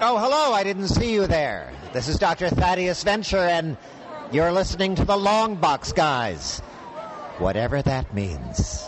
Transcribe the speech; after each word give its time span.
Oh, 0.00 0.18
hello, 0.18 0.52
I 0.52 0.64
didn't 0.64 0.88
see 0.88 1.12
you 1.12 1.28
there. 1.28 1.72
This 1.92 2.08
is 2.08 2.18
Dr. 2.18 2.48
Thaddeus 2.48 3.04
Venture, 3.04 3.36
and 3.36 3.76
you're 4.32 4.50
listening 4.50 4.96
to 4.96 5.04
the 5.04 5.16
Long 5.16 5.54
Box 5.54 5.92
Guys. 5.92 6.58
Whatever 7.38 7.80
that 7.80 8.12
means. 8.12 8.84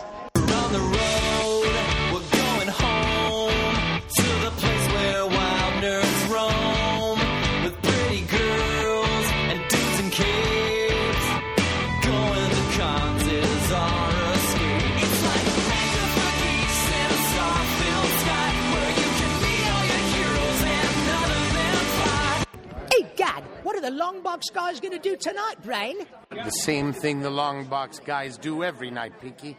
The 23.86 23.92
long 23.92 24.20
box 24.20 24.50
guys 24.52 24.80
going 24.80 24.90
to 24.90 24.98
do 24.98 25.16
tonight, 25.16 25.62
Brain? 25.62 25.94
The 26.30 26.50
same 26.50 26.92
thing 26.92 27.20
the 27.20 27.30
long 27.30 27.66
box 27.66 28.00
guys 28.00 28.36
do 28.36 28.64
every 28.64 28.90
night, 28.90 29.20
Pinky. 29.20 29.56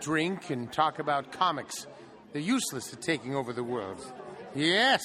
Drink 0.00 0.50
and 0.50 0.72
talk 0.72 1.00
about 1.00 1.32
comics. 1.32 1.88
They're 2.32 2.40
useless 2.40 2.92
at 2.92 3.02
taking 3.02 3.34
over 3.34 3.52
the 3.52 3.64
world. 3.64 4.00
Yes. 4.54 5.02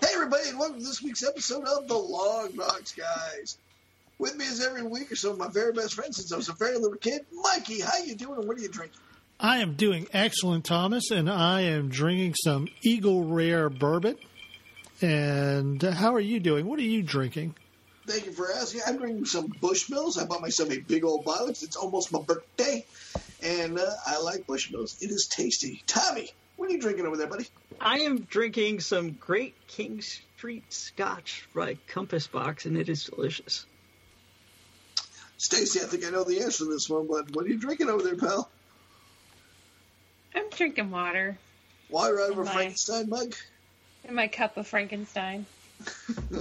Hey 0.00 0.06
everybody, 0.14 0.50
and 0.50 0.58
welcome 0.60 0.78
to 0.78 0.84
this 0.84 1.02
week's 1.02 1.24
episode 1.24 1.64
of 1.64 1.88
The 1.88 1.98
Long 1.98 2.52
Box 2.52 2.92
Guys. 2.92 3.58
With 4.20 4.36
me 4.36 4.44
is 4.44 4.64
every 4.64 4.84
week 4.84 5.10
or 5.10 5.16
so 5.16 5.34
my 5.34 5.48
very 5.48 5.72
best 5.72 5.94
friend 5.94 6.14
since 6.14 6.32
I 6.32 6.36
was 6.36 6.48
a 6.48 6.52
very 6.52 6.78
little 6.78 6.96
kid, 6.98 7.22
Mikey. 7.32 7.80
How 7.80 7.98
you 8.04 8.14
doing 8.14 8.38
and 8.38 8.46
what 8.46 8.56
are 8.56 8.60
you 8.60 8.68
drinking? 8.68 9.00
I 9.40 9.58
am 9.58 9.74
doing 9.74 10.06
excellent, 10.12 10.64
Thomas, 10.64 11.10
and 11.10 11.28
I 11.28 11.62
am 11.62 11.88
drinking 11.88 12.34
some 12.36 12.68
Eagle 12.84 13.24
Rare 13.24 13.68
bourbon. 13.68 14.16
And 15.02 15.82
how 15.82 16.14
are 16.14 16.20
you 16.20 16.38
doing? 16.38 16.66
What 16.66 16.78
are 16.78 16.82
you 16.82 17.02
drinking? 17.02 17.56
Thank 18.06 18.26
you 18.26 18.32
for 18.32 18.52
asking. 18.52 18.82
I'm 18.86 18.98
drinking 18.98 19.24
some 19.24 19.48
Bushmills. 19.48 20.18
I 20.20 20.26
bought 20.26 20.42
myself 20.42 20.70
a 20.70 20.80
big 20.80 21.04
old 21.04 21.24
bottle 21.24 21.46
'cause 21.46 21.62
it's 21.62 21.76
almost 21.76 22.12
my 22.12 22.20
birthday, 22.20 22.86
and 23.40 23.78
uh, 23.78 23.90
I 24.06 24.18
like 24.18 24.46
Bushmills. 24.46 24.96
It 25.00 25.10
is 25.10 25.26
tasty. 25.26 25.82
Tommy, 25.86 26.28
what 26.56 26.68
are 26.68 26.72
you 26.72 26.80
drinking 26.80 27.06
over 27.06 27.16
there, 27.16 27.26
buddy? 27.28 27.46
I 27.80 28.00
am 28.00 28.22
drinking 28.24 28.80
some 28.80 29.12
Great 29.14 29.66
King 29.66 30.00
Street 30.02 30.70
Scotch 30.72 31.48
by 31.54 31.74
Compass 31.86 32.26
Box, 32.26 32.66
and 32.66 32.76
it 32.76 32.88
is 32.88 33.04
delicious. 33.04 33.66
Stacy, 35.38 35.80
I 35.80 35.84
think 35.84 36.04
I 36.04 36.10
know 36.10 36.24
the 36.24 36.40
answer 36.42 36.64
to 36.64 36.70
this 36.70 36.88
one, 36.88 37.06
but 37.08 37.34
what 37.34 37.46
are 37.46 37.48
you 37.48 37.58
drinking 37.58 37.88
over 37.88 38.02
there, 38.02 38.16
pal? 38.16 38.50
I'm 40.34 40.50
drinking 40.50 40.90
water 40.90 41.38
Water 41.88 42.20
out 42.20 42.30
of 42.32 42.38
a 42.38 42.44
Frankenstein 42.44 43.08
mug? 43.08 43.34
in 44.04 44.14
my 44.14 44.28
cup 44.28 44.56
of 44.56 44.66
Frankenstein. 44.66 45.46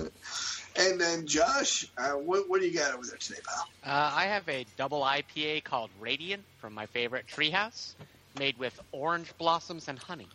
And 0.75 0.99
then 0.99 1.27
Josh, 1.27 1.85
uh, 1.97 2.11
what, 2.11 2.49
what 2.49 2.61
do 2.61 2.67
you 2.67 2.77
got 2.77 2.93
over 2.93 3.05
there 3.05 3.17
today, 3.17 3.39
pal? 3.45 3.67
Uh, 3.83 4.11
I 4.15 4.25
have 4.25 4.47
a 4.49 4.65
double 4.77 5.01
IPA 5.01 5.63
called 5.63 5.91
Radiant 5.99 6.43
from 6.59 6.73
my 6.73 6.87
favorite 6.87 7.25
treehouse, 7.27 7.93
made 8.39 8.57
with 8.57 8.79
orange 8.91 9.31
blossoms 9.37 9.87
and 9.87 9.99
honey. 9.99 10.27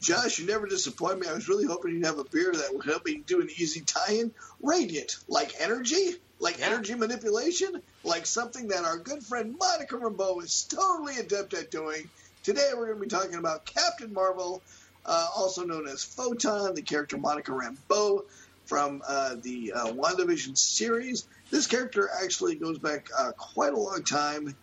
Josh, 0.00 0.38
you 0.38 0.46
never 0.46 0.66
disappoint 0.66 1.18
me. 1.20 1.26
I 1.26 1.32
was 1.32 1.48
really 1.48 1.64
hoping 1.64 1.94
you'd 1.94 2.06
have 2.06 2.18
a 2.18 2.24
beer 2.24 2.52
that 2.52 2.74
would 2.74 2.84
help 2.84 3.04
me 3.06 3.22
do 3.26 3.40
an 3.40 3.48
easy 3.58 3.80
tie-in. 3.80 4.30
Radiant, 4.62 5.16
like 5.26 5.52
energy, 5.58 6.14
like 6.38 6.58
Yeah. 6.58 6.66
energy 6.66 6.94
manipulation, 6.94 7.82
like 8.04 8.26
something 8.26 8.68
that 8.68 8.84
our 8.84 8.98
good 8.98 9.24
friend 9.24 9.56
Monica 9.58 9.96
Rambeau 9.96 10.42
is 10.42 10.64
totally 10.64 11.18
adept 11.18 11.54
at 11.54 11.70
doing. 11.70 12.08
Today 12.44 12.70
we're 12.76 12.86
going 12.86 12.98
to 12.98 13.02
be 13.02 13.08
talking 13.08 13.34
about 13.38 13.64
Captain 13.66 14.12
Marvel, 14.12 14.62
uh, 15.04 15.28
also 15.34 15.64
known 15.64 15.88
as 15.88 16.04
Photon, 16.04 16.74
the 16.74 16.82
character 16.82 17.16
Monica 17.16 17.52
Rambeau 17.52 18.20
from 18.66 19.02
uh, 19.06 19.36
the 19.40 19.72
uh, 19.72 19.86
WandaVision 19.92 20.56
series. 20.58 21.26
This 21.50 21.66
character 21.66 22.08
actually 22.22 22.56
goes 22.56 22.78
back 22.78 23.08
uh, 23.16 23.32
quite 23.32 23.72
a 23.72 23.78
long 23.78 24.02
time. 24.02 24.54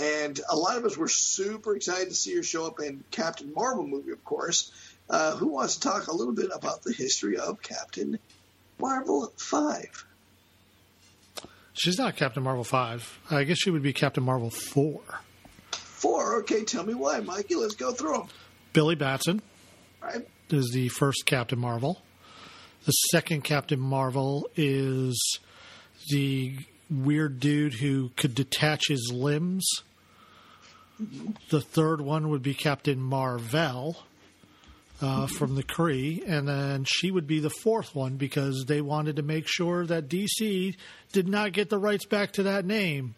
And 0.00 0.40
a 0.48 0.54
lot 0.56 0.76
of 0.76 0.84
us 0.84 0.96
were 0.96 1.08
super 1.08 1.74
excited 1.74 2.08
to 2.10 2.14
see 2.14 2.36
her 2.36 2.42
show 2.44 2.66
up 2.66 2.78
in 2.80 3.02
Captain 3.10 3.52
Marvel 3.52 3.84
movie, 3.86 4.12
of 4.12 4.24
course. 4.24 4.70
Uh, 5.10 5.34
who 5.36 5.48
wants 5.48 5.74
to 5.76 5.80
talk 5.88 6.06
a 6.06 6.14
little 6.14 6.34
bit 6.34 6.50
about 6.54 6.82
the 6.82 6.92
history 6.92 7.36
of 7.36 7.60
Captain 7.62 8.18
Marvel 8.78 9.32
5? 9.36 10.04
She's 11.72 11.98
not 11.98 12.16
Captain 12.16 12.42
Marvel 12.42 12.64
5. 12.64 13.20
I 13.30 13.44
guess 13.44 13.58
she 13.58 13.70
would 13.70 13.82
be 13.82 13.92
Captain 13.92 14.22
Marvel 14.22 14.50
4. 14.50 15.00
Four. 15.70 16.36
Okay, 16.40 16.64
tell 16.64 16.84
me 16.84 16.94
why, 16.94 17.18
Mikey. 17.20 17.56
Let's 17.56 17.74
go 17.74 17.92
through 17.92 18.12
them. 18.12 18.28
Billy 18.72 18.94
Batson 18.94 19.42
Right? 20.00 20.28
is 20.50 20.70
the 20.72 20.88
first 20.88 21.24
Captain 21.26 21.58
Marvel. 21.58 22.02
The 22.86 22.92
second 22.92 23.44
Captain 23.44 23.80
Marvel 23.80 24.48
is 24.56 25.38
the 26.10 26.56
weird 26.90 27.38
dude 27.40 27.74
who 27.74 28.10
could 28.16 28.34
detach 28.34 28.88
his 28.88 29.10
limbs. 29.12 29.66
The 31.50 31.60
third 31.60 32.00
one 32.00 32.30
would 32.30 32.42
be 32.42 32.54
Captain 32.54 33.00
Marvel 33.00 33.96
uh, 35.00 35.26
from 35.26 35.54
the 35.54 35.62
Kree, 35.62 36.22
and 36.26 36.48
then 36.48 36.84
she 36.84 37.10
would 37.10 37.26
be 37.26 37.38
the 37.40 37.50
fourth 37.50 37.94
one 37.94 38.16
because 38.16 38.64
they 38.66 38.80
wanted 38.80 39.16
to 39.16 39.22
make 39.22 39.46
sure 39.46 39.86
that 39.86 40.08
DC 40.08 40.74
did 41.12 41.28
not 41.28 41.52
get 41.52 41.68
the 41.68 41.78
rights 41.78 42.04
back 42.04 42.32
to 42.32 42.44
that 42.44 42.64
name. 42.64 43.14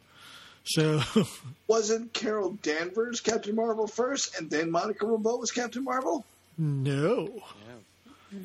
So 0.65 1.01
Wasn't 1.69 2.13
Carol 2.13 2.59
Danvers 2.63 3.21
Captain 3.21 3.55
Marvel 3.55 3.87
first, 3.87 4.37
and 4.39 4.51
then 4.51 4.71
Monica 4.71 5.07
Rambeau 5.07 5.41
was 5.41 5.51
Captain 5.51 5.85
Marvel? 5.85 6.25
no. 6.59 7.43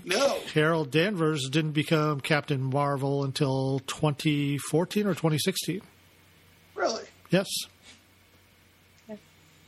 No. 0.03 0.39
Carol 0.47 0.85
Danvers 0.85 1.47
didn't 1.49 1.71
become 1.73 2.19
Captain 2.19 2.61
Marvel 2.61 3.23
until 3.23 3.79
2014 3.87 5.05
or 5.07 5.13
2016. 5.13 5.81
Really? 6.75 7.03
Yes. 7.29 7.47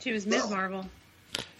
She 0.00 0.12
was 0.12 0.26
Ms. 0.26 0.42
Well. 0.42 0.50
Marvel. 0.50 0.86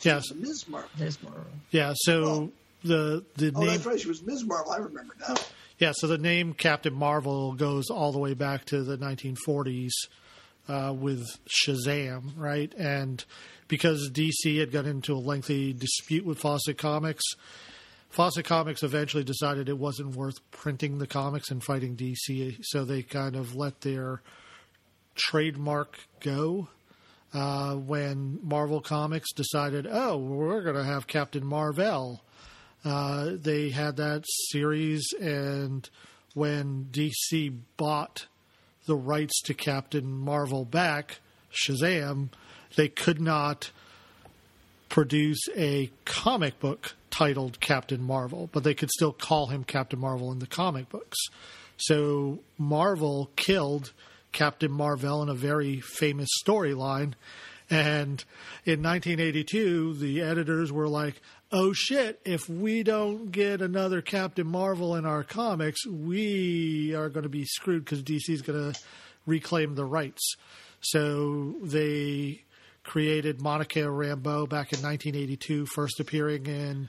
Yes. 0.02 0.32
Ms. 0.34 0.68
Marvel. 0.68 0.90
Ms. 0.98 1.22
Marvel. 1.22 1.44
Yeah. 1.70 1.92
So 1.96 2.50
the 2.84 3.24
the 3.36 3.52
Oh, 3.54 3.60
name 3.60 3.68
that's 3.68 3.86
right. 3.86 4.00
She 4.00 4.08
was 4.08 4.22
Ms. 4.22 4.44
Marvel. 4.44 4.72
I 4.72 4.78
remember 4.78 5.14
now. 5.28 5.34
yeah. 5.78 5.92
So 5.94 6.06
the 6.06 6.18
name 6.18 6.54
Captain 6.54 6.94
Marvel 6.94 7.52
goes 7.54 7.90
all 7.90 8.12
the 8.12 8.18
way 8.18 8.34
back 8.34 8.64
to 8.66 8.82
the 8.82 8.96
1940s 8.98 9.90
uh, 10.68 10.92
with 10.96 11.26
Shazam, 11.48 12.32
right? 12.36 12.72
And 12.76 13.24
because 13.68 14.10
DC 14.12 14.58
had 14.60 14.70
got 14.72 14.86
into 14.86 15.14
a 15.14 15.18
lengthy 15.18 15.72
dispute 15.72 16.24
with 16.24 16.38
Fawcett 16.38 16.78
Comics, 16.78 17.24
Fawcett 18.10 18.46
Comics 18.46 18.82
eventually 18.82 19.24
decided 19.24 19.68
it 19.68 19.78
wasn't 19.78 20.16
worth 20.16 20.38
printing 20.50 20.98
the 20.98 21.06
comics 21.06 21.50
and 21.50 21.62
fighting 21.62 21.96
DC, 21.96 22.58
so 22.62 22.84
they 22.84 23.02
kind 23.02 23.36
of 23.36 23.54
let 23.54 23.82
their 23.82 24.22
trademark 25.14 25.98
go. 26.20 26.68
Uh, 27.34 27.74
when 27.74 28.38
Marvel 28.42 28.80
Comics 28.80 29.32
decided, 29.34 29.86
oh, 29.90 30.16
we're 30.16 30.62
going 30.62 30.76
to 30.76 30.84
have 30.84 31.06
Captain 31.06 31.44
Marvel, 31.44 32.22
uh, 32.84 33.32
they 33.34 33.68
had 33.68 33.96
that 33.96 34.24
series, 34.50 35.12
and 35.20 35.90
when 36.32 36.88
DC 36.90 37.54
bought 37.76 38.26
the 38.86 38.96
rights 38.96 39.42
to 39.42 39.52
Captain 39.52 40.10
Marvel 40.10 40.64
back, 40.64 41.18
Shazam, 41.52 42.30
they 42.76 42.88
could 42.88 43.20
not 43.20 43.70
produce 44.88 45.40
a 45.54 45.90
comic 46.06 46.58
book 46.60 46.94
titled 47.10 47.60
Captain 47.60 48.02
Marvel, 48.02 48.48
but 48.52 48.64
they 48.64 48.74
could 48.74 48.90
still 48.90 49.12
call 49.12 49.46
him 49.46 49.64
Captain 49.64 49.98
Marvel 49.98 50.32
in 50.32 50.38
the 50.38 50.46
comic 50.46 50.88
books. 50.88 51.18
So 51.76 52.40
Marvel 52.58 53.30
killed 53.36 53.92
Captain 54.32 54.70
Marvel 54.70 55.22
in 55.22 55.28
a 55.28 55.34
very 55.34 55.80
famous 55.80 56.28
storyline. 56.44 57.14
And 57.70 58.24
in 58.64 58.82
1982, 58.82 59.94
the 59.94 60.22
editors 60.22 60.72
were 60.72 60.88
like, 60.88 61.20
oh 61.52 61.72
shit, 61.72 62.20
if 62.24 62.48
we 62.48 62.82
don't 62.82 63.30
get 63.30 63.60
another 63.60 64.00
Captain 64.00 64.46
Marvel 64.46 64.96
in 64.96 65.04
our 65.04 65.22
comics, 65.22 65.86
we 65.86 66.94
are 66.94 67.08
going 67.08 67.24
to 67.24 67.28
be 67.28 67.44
screwed 67.44 67.84
because 67.84 68.02
DC 68.02 68.30
is 68.30 68.42
going 68.42 68.72
to 68.72 68.80
reclaim 69.26 69.74
the 69.74 69.84
rights. 69.84 70.36
So 70.80 71.56
they 71.62 72.44
created 72.84 73.40
Monica 73.40 73.80
Rambeau 73.80 74.48
back 74.48 74.72
in 74.72 74.80
1982, 74.80 75.66
first 75.66 76.00
appearing 76.00 76.46
in 76.46 76.88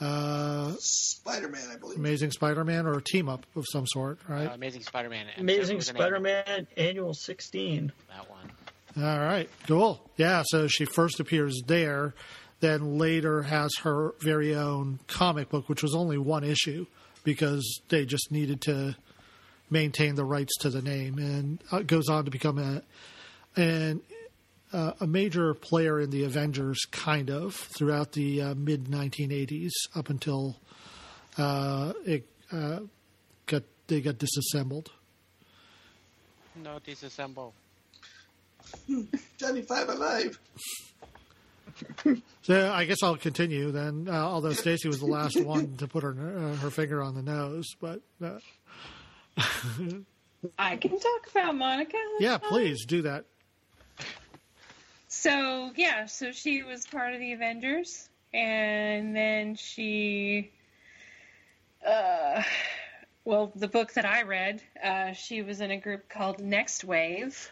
uh, 0.00 0.72
Spider 0.78 1.48
Man, 1.48 1.68
I 1.72 1.76
believe. 1.76 1.98
Amazing 1.98 2.30
Spider-Man 2.32 2.86
or 2.86 2.98
a 2.98 3.02
team 3.02 3.28
up 3.28 3.46
of 3.54 3.64
some 3.70 3.86
sort, 3.86 4.18
right? 4.28 4.48
Uh, 4.48 4.54
Amazing 4.54 4.82
Spider-Man. 4.82 5.26
Amazing 5.38 5.66
there 5.66 5.76
was 5.76 5.88
an 5.88 5.96
Spider-Man 5.96 6.66
Annual 6.76 7.14
16. 7.14 7.92
That 8.08 8.30
one. 8.30 8.52
All 8.98 9.18
right, 9.18 9.48
cool. 9.66 10.00
Yeah, 10.16 10.42
so 10.46 10.68
she 10.68 10.84
first 10.84 11.20
appears 11.20 11.60
there, 11.66 12.14
then 12.60 12.98
later 12.98 13.42
has 13.42 13.70
her 13.82 14.14
very 14.20 14.54
own 14.54 15.00
comic 15.06 15.50
book, 15.50 15.68
which 15.68 15.82
was 15.82 15.94
only 15.94 16.16
one 16.18 16.44
issue 16.44 16.86
because 17.24 17.80
they 17.88 18.06
just 18.06 18.30
needed 18.30 18.60
to 18.62 18.96
maintain 19.68 20.14
the 20.14 20.24
rights 20.24 20.56
to 20.60 20.70
the 20.70 20.80
name, 20.80 21.18
and 21.18 21.62
uh, 21.72 21.80
goes 21.80 22.08
on 22.08 22.24
to 22.24 22.30
become 22.30 22.58
a 22.58 22.82
an 23.60 24.00
uh, 24.72 24.92
a 25.00 25.06
major 25.06 25.54
player 25.54 26.00
in 26.00 26.10
the 26.10 26.24
Avengers, 26.24 26.78
kind 26.90 27.30
of 27.30 27.54
throughout 27.54 28.12
the 28.12 28.42
uh, 28.42 28.54
mid 28.54 28.84
1980s 28.86 29.70
up 29.94 30.10
until 30.10 30.56
uh, 31.38 31.92
it 32.04 32.26
uh, 32.52 32.80
got 33.46 33.62
they 33.86 34.00
got 34.00 34.18
disassembled. 34.18 34.90
No 36.56 36.78
disassemble. 36.86 37.52
Johnny 39.38 39.62
Five 39.62 39.88
Alive. 39.88 40.38
So 42.42 42.70
I 42.72 42.84
guess 42.84 43.02
I'll 43.02 43.16
continue 43.16 43.72
then. 43.72 44.06
Uh, 44.08 44.12
although 44.12 44.52
Stacy 44.52 44.86
was 44.86 45.00
the 45.00 45.06
last 45.06 45.38
one 45.44 45.76
to 45.78 45.88
put 45.88 46.04
her 46.04 46.12
uh, 46.12 46.56
her 46.56 46.70
finger 46.70 47.02
on 47.02 47.16
the 47.16 47.22
nose, 47.22 47.66
but 47.80 48.00
uh, 48.22 48.38
I 50.56 50.76
can 50.76 50.92
talk 50.92 51.28
about 51.30 51.56
Monica. 51.56 51.98
yeah, 52.20 52.38
please 52.38 52.86
do 52.86 53.02
that. 53.02 53.24
So 55.18 55.72
yeah, 55.76 56.06
so 56.06 56.30
she 56.30 56.62
was 56.62 56.86
part 56.86 57.14
of 57.14 57.20
the 57.20 57.32
Avengers, 57.32 58.10
and 58.34 59.16
then 59.16 59.54
she, 59.54 60.52
uh, 61.84 62.42
well, 63.24 63.50
the 63.56 63.66
book 63.66 63.94
that 63.94 64.04
I 64.04 64.22
read, 64.22 64.62
uh, 64.84 65.14
she 65.14 65.40
was 65.40 65.62
in 65.62 65.70
a 65.70 65.78
group 65.78 66.10
called 66.10 66.38
Next 66.38 66.84
Wave, 66.84 67.50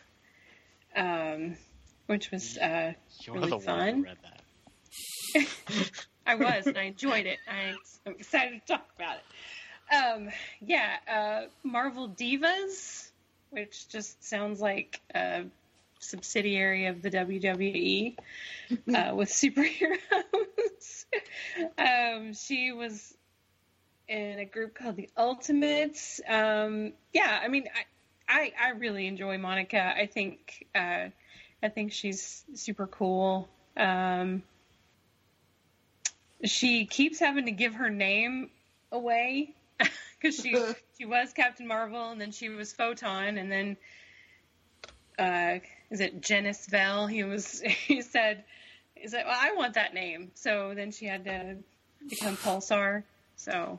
um, 0.95 1.57
which 2.07 2.31
was 2.31 2.59
uh, 2.59 2.93
You're 3.21 3.37
really 3.37 3.49
the 3.49 3.57
one 3.57 3.95
who 3.95 4.05
read 4.05 4.19
that. 5.35 5.91
I 6.27 6.35
was, 6.35 6.67
and 6.67 6.77
I 6.77 6.83
enjoyed 6.83 7.25
it. 7.25 7.39
I, 7.49 7.75
I'm 8.07 8.13
excited 8.13 8.61
to 8.61 8.73
talk 8.75 8.87
about 8.95 9.17
it. 9.17 9.95
Um, 9.97 10.29
yeah, 10.61 10.97
uh, 11.11 11.49
Marvel 11.63 12.11
Divas, 12.11 13.09
which 13.51 13.89
just 13.89 14.23
sounds 14.23 14.61
like 14.61 15.01
a 15.15 15.45
subsidiary 16.05 16.87
of 16.87 17.03
the 17.03 17.11
WWE 17.11 18.17
uh, 18.95 19.15
with 19.15 19.29
superheroes. 19.31 21.05
um, 21.79 22.33
she 22.35 22.73
was 22.73 23.15
in 24.09 24.39
a 24.39 24.45
group 24.45 24.75
called 24.75 24.97
the 24.97 25.09
Ultimates. 25.17 26.21
Um, 26.29 26.93
yeah, 27.13 27.41
I 27.43 27.49
mean, 27.49 27.65
I, 28.29 28.41
I, 28.41 28.53
I 28.67 28.69
really 28.71 29.07
enjoy 29.07 29.39
Monica. 29.39 29.95
I 29.97 30.07
think 30.07 30.67
uh, 30.75 31.09
I 31.63 31.69
think 31.69 31.93
she's 31.93 32.45
super 32.55 32.87
cool. 32.87 33.49
Um, 33.77 34.43
she 36.45 36.85
keeps 36.87 37.19
having 37.19 37.47
to 37.47 37.53
give 37.53 37.75
her 37.75 37.91
name 37.91 38.51
away 38.93 39.55
because 40.21 40.37
she 40.37 40.57
she 40.99 41.07
was 41.07 41.33
Captain 41.33 41.67
Marvel 41.67 42.11
and 42.11 42.21
then 42.21 42.33
she 42.33 42.49
was 42.49 42.73
Photon 42.73 43.39
and 43.39 43.51
then 43.51 43.77
uh, 45.19 45.59
is 45.95 46.01
it 46.01 46.21
Genis-Vell? 46.21 47.07
He 47.07 47.23
was 47.25 47.61
he 47.87 48.03
said 48.03 48.45
is 48.97 49.13
that 49.13 49.27
well 49.27 49.39
I 49.39 49.55
want 49.55 49.75
that 49.75 49.95
name 49.95 50.33
so 50.35 50.73
then 50.75 50.91
she 50.91 51.07
had 51.07 51.25
to 51.25 51.57
become 52.09 52.37
Pulsar 52.37 53.05
so 53.37 53.79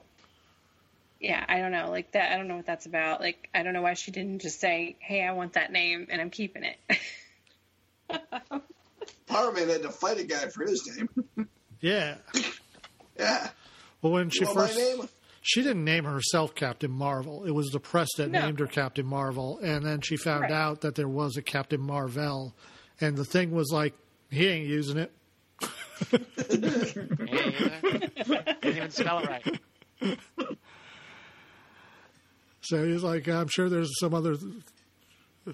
yeah 1.19 1.45
I 1.47 1.59
don't 1.59 1.71
know 1.71 1.89
like 1.89 2.11
that 2.13 2.31
I 2.31 2.37
don't 2.37 2.47
know 2.47 2.55
what 2.57 2.65
that's 2.65 2.85
about 2.85 3.21
like 3.21 3.49
I 3.53 3.63
don't 3.63 3.73
know 3.73 3.81
why 3.81 3.93
she 3.93 4.11
didn't 4.11 4.41
just 4.41 4.59
say 4.59 4.95
hey 4.99 5.25
I 5.25 5.33
want 5.33 5.53
that 5.53 5.71
name 5.71 6.07
and 6.09 6.21
I'm 6.21 6.29
keeping 6.29 6.63
it 6.63 6.77
Power 9.27 9.51
Man 9.51 9.69
had 9.69 9.81
to 9.83 9.89
fight 9.89 10.19
a 10.19 10.23
guy 10.23 10.47
for 10.47 10.63
his 10.63 10.87
name. 10.95 11.47
Yeah. 11.81 12.15
Yeah. 13.17 13.47
Well, 14.01 14.11
when 14.11 14.29
she 14.29 14.41
You 14.41 14.47
want 14.47 14.57
my 14.57 14.67
first 14.67 14.77
name? 14.77 15.09
She 15.47 15.61
didn't 15.61 15.83
name 15.83 16.05
herself 16.05 16.55
Captain 16.55 16.89
Marvel. 16.91 17.43
It 17.45 17.51
was 17.51 17.67
the 17.69 17.79
press 17.79 18.09
that 18.17 18.31
No. 18.31 18.41
named 18.41 18.59
her 18.59 18.65
Captain 18.67 19.05
Marvel, 19.05 19.59
and 19.61 19.85
then 19.85 20.01
she 20.01 20.17
found 20.17 20.41
Right. 20.43 20.51
out 20.51 20.81
that 20.81 20.95
there 20.95 21.07
was 21.07 21.37
a 21.37 21.41
Captain 21.43 21.79
Marvel, 21.79 22.55
and 22.99 23.15
the 23.15 23.25
thing 23.25 23.51
was 23.51 23.69
like 23.71 23.93
he 24.31 24.47
ain't 24.47 24.67
using 24.67 24.97
it. 24.97 25.11
Didn't 26.11 26.65
even 28.65 28.89
spell 28.91 29.19
it 29.19 29.29
right. 29.29 29.59
So 32.61 32.83
he's 32.85 33.03
like, 33.03 33.27
I'm 33.27 33.47
sure 33.47 33.69
there's 33.69 33.99
some 33.99 34.13
other 34.15 34.35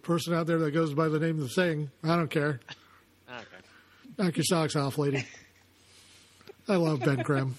person 0.02 0.34
out 0.34 0.48
there 0.48 0.60
that 0.60 0.72
goes 0.72 0.94
by 0.94 1.10
the 1.10 1.20
name 1.20 1.38
of 1.40 1.44
the 1.44 1.50
thing. 1.50 1.92
I 2.04 2.16
don't 2.16 2.30
care. 2.32 2.62
Okay. 3.30 3.46
Knock 4.18 4.38
your 4.38 4.46
socks 4.46 4.78
off, 4.78 4.98
lady. 4.98 5.26
I 6.70 6.78
love 6.78 7.02
Ben 7.02 7.22
Grimm. 7.22 7.56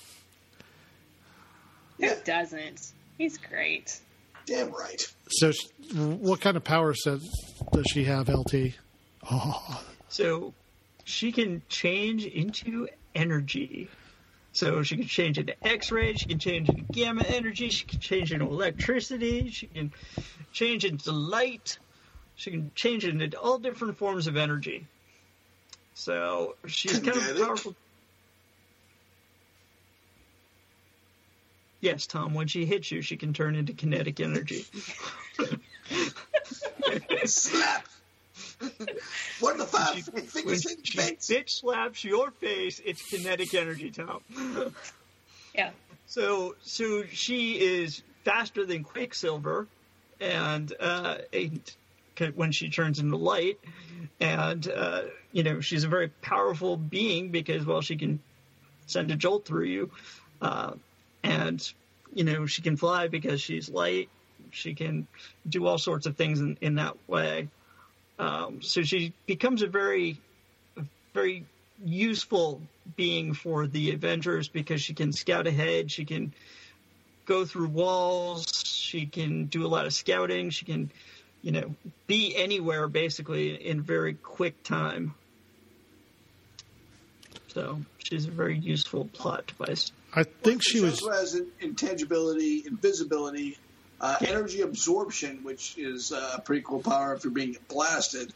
Who 2.03 2.15
doesn't 2.25 2.93
he's 3.19 3.39
great 3.39 4.01
Damn 4.47 4.73
right. 4.73 5.07
So, 5.31 5.53
what 5.95 6.41
kind 6.41 6.57
of 6.57 6.65
power 6.65 6.95
set 6.95 7.21
does 7.73 7.87
she 7.93 8.05
have, 8.05 8.29
LT? 8.29 8.75
Oh, 9.31 9.85
So 10.09 10.53
she 11.05 11.33
can 11.33 11.63
change 11.69 12.27
into 12.27 12.89
energy. 13.15 13.89
So 14.55 14.83
she 14.83 14.97
can 14.97 15.07
change 15.07 15.39
into 15.39 15.55
X-ray, 15.67 16.13
she 16.15 16.27
can 16.27 16.39
change 16.39 16.69
into 16.69 16.83
gamma 16.93 17.23
energy, 17.27 17.71
she 17.71 17.87
can 17.87 18.01
change 18.01 18.33
into 18.33 18.45
electricity, 18.45 19.49
she 19.49 19.67
can 19.67 19.93
change 20.53 20.85
into 20.85 21.11
light, 21.11 21.79
she 22.35 22.51
can 22.51 22.71
change 22.75 23.07
into 23.07 23.35
all 23.39 23.59
different 23.59 23.97
forms 23.97 24.27
of 24.27 24.37
energy. 24.37 24.87
So 25.95 26.57
she's 26.67 26.99
kind 26.99 27.09
of 27.09 27.23
Kinetic? 27.23 27.43
powerful. 27.43 27.75
Yes, 31.83 32.07
Tom. 32.07 32.33
When 32.33 32.47
she 32.47 32.65
hits 32.65 32.91
you, 32.93 33.03
she 33.03 33.17
can 33.17 33.35
turn 33.35 33.57
into 33.57 33.73
kinetic 33.73 34.21
energy. 34.21 34.65
Slap. 37.25 37.87
what 39.41 39.59
the 39.59 39.65
fuck? 39.67 39.97
when 40.15 40.23
Fingers 40.23 40.65
in 40.67 40.83
she 40.85 40.97
face. 40.97 41.29
bitch 41.29 41.51
slaps 41.51 42.05
your 42.05 42.31
face, 42.31 42.81
it's 42.85 43.11
kinetic 43.11 43.53
energy, 43.55 43.91
Tom. 43.91 44.21
yeah 45.55 45.71
So, 46.07 46.55
so 46.63 47.03
she 47.11 47.59
is 47.61 48.03
faster 48.25 48.65
than 48.65 48.85
Quicksilver, 48.85 49.67
and 50.21 50.73
uh, 50.79 51.19
and 51.33 51.61
when 52.37 52.53
she 52.53 52.71
turns 52.71 53.01
into 53.01 53.17
light, 53.17 53.59
and 54.21 54.69
uh, 54.69 55.03
you 55.33 55.43
know 55.43 55.61
she's 55.61 55.83
a 55.83 55.89
very 55.89 56.09
powerful 56.09 56.77
being 56.77 57.31
because 57.33 57.67
well 57.67 57.81
she 57.81 57.97
can 57.97 58.21
send 58.87 59.11
a 59.11 59.17
jolt 59.17 59.45
through 59.47 59.65
you, 59.65 59.91
uh, 60.41 60.75
and 61.23 61.73
you 62.15 62.25
know 62.25 62.47
she 62.47 62.63
can 62.63 62.77
fly 62.77 63.09
because 63.09 63.41
she's 63.41 63.71
light. 63.71 64.09
She 64.51 64.75
can 64.75 65.07
do 65.49 65.67
all 65.67 65.79
sorts 65.79 66.07
of 66.07 66.17
things 66.17 66.41
in, 66.41 66.59
in 66.61 66.75
that 66.77 66.97
way. 67.09 67.49
Um, 68.19 68.63
so 68.63 68.83
she 68.83 69.13
becomes 69.27 69.63
a 69.63 69.67
very, 69.67 70.17
very 71.15 71.45
useful 71.85 72.61
being 72.97 73.35
for 73.35 73.67
the 73.67 73.93
Avengers 73.93 74.49
because 74.49 74.83
she 74.83 74.95
can 74.95 75.13
scout 75.13 75.47
ahead. 75.47 75.91
She 75.91 76.05
can 76.05 76.33
go 77.27 77.45
through 77.45 77.69
walls. 77.69 78.47
She 78.65 79.07
can 79.07 79.47
do 79.47 79.67
a 79.67 79.69
lot 79.69 79.87
of 79.87 79.95
scouting. 79.95 80.51
She 80.51 80.65
can, 80.65 80.91
you 81.43 81.53
know, 81.53 81.75
be 82.07 82.37
anywhere 82.37 82.89
basically 82.89 83.55
in 83.67 83.81
very 83.81 84.15
quick 84.15 84.63
time. 84.63 85.15
So 87.49 87.81
she's 87.99 88.27
a 88.27 88.31
very 88.31 88.59
useful 88.59 89.09
plot 89.13 89.47
device. 89.47 89.93
I 90.15 90.25
think 90.25 90.63
she 90.63 90.81
was. 90.81 91.03
also 91.03 91.13
has 91.13 91.41
intangibility, 91.61 92.65
invisibility, 92.67 93.57
uh, 94.01 94.17
energy 94.21 94.61
absorption, 94.61 95.43
which 95.43 95.79
is 95.79 96.13
uh, 96.13 96.35
a 96.37 96.41
pretty 96.41 96.63
cool 96.63 96.81
power 96.81 97.15
if 97.15 97.25
you're 97.25 97.33
being 97.33 97.57
blasted. 97.69 98.33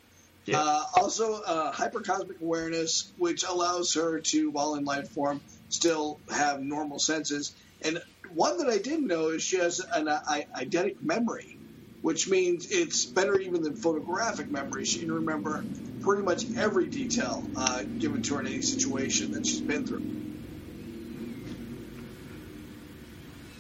Yeah. 0.47 0.61
Uh, 0.61 0.85
also, 0.95 1.43
uh, 1.43 1.73
hypercosmic 1.73 2.41
awareness, 2.41 3.13
which 3.19 3.43
allows 3.43 3.95
her 3.95 4.21
to, 4.21 4.51
while 4.51 4.77
in 4.77 4.85
life 4.85 5.09
form, 5.11 5.41
still 5.69 6.21
have 6.33 6.63
normal 6.63 6.99
senses. 6.99 7.53
And 7.83 8.01
one 8.33 8.59
that 8.59 8.69
I 8.69 8.79
didn't 8.79 9.09
know 9.09 9.31
is 9.31 9.43
she 9.43 9.59
has 9.59 9.81
an 9.81 10.09
uh, 10.09 10.21
eidetic 10.29 11.03
memory, 11.03 11.59
which 12.01 12.29
means 12.29 12.71
it's 12.71 13.05
better 13.05 13.39
even 13.39 13.63
than 13.63 13.75
photographic 13.75 14.51
memory. 14.51 14.85
She 14.85 15.01
can 15.01 15.13
remember 15.13 15.65
pretty 16.01 16.23
much 16.23 16.45
every 16.57 16.87
detail 16.87 17.45
uh, 17.57 17.83
given 17.83 18.23
to 18.23 18.35
her 18.35 18.41
in 18.41 18.47
any 18.47 18.63
situation 18.63 19.33
that 19.33 19.45
she's 19.45 19.61
been 19.61 19.85
through. 19.85 20.26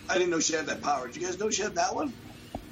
I 0.09 0.15
didn't 0.15 0.31
know 0.31 0.41
she 0.41 0.55
had 0.55 0.67
that 0.67 0.83
power. 0.83 1.07
Did 1.09 1.17
you 1.17 1.27
guys 1.27 1.39
know 1.39 1.51
she 1.51 1.63
had 1.63 1.75
that 1.75 1.95
one? 1.95 2.13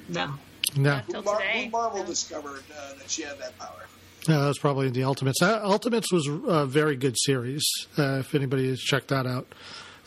No. 0.09 0.33
No, 0.75 0.95
Who, 1.07 1.21
Mar- 1.21 1.39
who 1.41 1.69
Marvel 1.69 1.99
Yeah. 1.99 2.05
discovered 2.05 2.63
uh, 2.77 2.93
that 2.97 3.09
she 3.09 3.21
had 3.21 3.39
that 3.39 3.57
power? 3.57 3.85
no, 4.27 4.41
that 4.41 4.47
was 4.47 4.57
probably 4.57 4.87
in 4.87 4.93
the 4.93 5.03
Ultimates. 5.03 5.41
Uh, 5.41 5.61
Ultimates 5.63 6.11
was 6.11 6.27
a 6.27 6.65
very 6.65 6.95
good 6.95 7.15
series. 7.17 7.63
Uh, 7.97 8.17
if 8.19 8.33
anybody 8.35 8.67
has 8.69 8.79
checked 8.81 9.09
that 9.09 9.25
out, 9.27 9.47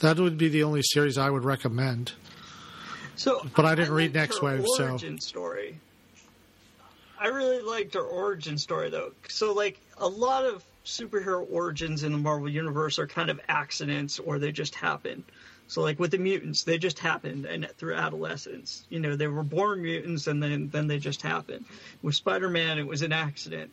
that 0.01 0.19
would 0.19 0.37
be 0.37 0.49
the 0.49 0.65
only 0.65 0.83
series 0.83 1.17
I 1.17 1.31
would 1.31 1.45
recommend. 1.45 2.13
So, 3.17 3.47
But 3.57 3.65
I 3.67 3.75
didn't 3.77 3.95
read 3.95 4.15
Next 4.15 4.39
her 4.39 4.47
Wave, 4.47 4.65
so- 4.77 4.89
origin 4.91 5.21
story. 5.21 5.79
I 7.21 7.29
really 7.29 7.63
liked 7.63 7.95
her 7.95 8.03
origin 8.03 8.59
story 8.59 8.91
though. 8.91 9.13
So, 9.29 9.53
like 9.53 9.81
a 9.97 10.07
lot 10.09 10.45
of 10.45 10.63
superhero 10.85 11.47
origins 11.51 12.03
in 12.05 12.13
the 12.13 12.19
Marvel 12.19 12.49
universe 12.49 12.99
are 12.99 13.07
kind 13.07 13.29
of 13.31 13.41
accidents 13.49 14.19
or 14.19 14.39
they 14.39 14.53
just 14.53 14.75
happen. 14.75 15.25
So, 15.69 15.83
like 15.83 15.99
with 15.99 16.11
the 16.11 16.19
mutants, 16.19 16.65
they 16.65 16.79
just 16.79 16.99
happened 16.99 17.45
and 17.45 17.69
through 17.77 17.95
adolescence. 17.95 18.85
You 18.89 19.01
know, 19.01 19.17
they 19.17 19.29
were 19.29 19.43
born 19.43 19.83
mutants 19.83 20.27
and 20.27 20.43
then 20.43 20.71
then 20.71 20.89
they 20.89 20.99
just 20.99 21.23
happened. 21.23 21.67
With 22.03 22.15
Spider-Man, 22.15 22.79
it 22.79 22.87
was 22.87 23.03
an 23.03 23.13
accident. 23.13 23.71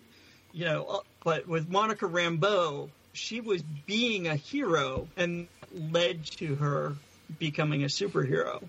You 0.51 0.65
know, 0.65 0.85
uh, 0.85 0.99
but 1.23 1.47
with 1.47 1.69
Monica 1.69 2.05
Rambeau, 2.05 2.89
she 3.13 3.39
was 3.41 3.61
being 3.61 4.27
a 4.27 4.35
hero 4.35 5.07
and 5.15 5.47
led 5.73 6.25
to 6.25 6.55
her 6.55 6.95
becoming 7.39 7.83
a 7.83 7.87
superhero. 7.87 8.61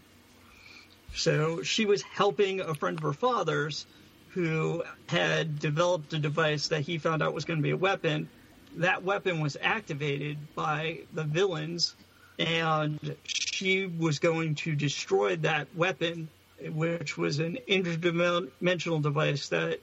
So 1.15 1.63
she 1.63 1.85
was 1.85 2.03
helping 2.03 2.61
a 2.61 2.75
friend 2.75 2.97
of 2.99 3.03
her 3.03 3.13
father's 3.13 3.87
who 4.31 4.85
had 5.09 5.59
developed 5.59 6.13
a 6.13 6.19
device 6.19 6.69
that 6.69 6.83
he 6.83 6.99
found 6.99 7.23
out 7.23 7.35
was 7.35 7.45
going 7.45 7.59
to 7.59 7.63
be 7.63 7.71
a 7.71 7.77
weapon. 7.77 8.29
That 8.77 9.03
weapon 9.03 9.41
was 9.41 9.57
activated 9.61 10.37
by 10.55 11.01
the 11.15 11.25
villains, 11.25 11.95
and 12.39 13.17
she 13.25 13.87
was 13.87 14.19
going 14.19 14.55
to 14.57 14.75
destroy 14.75 15.37
that 15.37 15.69
weapon, 15.75 16.29
which 16.61 17.17
was 17.17 17.39
an 17.39 17.59
interdimensional 17.69 19.01
device 19.03 19.49
that 19.49 19.81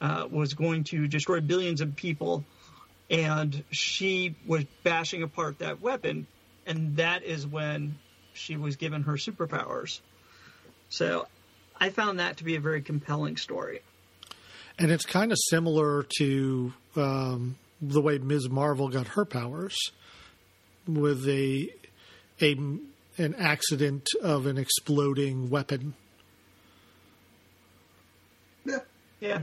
uh, 0.00 0.26
was 0.30 0.54
going 0.54 0.84
to 0.84 1.06
destroy 1.06 1.40
billions 1.40 1.80
of 1.80 1.96
people. 1.96 2.44
And 3.10 3.64
she 3.70 4.34
was 4.46 4.64
bashing 4.82 5.22
apart 5.22 5.58
that 5.58 5.80
weapon, 5.80 6.26
and 6.66 6.96
that 6.96 7.22
is 7.22 7.46
when 7.46 7.96
she 8.32 8.56
was 8.56 8.76
given 8.76 9.02
her 9.02 9.14
superpowers. 9.14 10.00
So 10.88 11.26
I 11.78 11.90
found 11.90 12.18
that 12.18 12.38
to 12.38 12.44
be 12.44 12.56
a 12.56 12.60
very 12.60 12.82
compelling 12.82 13.36
story. 13.36 13.80
And 14.78 14.90
it's 14.90 15.04
kind 15.04 15.32
of 15.32 15.38
similar 15.50 16.04
to 16.18 16.72
um, 16.96 17.56
the 17.80 18.00
way 18.00 18.18
Ms. 18.18 18.48
Marvel 18.48 18.88
got 18.88 19.08
her 19.08 19.24
powers 19.24 19.76
with 20.86 21.28
a 21.28 21.70
a 22.40 22.56
an 23.16 23.34
accident 23.38 24.08
of 24.22 24.46
an 24.46 24.58
exploding 24.58 25.48
weapon. 25.48 25.94
Yeah. 28.64 28.78
Yeah. 29.20 29.42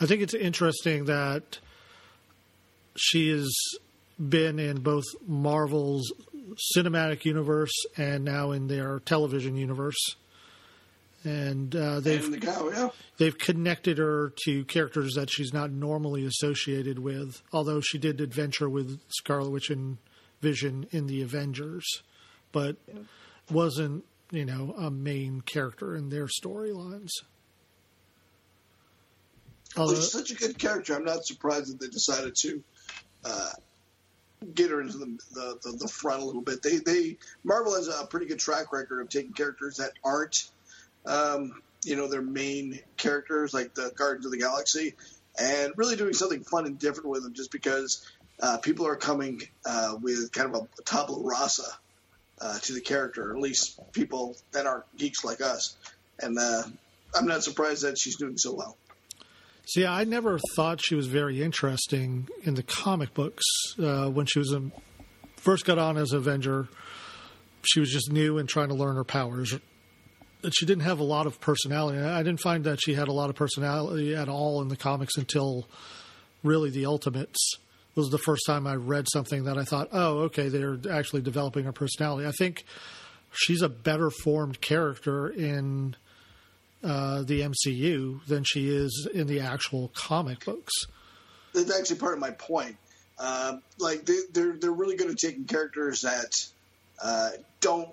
I 0.00 0.06
think 0.06 0.22
it's 0.22 0.34
interesting 0.34 1.06
that 1.06 1.58
she 2.96 3.30
has 3.30 3.50
been 4.18 4.58
in 4.58 4.80
both 4.80 5.04
Marvel's 5.26 6.12
cinematic 6.76 7.24
universe 7.24 7.72
and 7.96 8.24
now 8.24 8.50
in 8.50 8.66
their 8.66 9.00
television 9.00 9.56
universe. 9.56 10.16
And 11.22 11.74
uh, 11.76 12.00
they've 12.00 12.24
And 12.24 12.34
the 12.34 12.40
cow, 12.40 12.70
yeah. 12.70 12.88
they've 13.18 13.36
connected 13.36 13.98
her 13.98 14.32
to 14.44 14.64
characters 14.64 15.14
that 15.14 15.30
she's 15.30 15.52
not 15.52 15.70
normally 15.70 16.24
associated 16.24 16.98
with. 16.98 17.42
Although 17.52 17.80
she 17.82 17.98
did 17.98 18.20
adventure 18.20 18.70
with 18.70 19.00
Scarlet 19.08 19.50
Witch 19.50 19.70
and 19.70 19.98
Vision 20.40 20.86
in 20.90 21.06
the 21.06 21.22
Avengers, 21.22 22.02
but 22.52 22.76
wasn't 23.50 24.04
you 24.30 24.44
know 24.44 24.74
a 24.76 24.90
main 24.90 25.40
character 25.42 25.96
in 25.96 26.08
their 26.08 26.26
storylines. 26.26 27.10
Well, 29.76 29.94
she's 29.94 30.10
such 30.10 30.30
a 30.30 30.34
good 30.34 30.58
character. 30.58 30.94
I'm 30.94 31.04
not 31.04 31.24
surprised 31.24 31.70
that 31.70 31.80
they 31.80 31.88
decided 31.88 32.34
to 32.36 32.62
uh, 33.24 33.50
get 34.54 34.70
her 34.70 34.80
into 34.80 34.98
the, 34.98 35.18
the, 35.32 35.58
the, 35.62 35.76
the 35.82 35.88
front 35.88 36.22
a 36.22 36.24
little 36.24 36.42
bit. 36.42 36.62
They 36.62 36.78
they 36.78 37.18
Marvel 37.44 37.74
has 37.74 37.88
a 37.88 38.06
pretty 38.06 38.26
good 38.26 38.38
track 38.38 38.72
record 38.72 39.00
of 39.00 39.08
taking 39.08 39.32
characters 39.32 39.76
that 39.76 39.92
aren't, 40.02 40.50
um, 41.06 41.62
you 41.84 41.96
know, 41.96 42.08
their 42.08 42.22
main 42.22 42.80
characters 42.96 43.54
like 43.54 43.74
the 43.74 43.92
Guardians 43.94 44.26
of 44.26 44.32
the 44.32 44.38
Galaxy, 44.38 44.94
and 45.38 45.72
really 45.76 45.96
doing 45.96 46.14
something 46.14 46.42
fun 46.42 46.66
and 46.66 46.78
different 46.78 47.08
with 47.08 47.22
them. 47.22 47.34
Just 47.34 47.52
because 47.52 48.10
uh, 48.42 48.58
people 48.58 48.86
are 48.86 48.96
coming 48.96 49.42
uh, 49.64 49.96
with 50.00 50.32
kind 50.32 50.54
of 50.54 50.68
a 50.78 50.82
tabula 50.82 51.22
rasa 51.22 51.64
uh, 52.40 52.58
to 52.60 52.72
the 52.72 52.80
character, 52.80 53.34
at 53.34 53.40
least 53.40 53.78
people 53.92 54.36
that 54.52 54.66
aren't 54.66 54.84
geeks 54.96 55.24
like 55.24 55.40
us. 55.40 55.76
And 56.20 56.38
uh, 56.38 56.62
I'm 57.14 57.26
not 57.26 57.42
surprised 57.42 57.82
that 57.82 57.98
she's 57.98 58.16
doing 58.16 58.38
so 58.38 58.54
well. 58.54 58.76
See, 59.66 59.86
I 59.86 60.04
never 60.04 60.40
thought 60.56 60.80
she 60.82 60.94
was 60.94 61.06
very 61.06 61.42
interesting 61.42 62.28
in 62.42 62.54
the 62.54 62.62
comic 62.62 63.14
books. 63.14 63.44
Uh, 63.78 64.08
when 64.08 64.26
she 64.26 64.38
was 64.38 64.56
first 65.36 65.64
got 65.64 65.78
on 65.78 65.96
as 65.96 66.12
Avenger, 66.12 66.68
she 67.62 67.80
was 67.80 67.90
just 67.90 68.10
new 68.10 68.38
and 68.38 68.48
trying 68.48 68.68
to 68.68 68.74
learn 68.74 68.96
her 68.96 69.04
powers. 69.04 69.54
She 70.50 70.66
didn't 70.66 70.84
have 70.84 70.98
a 70.98 71.04
lot 71.04 71.26
of 71.26 71.40
personality. 71.40 71.98
I 71.98 72.22
didn't 72.22 72.40
find 72.40 72.64
that 72.64 72.80
she 72.82 72.94
had 72.94 73.08
a 73.08 73.12
lot 73.12 73.28
of 73.28 73.36
personality 73.36 74.14
at 74.14 74.28
all 74.28 74.62
in 74.62 74.68
the 74.68 74.76
comics 74.76 75.16
until 75.16 75.68
really 76.42 76.70
the 76.70 76.86
Ultimates. 76.86 77.58
Was 77.94 78.10
the 78.10 78.18
first 78.18 78.42
time 78.46 78.66
I 78.66 78.76
read 78.76 79.06
something 79.12 79.44
that 79.44 79.58
I 79.58 79.64
thought, 79.64 79.88
oh, 79.92 80.20
okay, 80.20 80.48
they're 80.48 80.78
actually 80.90 81.22
developing 81.22 81.64
her 81.64 81.72
personality. 81.72 82.26
I 82.26 82.32
think 82.32 82.64
she's 83.32 83.62
a 83.62 83.68
better 83.68 84.10
formed 84.10 84.60
character 84.60 85.28
in 85.28 85.96
uh, 86.82 87.22
the 87.22 87.40
MCU 87.40 88.24
than 88.26 88.44
she 88.44 88.68
is 88.68 89.08
in 89.12 89.26
the 89.26 89.40
actual 89.40 89.90
comic 89.94 90.44
books. 90.44 90.72
that's 91.52 91.78
actually 91.78 91.98
part 91.98 92.14
of 92.14 92.20
my 92.20 92.30
point. 92.30 92.76
Um, 93.18 93.62
like 93.78 94.06
they, 94.06 94.16
they're 94.32 94.54
they're 94.54 94.72
really 94.72 94.96
good 94.96 95.10
at 95.10 95.18
taking 95.18 95.44
characters 95.44 96.00
that 96.02 96.32
uh, 97.02 97.30
don't 97.60 97.92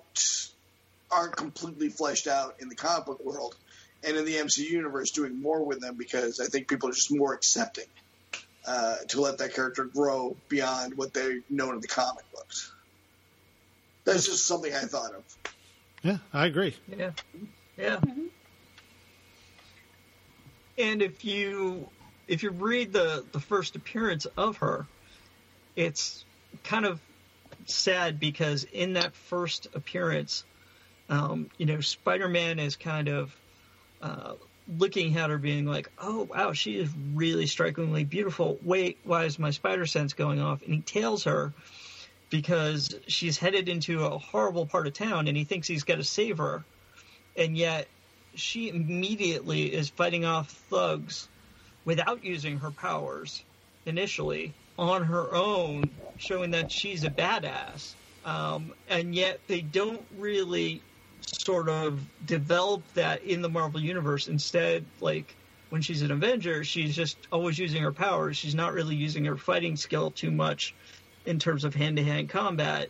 aren't 1.10 1.36
completely 1.36 1.90
fleshed 1.90 2.26
out 2.26 2.56
in 2.60 2.70
the 2.70 2.74
comic 2.74 3.04
book 3.04 3.22
world, 3.22 3.54
and 4.02 4.16
in 4.16 4.24
the 4.24 4.36
MCU 4.36 4.70
universe, 4.70 5.10
doing 5.10 5.40
more 5.40 5.62
with 5.62 5.80
them 5.80 5.96
because 5.96 6.40
I 6.40 6.46
think 6.46 6.68
people 6.68 6.88
are 6.88 6.92
just 6.92 7.14
more 7.14 7.34
accepting 7.34 7.84
uh, 8.66 8.96
to 9.08 9.20
let 9.20 9.38
that 9.38 9.54
character 9.54 9.84
grow 9.84 10.36
beyond 10.48 10.96
what 10.96 11.14
they 11.14 11.38
know 11.48 11.72
in 11.72 11.80
the 11.80 11.88
comic 11.88 12.24
books. 12.32 12.72
That's 14.04 14.26
just 14.26 14.46
something 14.46 14.72
I 14.72 14.80
thought 14.80 15.14
of. 15.14 15.24
Yeah, 16.02 16.18
I 16.32 16.46
agree. 16.46 16.74
Yeah. 16.86 17.10
Yeah. 17.76 18.00
And 20.78 21.02
if 21.02 21.24
you 21.24 21.88
if 22.28 22.42
you 22.42 22.50
read 22.50 22.92
the 22.92 23.24
the 23.32 23.40
first 23.40 23.76
appearance 23.76 24.26
of 24.36 24.58
her, 24.58 24.86
it's 25.76 26.24
kind 26.64 26.86
of 26.86 27.00
sad 27.66 28.20
because 28.20 28.64
in 28.64 28.94
that 28.94 29.14
first 29.14 29.66
appearance, 29.74 30.44
um, 31.08 31.50
you 31.58 31.66
know, 31.66 31.80
Spider-Man 31.80 32.58
is 32.58 32.76
kind 32.76 33.08
of 33.08 33.34
uh, 34.00 34.34
looking 34.68 35.16
at 35.16 35.30
her, 35.30 35.38
being 35.38 35.64
like, 35.64 35.90
"Oh 35.98 36.24
wow, 36.24 36.52
she 36.52 36.76
is 36.78 36.90
really 37.14 37.46
strikingly 37.46 38.04
beautiful." 38.04 38.58
Wait, 38.62 38.98
why 39.04 39.24
is 39.24 39.38
my 39.38 39.50
spider 39.50 39.86
sense 39.86 40.12
going 40.12 40.40
off? 40.40 40.62
And 40.62 40.74
he 40.74 40.80
tails 40.80 41.24
her 41.24 41.52
because 42.30 42.94
she's 43.08 43.38
headed 43.38 43.68
into 43.68 44.04
a 44.04 44.18
horrible 44.18 44.66
part 44.66 44.86
of 44.86 44.92
town, 44.92 45.28
and 45.28 45.36
he 45.36 45.44
thinks 45.44 45.66
he's 45.68 45.84
got 45.84 45.96
to 45.96 46.04
save 46.04 46.38
her, 46.38 46.64
and 47.36 47.56
yet 47.56 47.88
she 48.34 48.68
immediately 48.68 49.72
is 49.72 49.88
fighting 49.88 50.24
off 50.24 50.50
thugs 50.50 51.28
without 51.84 52.24
using 52.24 52.58
her 52.58 52.70
powers 52.70 53.42
initially 53.86 54.52
on 54.76 55.04
her 55.04 55.34
own, 55.34 55.84
showing 56.18 56.50
that 56.50 56.70
she's 56.70 57.04
a 57.04 57.10
badass. 57.10 57.94
Um, 58.24 58.74
and 58.88 59.14
yet 59.14 59.40
they 59.48 59.62
don't 59.62 60.04
really 60.16 60.82
sort 61.28 61.68
of 61.68 62.00
develop 62.26 62.82
that 62.94 63.22
in 63.24 63.42
the 63.42 63.48
Marvel 63.48 63.80
universe. 63.80 64.28
Instead, 64.28 64.84
like 65.00 65.34
when 65.70 65.82
she's 65.82 66.02
an 66.02 66.10
Avenger, 66.10 66.64
she's 66.64 66.94
just 66.96 67.16
always 67.30 67.58
using 67.58 67.82
her 67.82 67.92
powers. 67.92 68.36
She's 68.36 68.54
not 68.54 68.72
really 68.72 68.96
using 68.96 69.24
her 69.26 69.36
fighting 69.36 69.76
skill 69.76 70.10
too 70.10 70.30
much 70.30 70.74
in 71.26 71.38
terms 71.38 71.64
of 71.64 71.74
hand 71.74 71.96
to 71.98 72.04
hand 72.04 72.30
combat. 72.30 72.88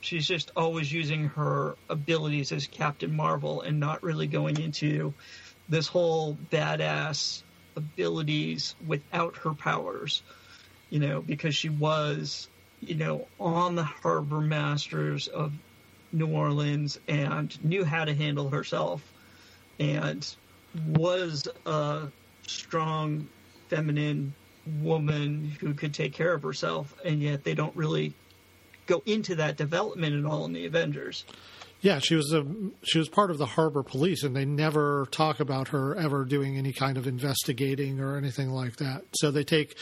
She's 0.00 0.26
just 0.26 0.50
always 0.56 0.92
using 0.92 1.28
her 1.28 1.76
abilities 1.88 2.52
as 2.52 2.66
Captain 2.66 3.14
Marvel 3.14 3.62
and 3.62 3.78
not 3.78 4.02
really 4.02 4.26
going 4.26 4.60
into 4.60 5.14
this 5.68 5.86
whole 5.86 6.36
badass 6.50 7.42
abilities 7.76 8.74
without 8.86 9.36
her 9.38 9.54
powers. 9.54 10.22
You 10.90 11.00
know, 11.00 11.22
because 11.22 11.54
she 11.54 11.70
was, 11.70 12.48
you 12.80 12.96
know, 12.96 13.26
on 13.40 13.76
the 13.76 13.84
harbor 13.84 14.40
masters 14.40 15.28
of 15.28 15.52
New 16.12 16.28
Orleans 16.28 16.98
and 17.08 17.62
knew 17.64 17.84
how 17.84 18.04
to 18.04 18.14
handle 18.14 18.50
herself 18.50 19.12
and 19.78 20.34
was 20.88 21.48
a 21.66 22.08
strong 22.46 23.28
feminine 23.68 24.34
woman 24.80 25.56
who 25.60 25.74
could 25.74 25.92
take 25.92 26.12
care 26.12 26.32
of 26.32 26.42
herself 26.42 26.94
and 27.04 27.20
yet 27.20 27.44
they 27.44 27.54
don't 27.54 27.74
really 27.74 28.14
go 28.86 29.02
into 29.06 29.34
that 29.36 29.56
development 29.56 30.14
at 30.14 30.30
all 30.30 30.44
in 30.44 30.52
the 30.52 30.66
Avengers. 30.66 31.24
Yeah, 31.80 31.98
she 31.98 32.14
was 32.14 32.32
a 32.32 32.46
she 32.84 32.98
was 32.98 33.08
part 33.08 33.32
of 33.32 33.38
the 33.38 33.46
harbor 33.46 33.82
police, 33.82 34.22
and 34.22 34.36
they 34.36 34.44
never 34.44 35.08
talk 35.10 35.40
about 35.40 35.68
her 35.68 35.96
ever 35.96 36.24
doing 36.24 36.56
any 36.56 36.72
kind 36.72 36.96
of 36.96 37.08
investigating 37.08 37.98
or 37.98 38.16
anything 38.16 38.50
like 38.50 38.76
that. 38.76 39.02
So 39.16 39.32
they 39.32 39.42
take 39.42 39.76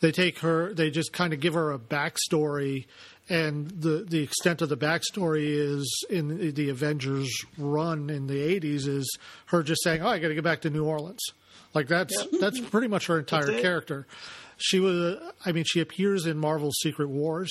they 0.00 0.10
take 0.10 0.40
her, 0.40 0.74
they 0.74 0.90
just 0.90 1.12
kind 1.12 1.32
of 1.32 1.38
give 1.38 1.54
her 1.54 1.72
a 1.72 1.78
backstory, 1.78 2.86
and 3.28 3.70
the 3.70 4.04
the 4.08 4.22
extent 4.22 4.62
of 4.62 4.68
the 4.68 4.76
backstory 4.76 5.48
is 5.48 6.04
in 6.08 6.54
the 6.54 6.70
Avengers 6.70 7.44
run 7.56 8.10
in 8.10 8.26
the 8.26 8.40
eighties 8.40 8.86
is 8.86 9.18
her 9.46 9.62
just 9.62 9.82
saying, 9.82 10.02
"Oh, 10.02 10.08
I 10.08 10.18
got 10.18 10.28
to 10.28 10.34
get 10.34 10.44
back 10.44 10.62
to 10.62 10.70
New 10.70 10.84
Orleans." 10.84 11.22
Like 11.74 11.88
that's 11.88 12.14
that's 12.40 12.58
mm-hmm. 12.58 12.68
pretty 12.68 12.88
much 12.88 13.06
her 13.06 13.18
entire 13.18 13.60
character. 13.60 14.06
She 14.56 14.80
was, 14.80 14.96
uh, 14.96 15.30
I 15.46 15.52
mean, 15.52 15.64
she 15.66 15.80
appears 15.80 16.26
in 16.26 16.36
Marvel's 16.36 16.78
Secret 16.80 17.08
Wars. 17.08 17.50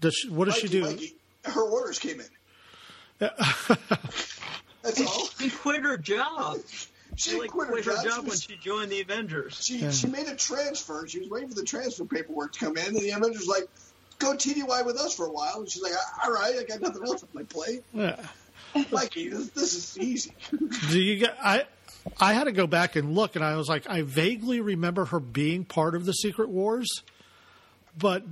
Does 0.00 0.14
she, 0.14 0.28
what 0.28 0.46
does 0.46 0.56
she 0.56 0.68
do? 0.68 0.82
Mikey, 0.82 1.14
her 1.44 1.62
orders 1.62 1.98
came 1.98 2.20
in. 2.20 2.26
That's 4.82 5.00
all. 5.00 5.28
She 5.38 5.50
quit 5.50 5.82
her 5.82 5.96
job. 5.96 6.58
She 7.16 7.30
She 7.30 7.38
like 7.38 7.50
quit 7.50 7.68
her 7.68 7.74
quit 7.74 7.84
her 7.84 7.94
job. 7.94 8.04
job 8.04 8.24
She 8.24 8.28
when 8.28 8.38
she 8.38 8.56
joined 8.56 8.90
the 8.90 9.00
Avengers. 9.00 9.64
She 9.64 9.88
she 9.92 10.08
made 10.08 10.26
a 10.26 10.34
transfer. 10.34 11.06
She 11.06 11.20
was 11.20 11.28
waiting 11.28 11.48
for 11.48 11.54
the 11.54 11.62
transfer 11.62 12.04
paperwork 12.04 12.54
to 12.54 12.58
come 12.58 12.76
in, 12.76 12.86
and 12.86 12.96
the 12.96 13.10
Avengers 13.10 13.46
like, 13.46 13.68
go 14.18 14.34
TDY 14.34 14.84
with 14.84 14.96
us 14.96 15.14
for 15.14 15.26
a 15.26 15.30
while. 15.30 15.56
And 15.58 15.70
she's 15.70 15.82
like, 15.82 15.92
all 16.22 16.32
right, 16.32 16.54
I 16.58 16.64
got 16.64 16.80
nothing 16.80 17.02
else 17.06 17.22
on 17.22 17.28
my 17.32 17.42
plate. 17.42 17.82
Yeah. 17.92 18.20
Mikey, 18.90 19.28
this, 19.28 19.50
this 19.50 19.74
is 19.74 19.98
easy. 19.98 20.32
Do 20.90 21.00
you 21.00 21.18
get? 21.18 21.36
I 21.42 21.64
I 22.20 22.34
had 22.34 22.44
to 22.44 22.52
go 22.52 22.66
back 22.66 22.96
and 22.96 23.14
look, 23.14 23.36
and 23.36 23.44
I 23.44 23.56
was 23.56 23.68
like, 23.68 23.88
I 23.88 24.02
vaguely 24.02 24.60
remember 24.60 25.06
her 25.06 25.20
being 25.20 25.64
part 25.64 25.94
of 25.94 26.04
the 26.04 26.12
Secret 26.12 26.48
Wars, 26.48 26.88
but 27.96 28.24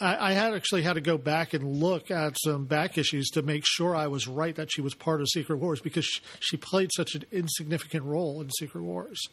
I, 0.00 0.30
I 0.30 0.32
had 0.32 0.54
actually 0.54 0.82
had 0.82 0.94
to 0.94 1.00
go 1.00 1.16
back 1.18 1.54
and 1.54 1.80
look 1.80 2.10
at 2.10 2.36
some 2.42 2.64
back 2.64 2.98
issues 2.98 3.28
to 3.30 3.42
make 3.42 3.64
sure 3.66 3.94
I 3.94 4.08
was 4.08 4.26
right 4.26 4.54
that 4.56 4.72
she 4.72 4.80
was 4.80 4.94
part 4.94 5.20
of 5.20 5.28
Secret 5.28 5.58
Wars 5.58 5.80
because 5.80 6.04
she, 6.04 6.20
she 6.40 6.56
played 6.56 6.90
such 6.94 7.14
an 7.14 7.24
insignificant 7.30 8.04
role 8.04 8.40
in 8.40 8.50
Secret 8.50 8.82
Wars. 8.82 9.28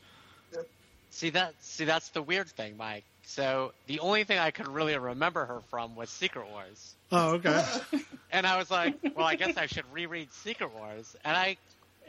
See 1.09 1.31
that? 1.31 1.55
See 1.61 1.85
that's 1.85 2.09
the 2.09 2.21
weird 2.21 2.49
thing, 2.49 2.77
Mike. 2.77 3.05
So 3.27 3.73
the 3.87 3.99
only 3.99 4.23
thing 4.23 4.39
I 4.39 4.51
could 4.51 4.69
really 4.69 4.97
remember 4.97 5.45
her 5.45 5.59
from 5.69 5.95
was 5.95 6.09
Secret 6.09 6.47
Wars, 6.49 6.95
Oh, 7.11 7.35
okay. 7.35 7.61
and 8.31 8.47
I 8.47 8.57
was 8.57 8.71
like, 8.71 8.95
well, 9.15 9.25
I 9.25 9.35
guess 9.35 9.57
I 9.57 9.65
should 9.65 9.83
reread 9.91 10.31
Secret 10.31 10.73
Wars. 10.73 11.13
And 11.25 11.35
I, 11.35 11.57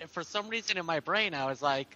for 0.08 0.22
some 0.22 0.48
reason 0.48 0.78
in 0.78 0.86
my 0.86 1.00
brain, 1.00 1.34
I 1.34 1.46
was 1.46 1.60
like, 1.60 1.88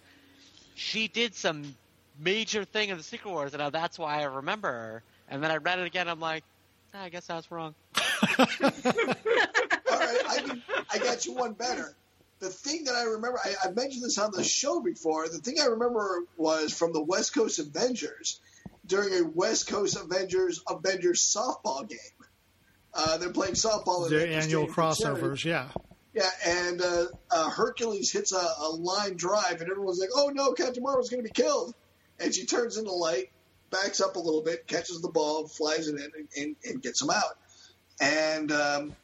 she 0.75 1.07
did 1.07 1.37
some 1.37 1.76
major 2.19 2.64
thing 2.64 2.88
in 2.88 2.97
the 2.97 3.02
Secret 3.05 3.31
Wars, 3.31 3.55
and 3.55 3.73
that's 3.73 3.97
why 3.97 4.21
I 4.21 4.25
remember 4.25 4.69
her. 4.69 5.02
And 5.29 5.43
then 5.43 5.52
I 5.52 5.59
read 5.59 5.79
it 5.79 5.87
again. 5.87 6.09
I'm 6.09 6.21
like, 6.21 6.43
ah, 6.93 7.02
I 7.02 7.09
guess 7.09 7.31
I 7.31 7.37
was 7.37 7.50
wrong. 7.50 7.76
All 8.38 8.47
right, 9.99 10.21
I, 10.29 10.43
can, 10.45 10.62
I 10.91 10.99
got 10.99 11.26
you 11.26 11.35
one 11.35 11.52
better. 11.52 11.95
The 12.41 12.50
thing 12.50 12.85
that 12.85 12.97
I 12.97 13.05
remember, 13.05 13.38
I, 13.43 13.69
I 13.69 13.71
mentioned 13.71 14.02
this 14.02 14.19
on 14.19 14.33
the 14.33 14.43
show 14.43 14.81
before. 14.81 15.29
The 15.29 15.38
thing 15.38 15.59
I 15.62 15.67
remember 15.67 16.25
was 16.37 16.76
from 16.76 16.93
the 16.93 17.00
West 17.00 17.35
Coast 17.35 17.61
Avengers 17.61 18.41
during 18.87 19.15
a 19.15 19.29
West 19.29 19.69
Coast 19.69 19.97
Avengers 19.97 20.62
Avengers 20.69 21.21
softball 21.21 21.89
game. 21.89 21.99
Uh, 22.95 23.17
they're 23.19 23.31
playing 23.31 23.55
softball 23.55 24.09
Their 24.09 24.27
annual 24.27 24.43
Stadium 24.43 24.67
for 24.69 24.95
charity. 24.95 25.23
crossovers, 25.23 25.45
yeah. 25.45 25.69
Yeah, 26.15 26.29
and 26.47 26.83
uh, 26.83 27.07
uh, 27.31 27.51
Hercules 27.51 28.11
hits 28.11 28.33
a, 28.33 28.37
a 28.37 28.69
line 28.69 29.17
drive, 29.17 29.62
and 29.62 29.71
everyone's 29.71 29.99
like, 29.99 30.11
"Oh 30.15 30.31
no, 30.35 30.53
Captain 30.53 30.83
Marvel's 30.83 31.09
going 31.09 31.23
to 31.23 31.29
be 31.29 31.33
killed!" 31.33 31.75
And 32.21 32.35
she 32.35 32.45
turns 32.45 32.77
into 32.77 32.93
light, 32.93 33.31
backs 33.71 34.01
up 34.03 34.17
a 34.17 34.19
little 34.19 34.43
bit, 34.43 34.67
catches 34.67 35.01
the 35.01 35.09
ball, 35.09 35.49
flies 35.49 35.89
it 35.89 35.95
in, 35.95 36.03
and, 36.03 36.29
and, 36.37 36.57
and 36.65 36.83
gets 36.83 37.01
him 37.01 37.09
out. 37.09 37.39
And 37.99 38.53
um, 38.53 38.97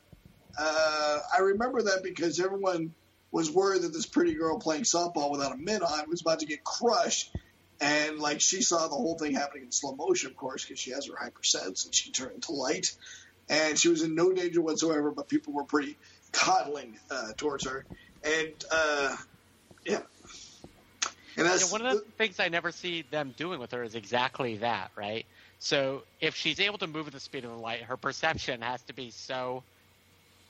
uh, 0.58 1.18
I 1.34 1.40
remember 1.40 1.82
that 1.82 2.02
because 2.02 2.40
everyone 2.40 2.92
was 3.30 3.50
worried 3.50 3.82
that 3.82 3.92
this 3.92 4.06
pretty 4.06 4.34
girl 4.34 4.58
playing 4.58 4.82
softball 4.82 5.30
without 5.30 5.52
a 5.52 5.56
mitt 5.56 5.82
on 5.82 6.10
was 6.10 6.20
about 6.20 6.40
to 6.40 6.46
get 6.46 6.62
crushed. 6.62 7.34
And 7.80 8.18
like 8.18 8.40
she 8.40 8.62
saw 8.62 8.88
the 8.88 8.94
whole 8.94 9.16
thing 9.18 9.34
happening 9.34 9.64
in 9.64 9.72
slow 9.72 9.94
motion, 9.94 10.30
of 10.30 10.36
course, 10.36 10.64
because 10.64 10.80
she 10.80 10.90
has 10.90 11.06
her 11.06 11.16
hypersense, 11.18 11.84
and 11.84 11.94
she 11.94 12.10
turned 12.12 12.32
into 12.34 12.52
light. 12.52 12.86
And 13.48 13.78
she 13.78 13.88
was 13.88 14.02
in 14.02 14.14
no 14.14 14.32
danger 14.32 14.60
whatsoever, 14.60 15.10
but 15.10 15.28
people 15.28 15.54
were 15.54 15.64
pretty 15.64 15.96
coddling 16.32 16.98
uh, 17.10 17.32
towards 17.36 17.64
her. 17.66 17.86
And 18.24 18.52
uh, 18.70 19.16
yeah, 19.86 20.00
and 21.38 21.46
that's 21.46 21.70
one 21.70 21.86
of 21.86 21.96
the 21.96 22.12
things 22.18 22.40
I 22.40 22.48
never 22.48 22.72
see 22.72 23.04
them 23.10 23.32
doing 23.36 23.60
with 23.60 23.70
her 23.70 23.84
is 23.84 23.94
exactly 23.94 24.56
that, 24.56 24.90
right? 24.96 25.24
So 25.60 26.02
if 26.20 26.34
she's 26.34 26.58
able 26.58 26.78
to 26.78 26.88
move 26.88 27.06
at 27.06 27.12
the 27.12 27.20
speed 27.20 27.44
of 27.44 27.50
the 27.50 27.56
light, 27.56 27.82
her 27.82 27.96
perception 27.96 28.60
has 28.60 28.82
to 28.82 28.92
be 28.92 29.10
so 29.12 29.62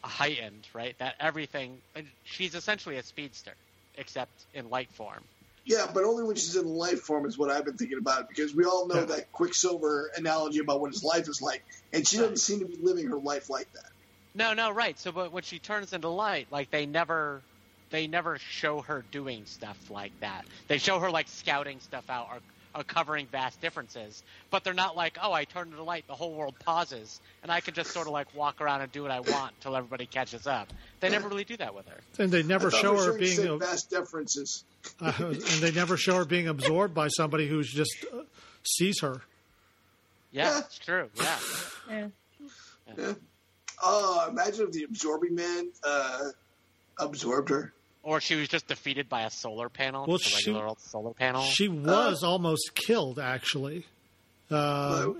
heightened, 0.03 0.67
right? 0.73 0.99
That 0.99 1.15
everything, 1.21 1.79
and 1.95 2.07
she's 2.25 2.55
essentially 2.55 2.97
a 2.97 3.03
speedster, 3.03 3.53
except 3.97 4.47
in 4.55 4.71
light 4.71 4.91
form. 4.93 5.25
Yeah, 5.69 5.87
but 5.93 6.05
only 6.05 6.25
when 6.25 6.35
she's 6.37 6.57
in 6.57 6.67
life 6.67 7.01
form 7.01 7.27
is 7.27 7.37
what 7.37 7.51
I've 7.51 7.65
been 7.65 7.77
thinking 7.77 7.99
about 7.99 8.29
because 8.29 8.55
we 8.55 8.65
all 8.65 8.89
know 8.89 9.01
Yeah. 9.01 9.05
that 9.05 9.33
Quicksilver 9.33 10.11
analogy 10.17 10.61
about 10.61 10.81
what 10.81 10.91
his 10.93 11.05
life 11.05 11.29
is 11.29 11.43
like, 11.43 11.63
and 11.93 12.09
she 12.09 12.17
doesn't 12.17 12.39
seem 12.39 12.61
to 12.61 12.67
be 12.67 12.79
living 12.81 13.07
her 13.09 13.19
life 13.19 13.51
like 13.51 13.71
that. 13.75 13.91
No, 14.35 14.55
no, 14.55 14.71
right. 14.71 14.99
So, 14.99 15.13
but 15.13 15.33
when 15.33 15.43
she 15.43 15.59
turns 15.59 15.93
into 15.93 16.09
light, 16.09 16.47
like 16.51 16.71
they 16.71 16.87
never, 16.87 17.43
they 17.91 18.07
never 18.07 18.39
show 18.39 18.81
her 18.83 19.05
doing 19.11 19.45
stuff 19.47 19.91
like 19.91 20.13
that. 20.21 20.47
They 20.69 20.79
show 20.79 21.01
her 21.01 21.11
like 21.11 21.29
scouting 21.29 21.81
stuff 21.81 22.09
out 22.09 22.29
or, 22.31 22.39
or 22.75 22.85
covering 22.85 23.27
vast 23.27 23.61
differences, 23.61 24.23
but 24.51 24.65
they're 24.65 24.75
not 24.75 24.97
like, 24.97 25.19
oh, 25.23 25.33
I 25.33 25.45
turn 25.45 25.59
turned 25.59 25.79
the 25.79 25.83
light, 25.83 26.07
the 26.07 26.15
whole 26.15 26.35
world 26.35 26.55
pauses, 26.65 27.21
and 27.43 27.51
I 27.51 27.61
can 27.61 27.75
just 27.75 27.91
sort 27.91 28.07
of 28.07 28.13
like 28.13 28.35
walk 28.35 28.61
around 28.61 28.83
and 28.83 28.93
do 28.93 29.03
what 29.03 29.11
I 29.11 29.21
want 29.21 29.55
until 29.57 29.77
everybody 29.77 30.07
catches 30.07 30.47
up. 30.47 30.73
They 31.01 31.09
never 31.09 31.29
really 31.29 31.45
do 31.45 31.57
that 31.57 31.75
with 31.75 31.87
her. 31.89 31.99
And 32.19 32.31
they 32.31 32.43
never 32.43 32.71
show 32.71 32.97
her 32.97 33.19
being 33.19 33.37
said 33.37 33.47
a, 33.47 33.57
vast 33.59 33.91
differences. 33.91 34.65
uh, 35.01 35.13
and 35.19 35.37
they 35.37 35.73
never 35.73 35.97
show 35.97 36.17
her 36.17 36.25
being 36.25 36.49
absorbed 36.49 36.95
by 36.95 37.09
somebody 37.09 37.49
who's 37.49 37.73
just 37.73 38.07
uh, 38.13 38.23
sees 38.63 39.01
her. 39.01 39.21
Yeah, 40.31 40.51
Yeah. 40.51 40.59
it's 40.61 40.79
true. 40.79 41.09
Yeah. 41.17 41.39
Yeah. 41.91 42.09
Yeah. 42.99 43.13
Oh, 43.83 44.27
imagine 44.29 44.67
if 44.67 44.73
the 44.73 44.85
absorbing 44.85 45.35
man 45.35 45.71
uh, 45.85 46.25
absorbed 46.99 47.49
her. 47.51 47.73
Or 48.09 48.23
she 48.23 48.37
was 48.37 48.49
just 48.49 48.67
defeated 48.69 49.07
by 49.11 49.23
a 49.25 49.31
solar 49.31 49.69
panel, 49.69 50.07
Well, 50.09 50.17
just 50.17 50.39
a 50.39 50.41
she- 50.41 50.55
old 50.55 50.81
solar 50.81 51.13
panel. 51.13 51.43
She 51.43 51.69
was 51.69 52.23
almost 52.23 52.75
killed, 52.75 53.19
actually. 53.19 53.85
Uh, 54.51 55.11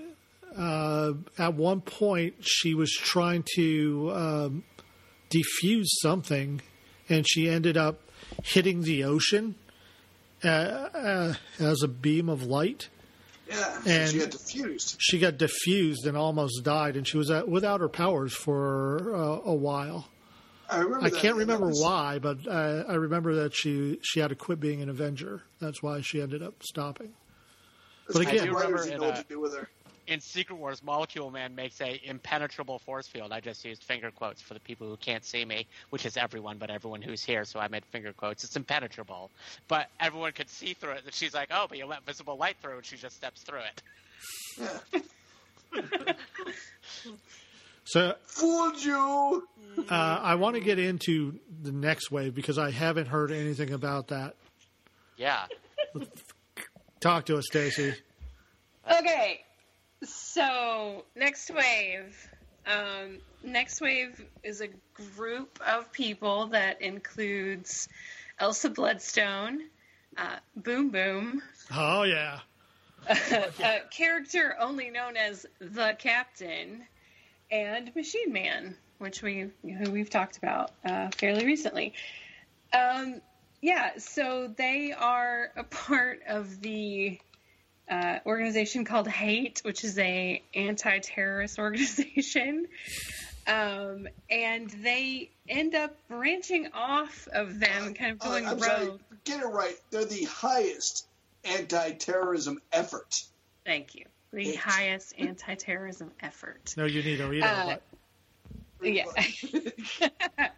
uh, 0.57 1.13
at 1.37 1.53
one 1.53 1.81
point, 1.81 2.33
she 2.41 2.73
was 2.73 2.91
trying 2.91 3.43
to 3.55 4.11
um, 4.11 4.63
defuse 5.29 5.85
something, 6.01 6.61
and 7.07 7.27
she 7.29 7.47
ended 7.47 7.77
up 7.77 7.99
hitting 8.43 8.81
the 8.81 9.03
ocean 9.03 9.53
uh, 10.43 10.47
uh, 10.47 11.33
as 11.59 11.83
a 11.83 11.87
beam 11.87 12.27
of 12.27 12.41
light. 12.41 12.89
Yeah, 13.47 13.81
And- 13.85 14.09
she 14.11 14.17
got 14.17 14.31
diffused. 14.31 14.95
She 14.99 15.19
got 15.19 15.37
diffused 15.37 16.07
and 16.07 16.17
almost 16.17 16.63
died, 16.63 16.95
and 16.97 17.07
she 17.07 17.17
was 17.17 17.29
at, 17.29 17.47
without 17.47 17.81
her 17.81 17.89
powers 17.89 18.33
for 18.33 19.13
uh, 19.15 19.41
a 19.45 19.53
while. 19.53 20.07
I 20.69 20.79
remember. 20.79 21.05
I 21.05 21.09
can't 21.09 21.23
That 21.23 21.35
remember 21.35 21.67
was- 21.67 21.81
why, 21.81 22.19
but 22.19 22.47
uh, 22.47 22.83
I 22.87 22.93
remember 22.95 23.35
that 23.35 23.53
she 23.55 23.99
she 24.03 24.19
had 24.19 24.29
to 24.29 24.35
quit 24.35 24.59
being 24.59 24.81
an 24.81 24.89
Avenger. 24.89 25.41
That's 25.59 25.81
why 25.81 26.01
she 26.01 26.21
ended 26.21 26.43
up 26.43 26.55
stopping. 26.63 27.13
That's 28.07 28.19
But 28.19 28.27
again- 28.27 28.35
the 28.37 28.41
I 28.41 28.45
do 28.45 28.53
remember 28.55 28.83
in 28.83 28.99
know 28.99 29.07
what 29.07 29.19
a- 29.19 29.23
to 29.23 29.27
do 29.29 29.39
with 29.39 29.55
her. 29.55 29.67
in 30.07 30.19
Secret 30.19 30.55
Wars, 30.55 30.81
Molecule 30.83 31.29
Man 31.31 31.53
makes 31.55 31.79
a 31.81 31.99
impenetrable 32.03 32.79
force 32.79 33.07
field. 33.07 33.31
I 33.31 33.39
just 33.39 33.63
used 33.65 33.83
finger 33.83 34.09
quotes 34.11 34.41
for 34.41 34.53
the 34.55 34.59
people 34.59 34.87
who 34.87 34.97
can't 34.97 35.23
see 35.23 35.45
me, 35.45 35.67
which 35.91 36.05
is 36.05 36.17
everyone, 36.17 36.57
but 36.57 36.69
everyone 36.71 37.01
who's 37.03 37.23
here. 37.23 37.45
So 37.45 37.59
I 37.59 37.67
made 37.67 37.85
finger 37.85 38.11
quotes. 38.13 38.43
It's 38.43 38.55
impenetrable, 38.55 39.29
but 39.67 39.89
everyone 39.99 40.31
could 40.31 40.49
see 40.49 40.73
through 40.73 40.91
it. 40.93 41.01
And 41.05 41.13
she's 41.13 41.33
like, 41.35 41.49
"Oh, 41.51 41.65
but 41.69 41.77
you 41.77 41.85
let 41.85 42.03
visible 42.05 42.37
light 42.37 42.57
through," 42.61 42.77
and 42.77 42.85
she 42.85 42.95
just 42.97 43.15
steps 43.15 43.43
through 43.43 43.61
it. 43.61 43.81
So 47.89 48.13
Fooled 48.23 48.79
you. 48.83 49.47
uh, 49.89 50.19
I 50.21 50.35
want 50.35 50.55
to 50.55 50.61
get 50.61 50.77
into 50.77 51.39
the 51.63 51.71
next 51.71 52.11
wave 52.11 52.35
because 52.35 52.59
I 52.59 52.69
haven't 52.69 53.07
heard 53.07 53.31
anything 53.31 53.71
about 53.71 54.09
that. 54.09 54.35
Yeah, 55.17 55.45
Talk 56.99 57.25
to 57.25 57.37
us, 57.37 57.45
Stacy. 57.47 57.93
Okay, 58.89 59.41
so 60.03 61.03
next 61.15 61.49
wave. 61.49 62.29
Um, 62.67 63.17
next 63.43 63.81
wave 63.81 64.23
is 64.43 64.61
a 64.61 64.67
group 65.15 65.59
of 65.65 65.91
people 65.91 66.47
that 66.47 66.81
includes 66.83 67.89
Elsa 68.37 68.69
Bloodstone, 68.69 69.61
uh, 70.15 70.37
Boom 70.55 70.89
Boom, 70.89 71.41
Oh 71.75 72.03
yeah, 72.03 72.39
a 73.09 73.79
character 73.89 74.55
only 74.59 74.89
known 74.91 75.17
as 75.17 75.45
the 75.59 75.95
Captain, 75.97 76.83
and 77.51 77.93
Machine 77.95 78.31
Man, 78.33 78.75
which 78.99 79.21
we 79.21 79.49
who 79.63 79.91
we've 79.91 80.09
talked 80.09 80.37
about 80.37 80.71
uh, 80.85 81.09
fairly 81.17 81.45
recently. 81.45 81.93
Um, 82.73 83.21
yeah, 83.61 83.97
so 83.97 84.53
they 84.55 84.93
are 84.93 85.51
a 85.55 85.63
part 85.63 86.21
of 86.27 86.61
the 86.61 87.19
uh, 87.89 88.19
organization 88.25 88.85
called 88.85 89.07
Hate, 89.07 89.59
which 89.63 89.83
is 89.83 89.97
a 89.97 90.41
anti-terrorist 90.53 91.57
organization. 91.59 92.67
Um, 93.47 94.07
and 94.29 94.69
they 94.69 95.31
end 95.47 95.73
up 95.73 95.95
branching 96.07 96.67
off 96.73 97.27
of 97.33 97.59
them, 97.59 97.95
kind 97.95 98.11
of 98.11 98.21
Uh, 98.21 98.29
going 98.29 98.45
I'm 98.45 98.59
rogue. 98.59 98.61
sorry. 98.61 98.91
Get 99.23 99.41
it 99.41 99.47
right. 99.47 99.75
They're 99.89 100.05
the 100.05 100.25
highest 100.25 101.07
anti-terrorism 101.43 102.61
effort. 102.71 103.23
Thank 103.65 103.95
you. 103.95 104.05
The 104.31 104.43
Hate. 104.43 104.55
highest 104.57 105.13
anti-terrorism 105.17 106.11
effort. 106.21 106.73
no, 106.77 106.85
you 106.85 107.01
need 107.01 107.19
a 107.19 107.33
you 107.33 107.41
know, 107.41 107.47
Uh, 107.47 107.65
but 107.65 107.83
Yeah. 108.87 109.05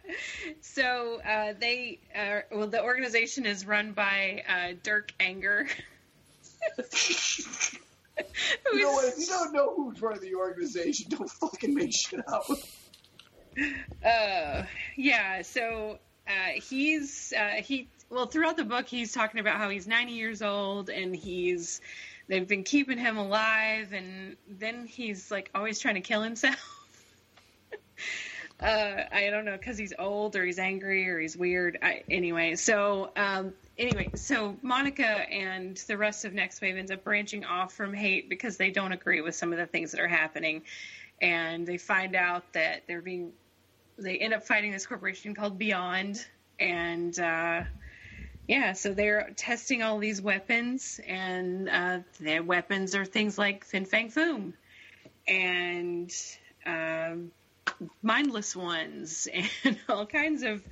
so 0.60 1.20
uh, 1.22 1.54
they 1.58 1.98
are, 2.14 2.44
well, 2.52 2.68
the 2.68 2.82
organization 2.82 3.46
is 3.46 3.66
run 3.66 3.92
by 3.92 4.44
uh, 4.48 4.74
Dirk 4.82 5.12
Anger. 5.20 5.66
You 8.72 8.82
know 8.82 8.92
what? 8.92 9.06
If 9.06 9.18
you 9.18 9.26
don't 9.26 9.52
know 9.52 9.74
who's 9.74 10.00
running 10.00 10.20
the 10.20 10.34
organization, 10.34 11.06
don't 11.10 11.30
fucking 11.30 11.74
make 11.74 11.92
shit 11.92 12.20
up. 12.28 12.44
Uh, 14.04 14.64
yeah. 14.96 15.42
So 15.42 15.98
uh, 16.26 16.60
he's 16.62 17.32
uh, 17.36 17.62
he 17.62 17.88
well 18.10 18.26
throughout 18.26 18.56
the 18.56 18.64
book 18.64 18.86
he's 18.86 19.12
talking 19.12 19.40
about 19.40 19.56
how 19.56 19.68
he's 19.70 19.86
90 19.86 20.12
years 20.12 20.42
old 20.42 20.90
and 20.90 21.14
he's 21.16 21.80
they've 22.32 22.48
been 22.48 22.64
keeping 22.64 22.96
him 22.96 23.18
alive, 23.18 23.92
and 23.92 24.38
then 24.48 24.86
he's 24.86 25.30
like 25.30 25.50
always 25.54 25.78
trying 25.78 25.96
to 25.96 26.00
kill 26.00 26.22
himself. 26.22 26.56
uh, 28.62 29.02
I 29.12 29.28
don't 29.28 29.44
know 29.44 29.58
because 29.58 29.76
he's 29.76 29.92
old 29.98 30.34
or 30.34 30.42
he's 30.42 30.58
angry 30.58 31.06
or 31.10 31.20
he's 31.20 31.36
weird. 31.36 31.76
I, 31.82 32.04
anyway, 32.10 32.54
so 32.54 33.10
um, 33.16 33.52
anyway, 33.76 34.12
so 34.14 34.56
Monica 34.62 35.04
and 35.04 35.76
the 35.86 35.98
rest 35.98 36.24
of 36.24 36.32
Next 36.32 36.62
Wave 36.62 36.78
ends 36.78 36.90
up 36.90 37.04
branching 37.04 37.44
off 37.44 37.74
from 37.74 37.92
Hate 37.92 38.30
because 38.30 38.56
they 38.56 38.70
don't 38.70 38.92
agree 38.92 39.20
with 39.20 39.34
some 39.34 39.52
of 39.52 39.58
the 39.58 39.66
things 39.66 39.90
that 39.92 40.00
are 40.00 40.08
happening, 40.08 40.62
and 41.20 41.66
they 41.66 41.76
find 41.76 42.16
out 42.16 42.50
that 42.54 42.84
they're 42.88 43.02
being 43.02 43.32
they 43.98 44.16
end 44.16 44.32
up 44.32 44.42
fighting 44.42 44.72
this 44.72 44.86
corporation 44.86 45.34
called 45.34 45.58
Beyond, 45.58 46.24
and 46.58 47.20
uh, 47.20 47.64
yeah, 48.46 48.72
so 48.72 48.92
they're 48.92 49.30
testing 49.36 49.82
all 49.82 49.98
these 49.98 50.20
weapons, 50.20 51.00
and 51.06 51.68
uh, 51.68 51.98
their 52.20 52.42
weapons 52.42 52.94
are 52.94 53.04
things 53.04 53.38
like 53.38 53.64
Fin 53.64 53.84
Fang 53.84 54.10
Foom 54.10 54.54
and 55.28 56.10
um, 56.66 57.30
mindless 58.02 58.56
ones 58.56 59.28
and 59.64 59.78
all 59.88 60.06
kinds 60.06 60.42
of 60.42 60.62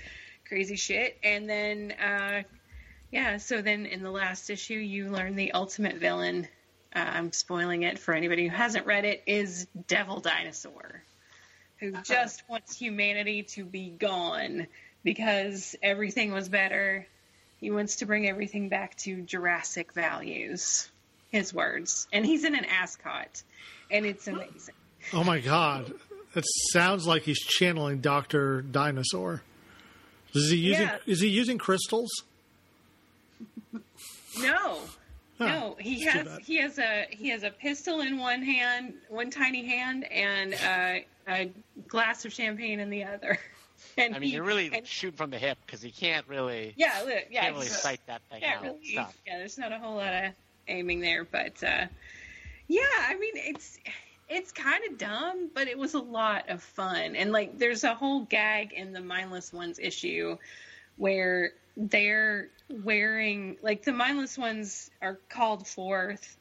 crazy 0.47 0.77
shit. 0.77 1.17
And 1.23 1.49
then, 1.49 1.93
uh, 1.93 2.43
yeah, 3.11 3.37
so 3.39 3.63
then 3.63 3.87
in 3.87 4.03
the 4.03 4.11
last 4.11 4.51
issue, 4.51 4.75
you 4.75 5.09
learn 5.09 5.37
the 5.37 5.53
ultimate 5.53 5.97
villain. 5.97 6.49
Uh, 6.95 6.99
I'm 7.07 7.33
spoiling 7.33 7.85
it 7.85 7.99
for 7.99 8.15
anybody 8.15 8.49
who 8.49 8.55
hasn't 8.55 8.87
read 8.87 9.05
it. 9.05 9.23
Is 9.27 9.67
Devil 9.87 10.21
Dinosaur, 10.21 11.05
who 11.79 11.93
just 12.03 12.43
wants 12.49 12.77
humanity 12.77 13.45
to 13.55 13.65
be 13.65 13.91
gone 13.91 14.67
because 15.05 15.77
everything 15.83 16.33
was 16.33 16.49
better. 16.49 17.07
He 17.61 17.71
wants 17.71 17.97
to 17.97 18.07
bring 18.07 18.27
everything 18.29 18.69
back 18.69 18.97
to 18.99 19.21
Jurassic 19.23 19.93
values. 19.93 20.91
His 21.31 21.55
words, 21.55 22.09
and 22.13 22.27
he's 22.27 22.43
in 22.43 22.57
an 22.57 22.65
ascot, 22.65 23.45
and 23.89 24.05
it's 24.05 24.27
amazing. 24.27 24.75
Oh 25.13 25.23
my 25.23 25.39
god, 25.39 25.93
that 26.35 26.45
sounds 26.73 27.07
like 27.07 27.23
he's 27.23 27.39
channeling 27.39 28.01
Doctor 28.01 28.63
Dinosaur. 28.63 29.43
Is 30.35 30.51
he 30.51 30.57
using? 30.57 30.89
Yeah. 30.89 30.97
Is 31.07 31.21
he 31.21 31.29
using 31.29 31.59
crystals? 31.59 32.11
No, 34.39 34.79
no, 35.41 35.77
he 35.81 36.05
has 36.05 36.39
he 36.45 36.57
has 36.59 36.79
a 36.79 37.07
he 37.11 37.29
has 37.31 37.43
a 37.43 37.51
pistol 37.51 38.01
in 38.01 38.19
one 38.19 38.43
hand, 38.43 38.95
one 39.09 39.31
tiny 39.31 39.67
hand, 39.67 40.05
and 40.11 40.55
uh, 40.55 41.01
a 41.29 41.51
glass 41.89 42.25
of 42.25 42.33
champagne 42.33 42.81
in 42.81 42.91
the 42.91 43.05
other. 43.05 43.39
And 43.97 44.15
I 44.15 44.19
mean, 44.19 44.31
he, 44.31 44.35
you're 44.37 44.45
really 44.45 44.71
and- 44.73 44.87
shooting 44.87 45.17
from 45.17 45.31
the 45.31 45.39
hip 45.39 45.59
because 45.67 45.83
he 45.83 45.91
can't 45.91 46.27
really 46.29 46.75
yeah, 46.77 47.03
look, 47.05 47.25
yeah, 47.31 47.43
can't 47.43 47.55
really 47.55 47.67
it's- 47.67 47.83
sight 47.83 48.01
that 48.07 48.23
thing 48.31 48.43
yeah, 48.43 48.57
out. 48.57 48.63
really, 48.63 48.79
yeah. 48.83 49.07
There's 49.27 49.59
not 49.59 49.73
a 49.73 49.79
whole 49.79 49.97
lot 49.97 50.13
of 50.13 50.33
aiming 50.69 51.01
there, 51.01 51.25
but 51.25 51.63
uh, 51.63 51.87
yeah, 52.69 52.83
I 53.09 53.17
mean, 53.19 53.33
it's 53.35 53.79
it's 54.29 54.53
kind 54.53 54.83
of 54.91 54.97
dumb, 54.97 55.51
but 55.55 55.67
it 55.67 55.77
was 55.77 55.95
a 55.95 56.01
lot 56.01 56.49
of 56.49 56.63
fun. 56.63 57.17
And 57.17 57.33
like, 57.33 57.59
there's 57.59 57.83
a 57.83 57.95
whole 57.95 58.21
gag 58.21 58.73
in 58.73 58.93
the 58.93 59.01
mindless 59.01 59.53
ones 59.53 59.79
issue 59.81 60.39
where 60.97 61.53
they're 61.77 62.49
wearing 62.69 63.57
like 63.63 63.83
the 63.85 63.93
mindless 63.93 64.39
ones 64.39 64.91
are 65.03 65.19
called 65.29 65.67
forth 65.67 66.37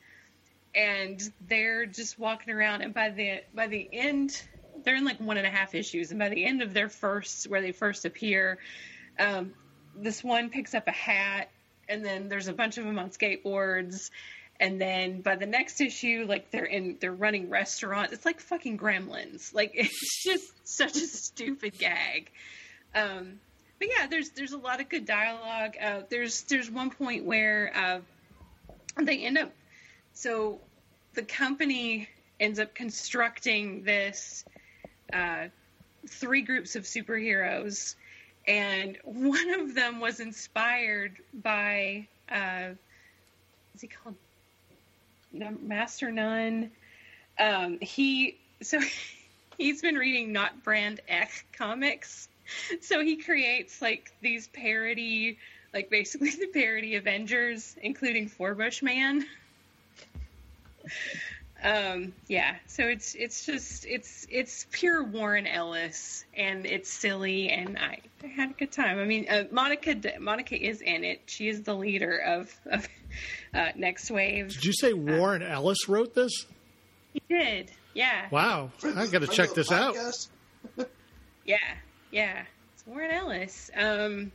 and 0.76 1.32
they're 1.48 1.86
just 1.86 2.20
walking 2.20 2.54
around 2.54 2.82
and 2.82 2.94
by 2.94 3.10
the 3.10 3.42
by 3.56 3.66
the 3.68 3.90
end 3.92 4.42
they're 4.84 4.96
in 4.96 5.06
like 5.06 5.20
one 5.20 5.38
and 5.38 5.46
a 5.46 5.50
half 5.50 5.76
issues 5.76 6.12
and 6.12 6.20
by 6.20 6.30
the 6.30 6.46
end 6.46 6.62
of 6.62 6.74
their 6.74 6.90
first 6.90 7.50
where 7.50 7.62
they 7.62 7.72
first 7.72 8.06
appear 8.06 8.58
um, 9.20 9.54
this 9.96 10.24
one 10.24 10.50
picks 10.50 10.74
up 10.74 10.88
a 10.88 10.92
hat 10.92 11.50
and 11.88 12.06
then 12.06 12.30
there's 12.30 12.48
a 12.48 12.54
bunch 12.54 12.78
of 12.78 12.86
them 12.86 12.98
on 13.00 13.10
skateboards 13.10 14.10
and 14.60 14.80
then 14.80 15.22
by 15.22 15.36
the 15.36 15.46
next 15.46 15.80
issue 15.82 16.26
like 16.28 16.52
they're 16.52 16.66
in 16.66 16.98
they're 17.00 17.14
running 17.14 17.50
restaurants. 17.50 18.14
It's 18.14 18.26
like 18.26 18.40
fucking 18.40 18.78
gremlins. 18.78 19.54
Like 19.54 19.72
it's 19.76 20.24
just 20.24 20.68
such 20.68 20.96
a 20.96 21.08
stupid 21.08 21.78
gag. 21.78 22.32
Um, 22.94 23.40
but 23.80 23.88
yeah 23.98 24.08
there's 24.08 24.32
there's 24.32 24.52
a 24.52 24.58
lot 24.58 24.82
of 24.82 24.90
good 24.90 25.06
dialogue. 25.06 25.76
Uh, 25.82 26.02
there's 26.10 26.44
there's 26.44 26.70
one 26.70 26.90
point 26.90 27.26
where 27.26 27.72
uh, 27.76 28.00
they 29.02 29.20
end 29.26 29.38
up 29.38 29.52
so 30.14 30.60
the 31.14 31.24
company 31.24 32.10
ends 32.40 32.60
up 32.60 32.76
constructing 32.76 33.84
this 33.84 34.44
uh, 35.14 35.48
three 36.08 36.42
groups 36.42 36.76
of 36.76 36.84
superheroes 36.84 37.96
and 38.48 38.98
one 39.04 39.54
of 39.60 39.76
them 39.76 40.00
was 40.00 40.20
inspired 40.20 41.18
by 41.34 42.08
uh, 42.32 42.70
what's 43.72 43.82
he 43.82 43.88
called? 43.88 44.16
Master 45.62 46.12
nun 46.12 46.72
um, 47.40 47.80
he 47.82 48.38
so 48.62 48.80
he's 49.58 49.82
been 49.82 49.96
reading 49.96 50.32
not 50.34 50.64
brand 50.64 51.02
Echh 51.10 51.44
comics. 51.54 52.28
So 52.82 53.04
he 53.04 53.18
creates 53.18 53.82
like 53.82 54.12
these 54.22 54.48
parody 54.48 55.38
like 55.74 55.90
basically 55.90 56.30
the 56.40 56.48
parody 56.48 56.96
avengers 56.96 57.76
including 57.82 58.30
forbush 58.30 58.82
man 58.82 59.26
um 61.64 62.14
yeah 62.28 62.56
so 62.68 62.84
it's 62.88 63.16
it's 63.16 63.46
just 63.46 63.86
it's 63.86 64.26
it's 64.30 64.66
pure 64.72 65.04
warren 65.04 65.46
ellis 65.46 66.24
and 66.36 66.66
it's 66.66 66.90
silly 66.90 67.50
and 67.50 67.78
i, 67.78 68.00
I 68.24 68.28
had 68.28 68.52
a 68.52 68.54
good 68.54 68.72
time 68.72 68.98
i 69.00 69.06
mean 69.06 69.28
uh, 69.30 69.44
monica 69.52 69.96
monica 70.20 70.56
is 70.56 70.82
in 70.82 71.04
it 71.04 71.22
she 71.26 71.50
is 71.50 71.64
the 71.64 71.74
leader 71.74 72.18
of 72.18 72.54
of 72.68 72.88
uh, 73.54 73.70
next 73.76 74.10
wave 74.10 74.50
Did 74.54 74.66
you 74.66 74.74
say 74.74 74.94
Warren 74.94 75.42
Ellis 75.42 75.90
wrote 75.90 76.14
this? 76.14 76.46
he 77.14 77.22
did 77.28 77.72
yeah 77.94 78.28
Wow, 78.32 78.72
I 78.84 79.08
got 79.08 79.22
to 79.22 79.28
check 79.28 79.54
this 79.54 79.72
out. 79.72 79.96
Yeah, 81.46 81.58
yeah. 82.12 82.44
It's 82.76 82.86
Warren 82.86 83.10
Ellis. 83.10 83.72
Um, 83.76 84.32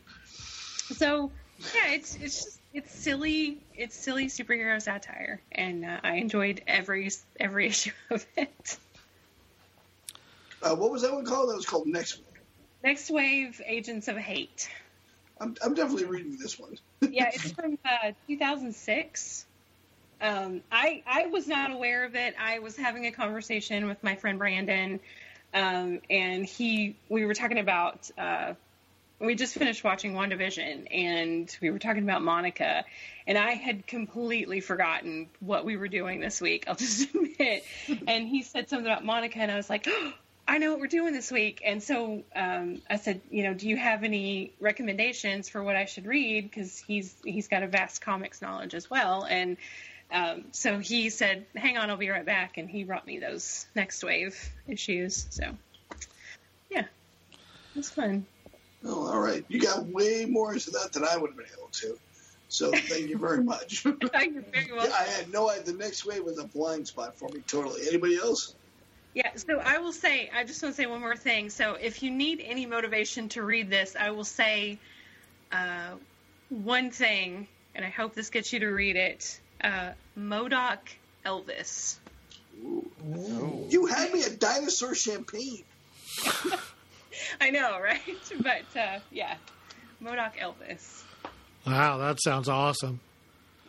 so 0.97 1.31
yeah, 1.73 1.93
it's 1.93 2.17
it's 2.17 2.43
just 2.45 2.61
it's 2.75 2.93
silly. 2.93 3.59
It's 3.77 3.97
silly 3.97 4.27
superhero 4.27 4.83
satire, 4.83 5.41
and 5.53 5.85
uh, 5.85 6.01
I 6.03 6.17
enjoyed 6.17 6.61
every 6.67 7.11
every 7.39 7.67
issue 7.69 7.93
of 8.11 8.27
it. 8.37 8.79
Uh, 10.63 10.75
what 10.75 10.91
was 10.91 11.03
that 11.03 11.15
one 11.15 11.25
called? 11.25 11.51
That 11.51 11.57
was 11.57 11.67
called 11.67 11.87
Next 11.87 12.17
Week. 12.19 12.27
Next 12.83 13.11
wave, 13.11 13.61
Agents 13.65 14.09
of 14.09 14.17
Hate. 14.17 14.69
I'm, 15.41 15.55
I'm 15.63 15.75
definitely 15.75 16.05
reading 16.05 16.37
this 16.39 16.59
one. 16.59 16.77
Yeah, 17.11 17.31
it's 17.33 17.51
from 17.53 17.79
uh, 17.85 18.13
2006. 18.27 19.47
Um, 20.21 20.63
I 20.73 21.03
I 21.07 21.27
was 21.27 21.47
not 21.47 21.71
aware 21.71 22.05
of 22.05 22.17
it. 22.17 22.35
I 22.41 22.59
was 22.59 22.77
having 22.77 23.07
a 23.07 23.13
conversation 23.13 23.87
with 23.87 24.03
my 24.03 24.17
friend 24.17 24.39
Brandon, 24.39 25.01
um, 25.53 26.01
and 26.11 26.45
he 26.45 26.97
we 27.09 27.25
were 27.25 27.35
talking 27.35 27.59
about. 27.59 28.11
Uh, 28.19 28.55
we 29.21 29.35
just 29.35 29.55
finished 29.55 29.85
watching 29.85 30.15
WandaVision, 30.15 30.89
and 30.93 31.57
we 31.61 31.71
were 31.71 31.79
talking 31.79 32.03
about 32.03 32.23
Monica, 32.23 32.85
and 33.27 33.39
I 33.39 33.53
had 33.53 33.87
completely 33.87 34.61
forgotten 34.61 35.29
what 35.41 35.65
we 35.65 35.77
were 35.77 35.89
doing 35.89 36.21
this 36.21 36.41
week. 36.41 36.65
I'll 36.69 36.75
just 36.75 37.15
admit. 37.15 37.65
and 38.07 38.29
he 38.29 38.43
said 38.43 38.69
something 38.69 38.87
about 38.87 39.05
Monica, 39.05 39.39
and 39.39 39.51
I 39.51 39.57
was 39.57 39.71
like. 39.71 39.89
I 40.47 40.59
know 40.59 40.73
what 40.73 40.81
we're 40.81 40.89
doing 40.89 41.15
this 41.15 41.33
week. 41.33 41.63
And 41.65 41.83
so 41.83 42.23
um, 42.37 42.83
I 42.91 42.97
said, 42.97 43.23
you 43.31 43.45
know, 43.45 43.55
do 43.55 43.67
you 43.67 43.79
have 43.79 44.05
any 44.05 44.53
recommendations 44.61 45.49
for 45.49 45.63
what 45.63 45.75
I 45.75 45.87
should 45.87 46.05
read? 46.05 46.45
Because 46.45 46.79
he's 46.87 47.15
he's 47.25 47.49
got 47.49 47.63
a 47.63 47.67
vast 47.67 48.03
comics 48.03 48.43
knowledge 48.43 48.75
as 48.75 48.91
well. 48.91 49.25
And 49.25 49.57
um, 50.13 50.45
so 50.53 50.81
he 50.81 51.09
said, 51.09 51.47
hang 51.57 51.79
on, 51.79 51.89
I'll 51.89 51.97
be 51.97 52.11
right 52.11 52.27
back. 52.27 52.59
And 52.59 52.69
he 52.69 52.85
brought 52.85 53.07
me 53.07 53.19
those 53.21 53.67
next 53.75 54.05
wave 54.05 54.39
issues. 54.69 55.27
So 55.31 55.57
yeah, 56.69 56.85
was 57.75 57.89
fun. 57.89 58.27
Oh, 58.85 59.13
all 59.13 59.21
right. 59.21 59.45
You 59.49 59.61
got 59.61 59.87
way 59.87 60.27
more 60.27 60.53
into 60.53 60.71
that 60.73 60.93
than 60.93 61.05
I 61.05 61.17
would 61.17 61.31
have 61.31 61.37
been 61.37 61.47
able 61.57 61.69
to. 61.73 61.99
So 62.49 62.71
thank 62.71 63.09
you 63.09 63.19
very 63.19 63.43
much. 63.43 63.83
Thank 64.13 64.35
You're 64.35 64.43
very 64.43 64.73
welcome. 64.73 64.93
I 64.97 65.05
had 65.05 65.33
no 65.33 65.51
idea. 65.51 65.65
The 65.65 65.73
next 65.73 66.07
wave 66.07 66.23
was 66.25 66.39
a 66.39 66.47
blind 66.47 66.87
spot 66.87 67.17
for 67.17 67.29
me 67.31 67.41
totally. 67.47 67.89
Anybody 67.89 68.17
else? 68.17 68.55
Yeah, 69.15 69.31
so 69.37 69.59
I 69.59 69.79
will 69.79 69.93
say, 69.93 70.31
I 70.35 70.45
just 70.45 70.63
want 70.63 70.75
to 70.75 70.83
say 70.83 70.87
one 70.87 71.01
more 71.01 71.17
thing. 71.17 71.51
So 71.51 71.75
if 71.75 72.03
you 72.03 72.11
need 72.11 72.41
any 72.45 72.67
motivation 72.67 73.29
to 73.31 73.43
read 73.43 73.71
this, 73.71 73.97
I 73.99 74.11
will 74.11 74.25
say 74.25 74.79
uh, 75.51 75.93
one 76.49 76.91
thing, 76.91 77.49
and 77.75 77.85
I 77.85 77.89
hope 77.89 78.15
this 78.15 78.31
gets 78.31 78.53
you 78.53 78.61
to 78.61 78.69
read 78.69 78.97
it. 78.97 79.41
Uh, 79.63 79.93
MODOK 80.19 80.79
Elvis. 81.25 81.97
You 83.69 83.87
had 83.87 84.13
me 84.13 84.23
a 84.23 84.31
dinosaur 84.31 84.95
champagne. 84.95 85.65
I 87.41 87.51
know, 87.51 87.79
right? 87.81 88.01
But 88.43 88.79
uh, 88.79 88.99
yeah, 89.11 89.37
MODOK 90.03 90.37
Elvis. 90.37 91.03
Wow, 91.67 91.99
that 91.99 92.19
sounds 92.23 92.49
awesome. 92.49 93.01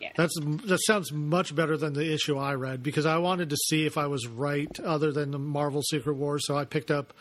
Yeah. 0.00 0.12
That's 0.14 0.34
that 0.40 0.78
sounds 0.86 1.10
much 1.10 1.54
better 1.54 1.76
than 1.76 1.94
the 1.94 2.12
issue 2.12 2.36
I 2.36 2.54
read 2.54 2.82
because 2.82 3.06
I 3.06 3.16
wanted 3.18 3.50
to 3.50 3.56
see 3.56 3.86
if 3.86 3.96
I 3.96 4.06
was 4.08 4.26
right 4.26 4.68
other 4.80 5.10
than 5.10 5.30
the 5.30 5.38
Marvel 5.38 5.80
Secret 5.82 6.14
Wars. 6.14 6.46
So 6.46 6.56
I 6.56 6.66
picked 6.66 6.90
up 6.90 7.14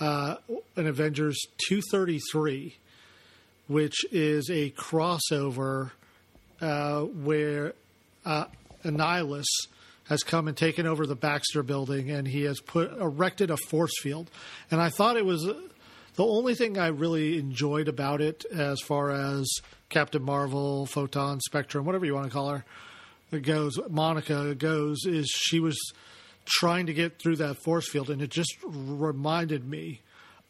uh, 0.00 0.36
an 0.74 0.88
Avengers 0.88 1.38
233, 1.68 2.76
which 3.68 4.04
is 4.10 4.50
a 4.50 4.70
crossover 4.70 5.92
uh, 6.60 7.02
where 7.02 7.74
uh, 8.24 8.46
Annihilus 8.84 9.46
has 10.08 10.22
come 10.22 10.48
and 10.48 10.56
taken 10.56 10.86
over 10.86 11.06
the 11.06 11.14
Baxter 11.14 11.62
building, 11.62 12.10
and 12.10 12.26
he 12.26 12.42
has 12.42 12.60
put 12.60 12.92
erected 12.98 13.50
a 13.50 13.56
force 13.56 13.92
field. 14.00 14.30
And 14.70 14.80
I 14.80 14.88
thought 14.88 15.16
it 15.16 15.26
was 15.26 15.46
uh, 15.46 15.60
the 16.16 16.24
only 16.24 16.54
thing 16.54 16.78
I 16.78 16.88
really 16.88 17.38
enjoyed 17.38 17.88
about 17.88 18.20
it, 18.20 18.44
as 18.52 18.80
far 18.80 19.10
as 19.10 19.46
Captain 19.88 20.22
Marvel, 20.22 20.86
Photon, 20.86 21.40
Spectrum, 21.40 21.84
whatever 21.84 22.06
you 22.06 22.14
want 22.14 22.26
to 22.26 22.32
call 22.32 22.50
her, 22.50 22.64
goes. 23.38 23.78
Monica 23.88 24.54
goes 24.54 25.04
is 25.04 25.28
she 25.28 25.60
was 25.60 25.78
trying 26.46 26.86
to 26.86 26.94
get 26.94 27.18
through 27.18 27.36
that 27.36 27.56
force 27.62 27.88
field, 27.88 28.08
and 28.10 28.22
it 28.22 28.30
just 28.30 28.56
reminded 28.64 29.68
me 29.68 30.00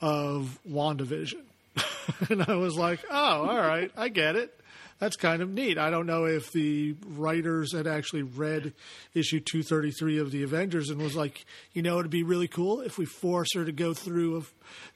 of 0.00 0.58
WandaVision. 0.68 1.42
and 2.30 2.42
I 2.44 2.54
was 2.54 2.76
like, 2.76 3.00
oh, 3.10 3.48
all 3.48 3.56
right, 3.56 3.90
I 3.96 4.08
get 4.08 4.36
it. 4.36 4.54
That's 4.98 5.16
kind 5.16 5.42
of 5.42 5.50
neat. 5.50 5.78
I 5.78 5.90
don't 5.90 6.06
know 6.06 6.24
if 6.24 6.50
the 6.50 6.96
writers 7.06 7.72
had 7.72 7.86
actually 7.86 8.22
read 8.22 8.72
issue 9.14 9.38
233 9.38 10.18
of 10.18 10.32
the 10.32 10.42
Avengers 10.42 10.90
and 10.90 11.00
was 11.00 11.14
like, 11.14 11.44
you 11.72 11.82
know, 11.82 12.00
it'd 12.00 12.10
be 12.10 12.24
really 12.24 12.48
cool 12.48 12.80
if 12.80 12.98
we 12.98 13.04
force 13.04 13.54
her 13.54 13.64
to 13.64 13.70
go 13.70 13.94
through 13.94 14.38
a, 14.38 14.42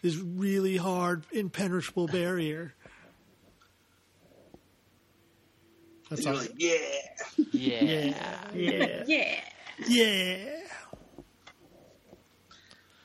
this 0.02 0.16
really 0.16 0.76
hard, 0.76 1.24
impenetrable 1.30 2.08
barrier. 2.08 2.74
That's 6.10 6.24
You're 6.24 6.34
all. 6.34 6.40
like, 6.40 6.52
yeah. 6.56 6.78
Yeah. 7.52 8.14
Yeah. 8.54 9.04
Yeah. 9.06 9.40
Yeah. 9.86 10.36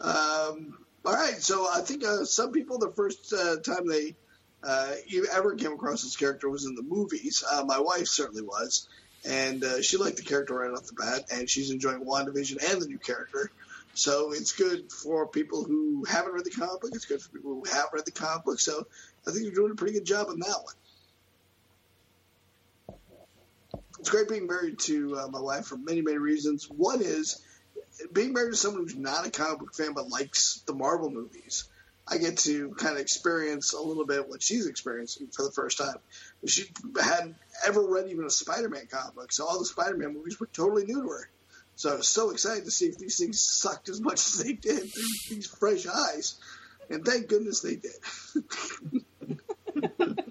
Um, 0.02 0.78
all 1.06 1.14
right, 1.14 1.38
so 1.38 1.68
I 1.74 1.82
think 1.82 2.04
uh, 2.04 2.26
some 2.26 2.52
people 2.52 2.80
the 2.80 2.92
first 2.92 3.34
uh, 3.34 3.58
time 3.58 3.88
they 3.88 4.16
uh, 4.68 4.92
you 5.08 5.28
ever 5.34 5.56
came 5.56 5.72
across 5.72 6.04
this 6.04 6.18
character 6.18 6.50
was 6.50 6.66
in 6.66 6.76
the 6.76 6.84
movies. 6.84 7.44
Uh, 7.50 7.64
my 7.66 7.80
wife 7.80 8.08
certainly 8.08 8.42
was, 8.42 8.88
and 9.26 9.64
uh, 9.64 9.82
she 9.82 9.96
liked 9.98 10.18
the 10.18 10.24
character 10.24 10.56
right 10.56 10.72
off 10.72 10.86
the 10.88 10.94
bat, 10.94 11.24
and 11.32 11.50
she's 11.50 11.72
enjoying 11.72 12.04
WandaVision 12.04 12.72
and 12.72 12.82
the 12.82 12.88
new 12.88 12.98
character. 12.98 13.50
So 13.94 14.34
it's 14.34 14.52
good 14.52 14.92
for 14.92 15.26
people 15.26 15.64
who 15.64 16.04
haven't 16.04 16.34
read 16.34 16.44
the 16.44 16.52
comic 16.52 16.82
book. 16.82 16.92
It's 16.94 17.06
good 17.06 17.22
for 17.22 17.30
people 17.30 17.56
who 17.56 17.64
have 17.72 17.86
read 17.94 18.06
the 18.06 18.12
comic 18.12 18.44
book. 18.44 18.60
So 18.60 18.86
I 19.26 19.32
think 19.32 19.46
you're 19.46 19.56
doing 19.56 19.72
a 19.72 19.76
pretty 19.76 19.94
good 19.94 20.06
job 20.06 20.28
on 20.30 20.40
that 20.40 20.60
one. 22.88 23.00
It's 24.00 24.10
great 24.10 24.30
being 24.30 24.48
married 24.48 24.80
to 24.80 25.18
uh, 25.18 25.28
my 25.30 25.40
wife 25.40 25.66
for 25.66 25.78
many, 25.78 26.02
many 26.02 26.18
reasons. 26.18 26.70
One 26.70 27.02
is 27.02 27.42
being 28.14 28.34
married 28.34 28.52
to 28.52 28.58
someone 28.58 28.84
who's 28.84 28.96
not 28.96 29.26
a 29.26 29.32
comic 29.32 29.60
book 29.60 29.74
fan 29.74 29.94
but 29.94 30.10
likes 30.10 30.62
the 30.68 30.74
Marvel 30.74 31.10
movies. 31.10 31.68
I 32.10 32.18
get 32.18 32.38
to 32.40 32.70
kind 32.72 32.96
of 32.96 33.02
experience 33.02 33.74
a 33.74 33.82
little 33.82 34.06
bit 34.06 34.30
what 34.30 34.42
she's 34.42 34.66
experiencing 34.66 35.28
for 35.36 35.44
the 35.44 35.52
first 35.52 35.78
time. 35.78 35.98
She 36.46 36.66
hadn't 37.02 37.36
ever 37.66 37.86
read 37.86 38.10
even 38.10 38.26
a 38.26 38.30
Spider-Man 38.30 38.88
comic 38.90 39.16
book, 39.16 39.34
so 39.34 39.46
all 39.46 39.60
the 39.60 39.66
Spider-Man 39.66 40.14
movies 40.14 40.40
were 40.40 40.48
totally 40.48 40.86
new 40.86 41.02
to 41.02 41.10
her. 41.10 41.30
So 41.76 41.92
I 41.92 41.96
was 41.96 42.08
so 42.08 42.32
excited 42.32 42.64
to 42.66 42.72
see 42.72 42.86
if 42.86 42.98
these 42.98 43.18
things 43.18 43.40
sucked 43.40 43.90
as 43.90 44.00
much 44.02 44.26
as 44.26 44.42
they 44.44 44.54
did 44.54 44.80
through 44.80 45.04
these 45.30 45.48
fresh 45.48 45.86
eyes, 45.86 46.40
and 46.90 47.06
thank 47.06 47.28
goodness 47.28 47.60
they 47.60 47.76
did. 47.76 47.92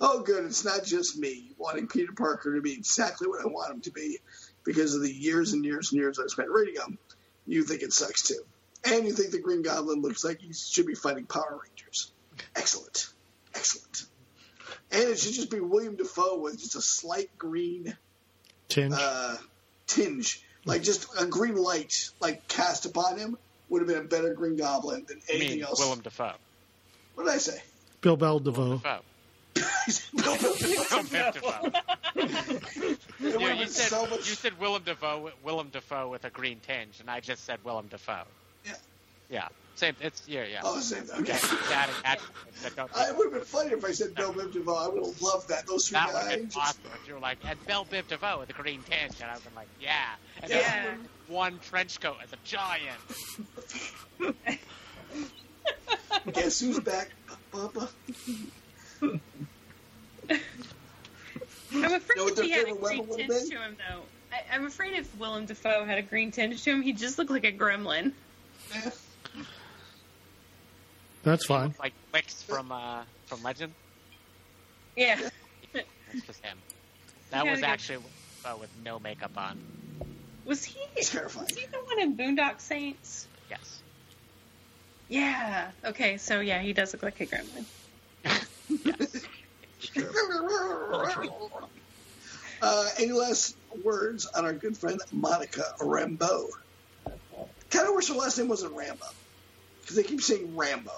oh, 0.00 0.20
good! 0.20 0.44
It's 0.44 0.64
not 0.64 0.84
just 0.84 1.18
me 1.18 1.52
wanting 1.58 1.88
Peter 1.88 2.12
Parker 2.12 2.54
to 2.54 2.60
be 2.60 2.74
exactly 2.74 3.26
what 3.26 3.42
I 3.42 3.48
want 3.48 3.72
him 3.72 3.80
to 3.82 3.90
be 3.90 4.18
because 4.62 4.94
of 4.94 5.02
the 5.02 5.12
years 5.12 5.52
and 5.52 5.64
years 5.64 5.90
and 5.90 6.00
years 6.00 6.18
I've 6.20 6.30
spent 6.30 6.50
reading 6.50 6.76
him. 6.76 6.98
You 7.46 7.64
think 7.64 7.82
it 7.82 7.92
sucks 7.92 8.22
too. 8.22 8.44
And 8.86 9.04
you 9.04 9.12
think 9.12 9.30
the 9.32 9.40
Green 9.40 9.62
Goblin 9.62 10.00
looks 10.00 10.24
like 10.24 10.40
he 10.40 10.52
should 10.52 10.86
be 10.86 10.94
fighting 10.94 11.26
Power 11.26 11.60
Rangers. 11.64 12.12
Excellent. 12.54 13.08
Excellent. 13.54 14.04
And 14.92 15.02
it 15.02 15.18
should 15.18 15.32
just 15.34 15.50
be 15.50 15.60
William 15.60 15.96
Defoe 15.96 16.38
with 16.38 16.58
just 16.58 16.76
a 16.76 16.80
slight 16.82 17.30
green 17.38 17.96
Tinge. 18.68 18.94
uh, 18.96 19.36
tinge. 19.86 20.42
Like 20.64 20.82
just 20.82 21.06
a 21.20 21.26
green 21.26 21.56
light 21.56 22.10
like 22.20 22.46
cast 22.48 22.86
upon 22.86 23.18
him 23.18 23.36
would 23.68 23.80
have 23.82 23.88
been 23.88 23.98
a 23.98 24.02
better 24.08 24.34
Green 24.34 24.56
Goblin 24.56 25.04
than 25.08 25.20
anything 25.28 25.56
mean, 25.58 25.64
else. 25.64 25.80
Willem 25.80 26.00
Dafoe. 26.00 26.32
What 27.14 27.24
did 27.24 27.32
I 27.34 27.38
say? 27.38 27.60
Bill 28.00 28.16
Bell 28.16 28.38
DeVoe. 28.40 28.76
Dafoe. 28.78 29.00
Bill 30.16 30.36
Bill- 30.38 30.54
Willem 30.60 31.06
Dafoe. 31.06 31.70
it 32.14 32.96
would 33.20 33.40
Yeah, 33.40 33.48
have 33.48 33.58
you 33.58 33.66
said 33.66 33.88
so 33.88 34.06
much. 34.06 34.28
you 34.28 34.34
said 34.34 34.58
Willem 34.60 34.82
Dafoe, 34.84 35.30
Willem 35.42 35.68
Dafoe 35.70 36.08
with 36.10 36.24
a 36.24 36.30
green 36.30 36.60
tinge, 36.60 37.00
and 37.00 37.10
I 37.10 37.20
just 37.20 37.44
said 37.44 37.58
Willem 37.64 37.86
Dafoe. 37.88 38.24
Yeah. 38.66 38.72
Yeah. 39.30 39.48
Same. 39.76 39.94
It's 40.00 40.22
yeah, 40.26 40.44
yeah. 40.50 40.60
Oh, 40.64 40.80
same. 40.80 41.04
Okay. 41.20 41.36
Yeah, 41.70 41.76
adding 41.76 41.94
adjectives 42.04 42.62
that 42.62 42.74
don't- 42.76 42.90
I 42.96 43.12
would 43.12 43.24
have 43.26 43.34
been 43.34 43.44
funny 43.44 43.72
if 43.72 43.84
I 43.84 43.92
said 43.92 44.14
Bill 44.14 44.32
Biv 44.32 44.50
DeVoe. 44.52 44.74
I 44.74 44.88
would 44.88 45.04
have 45.04 45.20
loved 45.20 45.48
that. 45.50 45.66
Those 45.66 45.88
three 45.88 45.96
that 45.96 46.06
would 46.08 46.16
have 46.16 46.28
guys. 46.30 46.36
been 46.38 46.46
just- 46.48 46.56
awesome 46.58 46.80
if 47.02 47.08
you 47.08 47.14
were 47.14 47.20
like, 47.20 47.38
and 47.44 47.66
Bell 47.66 47.84
Biv 47.84 48.08
DeVoe 48.08 48.38
with 48.40 48.48
a 48.50 48.54
green 48.54 48.82
tinge, 48.88 49.12
and 49.20 49.30
I 49.30 49.34
would 49.34 49.42
have 49.42 49.44
been 49.44 49.54
like, 49.54 49.68
yeah. 49.80 50.14
And 50.42 50.50
Yeah. 50.50 50.84
then 50.84 51.08
one 51.28 51.58
trench 51.58 52.00
coat 52.00 52.16
as 52.24 52.32
a 52.32 52.36
giant. 52.44 52.98
Guess 56.32 56.60
who's 56.60 56.80
back? 56.80 57.10
Papa. 57.52 57.88
I'm 59.02 59.20
afraid 61.72 62.16
Know 62.16 62.28
if 62.28 62.38
he 62.40 62.50
had 62.50 62.68
a 62.68 62.74
green 62.74 63.06
weapon 63.06 63.28
tinge 63.28 63.50
to 63.50 63.58
him, 63.58 63.76
though. 63.88 64.00
I, 64.32 64.42
I'm 64.54 64.66
afraid 64.66 64.94
if 64.94 65.14
Willem 65.18 65.46
Dafoe 65.46 65.84
had 65.84 65.98
a 65.98 66.02
green 66.02 66.30
tinge 66.32 66.62
to 66.64 66.70
him, 66.70 66.82
he'd 66.82 66.98
just 66.98 67.18
look 67.18 67.30
like 67.30 67.44
a 67.44 67.52
gremlin. 67.52 68.12
That's 71.22 71.46
fine. 71.46 71.74
Like 71.78 71.92
Wix 72.12 72.42
from 72.42 72.70
uh 72.70 73.02
from 73.26 73.42
Legend. 73.42 73.72
Yeah. 74.96 75.18
That's 75.72 76.26
just 76.26 76.44
him. 76.44 76.56
That 77.30 77.46
was 77.46 77.60
yeah. 77.60 77.66
actually 77.66 78.04
uh, 78.44 78.56
with 78.58 78.70
no 78.84 78.98
makeup 78.98 79.36
on. 79.36 79.58
Was 80.44 80.64
he? 80.64 80.78
Was 80.96 81.10
he 81.10 81.66
the 81.66 81.78
one 81.78 82.00
in 82.00 82.16
Boondock 82.16 82.60
Saints? 82.60 83.26
Yes. 83.50 83.82
Yeah. 85.08 85.70
Okay, 85.84 86.16
so 86.16 86.40
yeah, 86.40 86.60
he 86.60 86.72
does 86.72 86.92
look 86.92 87.02
like 87.02 87.20
a 87.20 87.26
gremlin. 87.26 87.64
Uh, 92.62 92.88
any 92.98 93.12
last 93.12 93.54
words 93.84 94.24
on 94.34 94.44
our 94.46 94.54
good 94.54 94.76
friend 94.76 94.98
Monica 95.12 95.74
Rambeau? 95.78 96.48
Kind 97.70 97.88
of 97.88 97.94
wish 97.94 98.08
her 98.08 98.14
last 98.14 98.38
name 98.38 98.48
wasn't 98.48 98.74
Rambo 98.74 99.06
because 99.80 99.96
they 99.96 100.02
keep 100.02 100.20
saying 100.22 100.56
Rambo. 100.56 100.92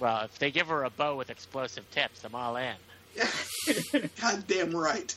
Well, 0.00 0.22
if 0.24 0.38
they 0.38 0.50
give 0.50 0.68
her 0.68 0.84
a 0.84 0.90
bow 0.90 1.16
with 1.16 1.30
explosive 1.30 1.88
tips, 1.90 2.24
I'm 2.24 2.34
all 2.34 2.56
in. 2.56 2.74
God 4.20 4.44
damn 4.48 4.74
right. 4.74 5.14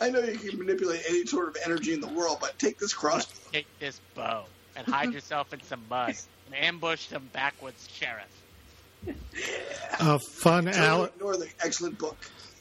I 0.00 0.10
know 0.10 0.20
you 0.20 0.38
can 0.38 0.58
manipulate 0.58 1.02
any 1.08 1.26
sort 1.26 1.48
of 1.48 1.56
energy 1.64 1.92
in 1.92 2.00
the 2.00 2.08
world, 2.08 2.38
but 2.40 2.58
take 2.58 2.78
this 2.78 2.92
crossbow. 2.94 3.50
Take 3.52 3.66
this 3.80 4.00
bow 4.14 4.44
and 4.76 4.86
hide 4.86 5.12
yourself 5.12 5.52
in 5.52 5.60
some 5.62 5.82
mud 5.90 6.14
and 6.46 6.54
ambush 6.54 7.06
some 7.08 7.28
backwoods 7.32 7.88
sheriff. 7.92 8.26
Uh, 10.00 10.18
fun, 10.30 10.64
Don't 10.64 11.12
ignore 11.14 11.36
the 11.36 11.48
excellent 11.62 11.98
book. 11.98 12.16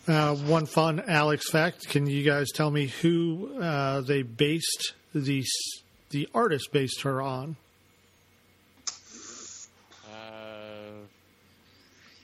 uh, 0.08 0.36
one 0.36 0.66
fun 0.66 1.02
Alex 1.08 1.50
fact. 1.50 1.88
Can 1.88 2.06
you 2.06 2.24
guys 2.24 2.50
tell 2.54 2.70
me 2.70 2.88
who 2.88 3.60
uh, 3.62 4.02
they 4.02 4.24
based 4.24 4.94
the 5.16 5.40
s- 5.40 5.83
the 6.14 6.30
artist 6.34 6.72
based 6.72 7.02
her 7.02 7.22
on? 7.22 7.58
Uh, 10.08 11.02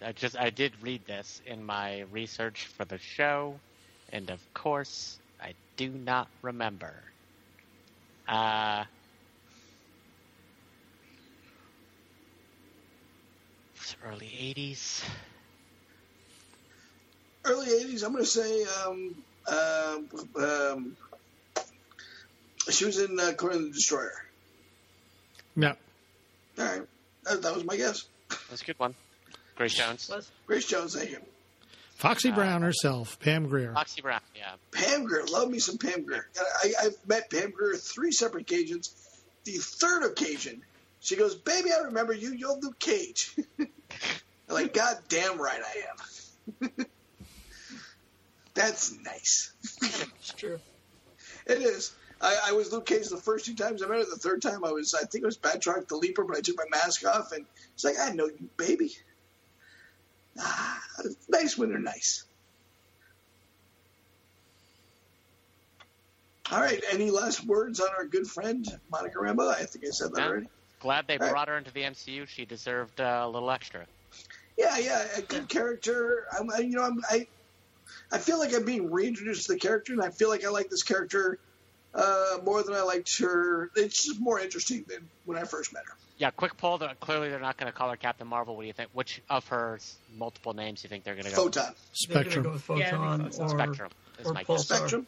I 0.06 0.12
just 0.14 0.38
I 0.38 0.52
did 0.52 0.72
read 0.82 1.06
this 1.06 1.42
in 1.46 1.66
my 1.66 2.06
research 2.12 2.68
for 2.78 2.86
the 2.86 3.00
show, 3.00 3.60
and 4.14 4.30
of 4.30 4.40
course 4.54 5.20
I 5.42 5.54
do 5.76 5.90
not 5.90 6.28
remember. 6.42 6.94
Uh, 8.28 8.86
it's 13.76 13.96
early 14.06 14.56
'80s. 14.56 15.04
Early 17.46 17.68
80s, 17.68 18.04
I'm 18.04 18.12
going 18.12 18.24
to 18.24 18.30
say 18.30 18.64
um, 18.86 19.16
um, 19.48 20.10
um, 20.36 20.98
she 22.72 22.86
was 22.86 23.00
in 23.00 23.20
uh, 23.20 23.34
Conan 23.34 23.64
the 23.64 23.70
Destroyer. 23.72 24.12
No. 25.56 25.70
All 26.58 26.66
right. 26.66 26.82
That, 27.24 27.42
that 27.42 27.56
was 27.56 27.64
my 27.64 27.78
guess. 27.78 28.06
That's 28.50 28.62
a 28.62 28.66
good 28.66 28.80
one. 28.80 28.96
Grace 29.56 29.74
Jones, 29.74 30.10
Grace 30.48 30.66
Jones, 30.68 30.96
thank 30.96 31.12
you. 31.12 31.18
Foxy 31.96 32.32
Brown 32.32 32.62
herself, 32.62 33.20
Pam 33.20 33.50
Grier. 33.50 33.74
Foxy 33.74 34.02
Brown. 34.02 34.22
Yeah. 34.34 34.54
Pam 34.72 35.04
Grier, 35.04 35.26
love 35.26 35.50
me 35.50 35.60
some 35.60 35.78
Pam 35.78 36.06
Grier. 36.06 36.26
I, 36.64 36.72
I've 36.84 37.08
met 37.08 37.30
Pam 37.30 37.52
Grier 37.52 37.76
three 37.76 38.14
separate 38.14 38.44
occasions. 38.44 38.96
The 39.44 39.58
third 39.58 40.04
occasion, 40.04 40.62
she 41.02 41.18
goes, 41.18 41.36
"Baby, 41.36 41.72
I 41.74 41.84
remember 41.86 42.14
you. 42.14 42.32
You're 42.32 42.58
Luke 42.58 42.80
Cage." 42.80 43.36
I'm 43.60 43.68
like, 44.48 44.74
God 44.74 44.98
damn 45.10 45.42
right 45.42 45.60
I 45.62 46.68
am. 46.70 46.86
That's 48.54 48.94
nice. 49.04 49.52
It's 49.82 50.34
true. 50.38 50.60
It 51.46 51.58
is. 51.58 51.94
I, 52.22 52.38
I 52.48 52.52
was 52.52 52.72
Luke 52.72 52.86
Cage 52.86 53.08
the 53.08 53.18
first 53.18 53.46
two 53.46 53.56
times 53.56 53.82
I 53.82 53.88
met 53.88 54.00
her. 54.00 54.06
The 54.06 54.18
third 54.18 54.42
time 54.42 54.66
I 54.66 54.72
was, 54.72 54.94
I 54.94 55.06
think 55.06 55.24
it 55.24 55.26
was 55.26 55.38
Batroc 55.38 55.88
the 55.88 55.96
Leaper, 55.96 56.26
but 56.26 56.38
I 56.38 56.42
took 56.42 56.58
my 56.58 56.78
mask 56.78 57.06
off 57.06 57.32
and 57.32 57.46
it's 57.74 57.84
like, 57.84 57.96
I 58.00 58.12
know 58.12 58.26
you, 58.26 58.50
baby. 58.58 58.92
Ah, 60.40 60.80
nice 61.30 61.58
when 61.58 61.70
they're 61.70 61.80
nice. 61.80 62.26
All 66.52 66.60
right. 66.60 66.82
Any 66.92 67.12
last 67.12 67.46
words 67.46 67.80
on 67.80 67.90
our 67.98 68.06
good 68.06 68.28
friend 68.28 68.66
Monica 68.90 69.20
Rambo? 69.20 69.50
I 69.50 69.66
think 69.66 69.86
I 69.86 69.92
said 69.92 70.14
that 70.14 70.22
Yeah. 70.22 70.28
already. 70.28 70.48
Glad 70.80 71.08
they 71.08 71.18
All 71.18 71.26
right. 71.26 71.32
brought 71.32 71.48
her 71.48 71.58
into 71.58 71.72
the 71.72 71.84
MCU. 71.84 72.28
She 72.28 72.46
deserved 72.46 73.00
uh, 73.02 73.24
a 73.26 73.30
little 73.30 73.52
extra. 73.52 73.86
Yeah, 74.58 74.78
yeah, 74.78 75.06
a 75.18 75.22
good 75.22 75.48
character. 75.48 76.26
I'm, 76.38 76.50
I, 76.52 76.60
you 76.60 76.72
know, 76.72 76.84
I'm, 76.84 77.00
I, 77.10 77.28
I 78.12 78.18
feel 78.18 78.40
like 78.40 78.54
I'm 78.54 78.66
being 78.66 78.92
reintroduced 78.92 79.46
to 79.48 79.54
the 79.54 79.60
character, 79.60 79.94
and 79.94 80.02
I 80.02 80.10
feel 80.10 80.30
like 80.30 80.44
I 80.44 80.50
like 80.50 80.70
this 80.70 80.84
character 80.84 81.40
uh, 81.94 82.38
more 82.44 82.64
than 82.64 82.74
I 82.76 82.82
liked 82.82 83.18
her. 83.20 83.70
It's 83.76 84.06
just 84.06 84.20
more 84.20 84.40
interesting 84.40 84.86
than 84.88 85.08
when 85.26 85.38
I 85.38 85.44
first 85.44 85.74
met 85.74 85.84
her. 85.86 85.96
Yeah, 86.18 86.32
quick 86.32 86.58
poll. 86.58 86.78
They're, 86.78 86.94
clearly, 87.00 87.30
they're 87.30 87.40
not 87.40 87.58
going 87.58 87.72
to 87.72 87.78
call 87.78 87.90
her 87.90 87.96
Captain 87.96 88.28
Marvel. 88.28 88.56
What 88.56 88.64
do 88.64 88.68
you 88.68 88.74
think? 88.74 88.90
Which 88.94 89.22
of 89.30 89.48
her 89.48 89.80
multiple 90.18 90.54
names 90.54 90.82
do 90.82 90.86
you 90.86 90.90
think 90.90 91.06
they're 91.06 91.16
going 91.16 91.26
to 91.26 91.32
go? 91.32 91.44
Photon, 91.44 91.74
Spectrum. 91.94 92.44
go 92.44 92.52
with 92.52 92.70
Yeah, 92.76 92.92
Photon 92.92 93.32
so. 93.32 93.44
or 93.44 93.50
Spectrum 93.50 93.92
is 94.20 94.28
or 94.28 94.34
my 94.34 94.44
guess. 94.44 94.64
Spectrum. 94.68 95.08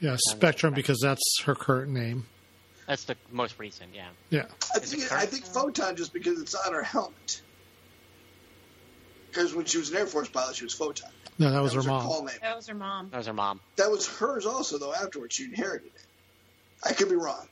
Yeah, 0.00 0.16
Spectrum 0.18 0.74
because 0.74 0.98
that's 1.00 1.22
her 1.44 1.54
current 1.54 1.92
name. 1.92 2.26
That's 2.88 3.04
the 3.04 3.14
most 3.30 3.56
recent. 3.60 3.90
Yeah. 3.94 4.08
Yeah. 4.30 4.46
I 4.74 4.80
think 4.80 5.12
I 5.12 5.26
think 5.26 5.44
Photon 5.44 5.94
just 5.94 6.12
because 6.12 6.40
it's 6.40 6.56
on 6.56 6.72
her 6.72 6.82
helmet. 6.82 7.40
Because 9.28 9.54
when 9.54 9.64
she 9.64 9.78
was 9.78 9.90
an 9.90 9.96
Air 9.96 10.06
Force 10.06 10.28
pilot, 10.28 10.56
she 10.56 10.64
was 10.64 10.74
Photon. 10.74 11.10
No, 11.38 11.50
that 11.50 11.62
was 11.62 11.72
that 11.72 11.76
her 11.76 11.80
was 11.80 11.86
mom. 11.86 12.02
call 12.02 12.24
name. 12.24 12.34
That 12.42 12.56
was 12.56 12.66
her 12.68 12.74
mom. 12.74 13.08
That 13.10 13.16
was 13.18 13.26
her 13.26 13.32
mom. 13.32 13.60
That 13.76 13.90
was 13.90 14.06
hers 14.06 14.46
also, 14.46 14.78
though. 14.78 14.92
Afterwards, 14.94 15.34
she 15.34 15.44
inherited 15.44 15.86
it. 15.94 16.02
I 16.84 16.92
could 16.92 17.08
be 17.08 17.16
wrong. 17.16 17.46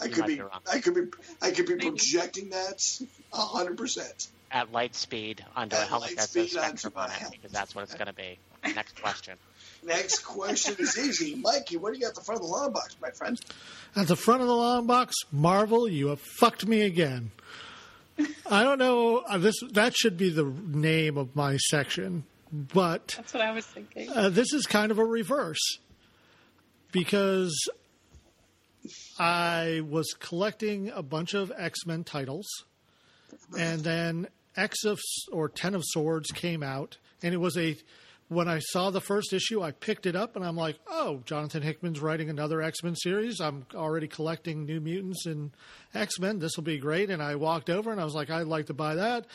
I 0.00 0.04
You 0.06 0.10
could 0.14 0.26
be. 0.26 0.34
be 0.36 0.40
wrong. 0.42 0.60
I 0.70 0.80
could 0.80 0.94
be. 0.94 1.02
I 1.42 1.50
could 1.50 1.66
be 1.66 1.76
projecting 1.76 2.50
that 2.50 3.00
a 3.32 3.36
hundred 3.36 3.76
percent. 3.78 4.28
At 4.50 4.70
light 4.72 4.94
speed 4.94 5.44
onto 5.56 5.74
a 5.76 5.80
At 5.80 5.88
helmet 5.88 6.08
light 6.10 6.16
that 6.18 6.28
says 6.28 6.56
onto 6.56 6.78
Spectrum 6.78 6.92
my 6.96 7.04
on 7.04 7.10
it 7.10 7.30
because 7.32 7.50
that's 7.52 7.74
what 7.74 7.82
it's 7.82 7.94
going 7.94 8.06
to 8.06 8.12
be. 8.12 8.38
Next 8.74 9.00
question. 9.00 9.36
Next 9.84 10.20
question 10.24 10.76
is 10.78 10.98
easy, 10.98 11.34
Mikey. 11.36 11.76
What 11.76 11.92
do 11.92 11.98
you 11.98 12.02
got 12.04 12.10
at 12.10 12.14
the 12.16 12.20
front 12.22 12.40
of 12.40 12.46
the 12.46 12.52
long 12.52 12.72
box, 12.72 12.96
my 13.00 13.10
friend? 13.10 13.38
At 13.94 14.06
the 14.08 14.16
front 14.16 14.40
of 14.40 14.46
the 14.48 14.54
long 14.56 14.86
box, 14.86 15.14
Marvel, 15.32 15.88
you 15.88 16.08
have 16.08 16.20
fucked 16.40 16.66
me 16.66 16.82
again. 16.82 17.30
I 18.50 18.62
don't 18.64 18.78
know. 18.78 19.18
uh, 19.18 19.38
This 19.38 19.56
that 19.72 19.94
should 19.96 20.16
be 20.16 20.30
the 20.30 20.44
name 20.44 21.16
of 21.18 21.34
my 21.36 21.56
section, 21.58 22.24
but 22.52 23.14
That's 23.16 23.34
what 23.34 23.42
I 23.42 23.52
was 23.52 23.66
thinking. 23.66 24.08
uh, 24.10 24.28
this 24.28 24.52
is 24.52 24.66
kind 24.66 24.90
of 24.90 24.98
a 24.98 25.04
reverse 25.04 25.78
because 26.92 27.54
I 29.18 29.82
was 29.88 30.14
collecting 30.18 30.90
a 30.90 31.02
bunch 31.02 31.34
of 31.34 31.52
X 31.56 31.86
Men 31.86 32.04
titles, 32.04 32.46
and 33.58 33.82
then 33.82 34.28
X 34.56 34.84
of 34.84 35.00
or 35.32 35.48
Ten 35.48 35.74
of 35.74 35.82
Swords 35.84 36.30
came 36.30 36.62
out, 36.62 36.98
and 37.22 37.34
it 37.34 37.38
was 37.38 37.56
a. 37.56 37.76
When 38.28 38.48
I 38.48 38.58
saw 38.58 38.90
the 38.90 39.00
first 39.00 39.32
issue, 39.32 39.62
I 39.62 39.70
picked 39.70 40.04
it 40.04 40.16
up, 40.16 40.34
and 40.34 40.44
I'm 40.44 40.56
like, 40.56 40.78
"Oh, 40.88 41.22
Jonathan 41.24 41.62
Hickman's 41.62 42.00
writing 42.00 42.28
another 42.28 42.60
X 42.60 42.82
Men 42.82 42.96
series. 42.96 43.40
I'm 43.40 43.66
already 43.74 44.08
collecting 44.08 44.64
New 44.64 44.80
Mutants 44.80 45.26
and 45.26 45.52
X 45.94 46.18
Men. 46.18 46.40
This 46.40 46.56
will 46.56 46.64
be 46.64 46.78
great." 46.78 47.08
And 47.10 47.22
I 47.22 47.36
walked 47.36 47.70
over, 47.70 47.92
and 47.92 48.00
I 48.00 48.04
was 48.04 48.14
like, 48.14 48.30
"I'd 48.30 48.46
like 48.46 48.66
to 48.66 48.74
buy 48.74 48.96
that." 48.96 49.26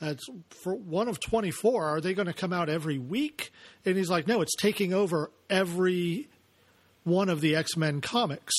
That's 0.00 0.24
for 0.62 0.74
one 0.74 1.08
of 1.08 1.20
24. 1.20 1.84
Are 1.84 2.00
they 2.00 2.14
going 2.14 2.26
to 2.26 2.32
come 2.32 2.52
out 2.52 2.68
every 2.68 2.98
week? 2.98 3.52
And 3.84 3.96
he's 3.96 4.10
like, 4.10 4.26
"No, 4.26 4.40
it's 4.40 4.56
taking 4.56 4.92
over 4.92 5.30
every 5.48 6.28
one 7.04 7.28
of 7.28 7.40
the 7.40 7.54
X 7.54 7.76
Men 7.76 8.00
comics 8.00 8.54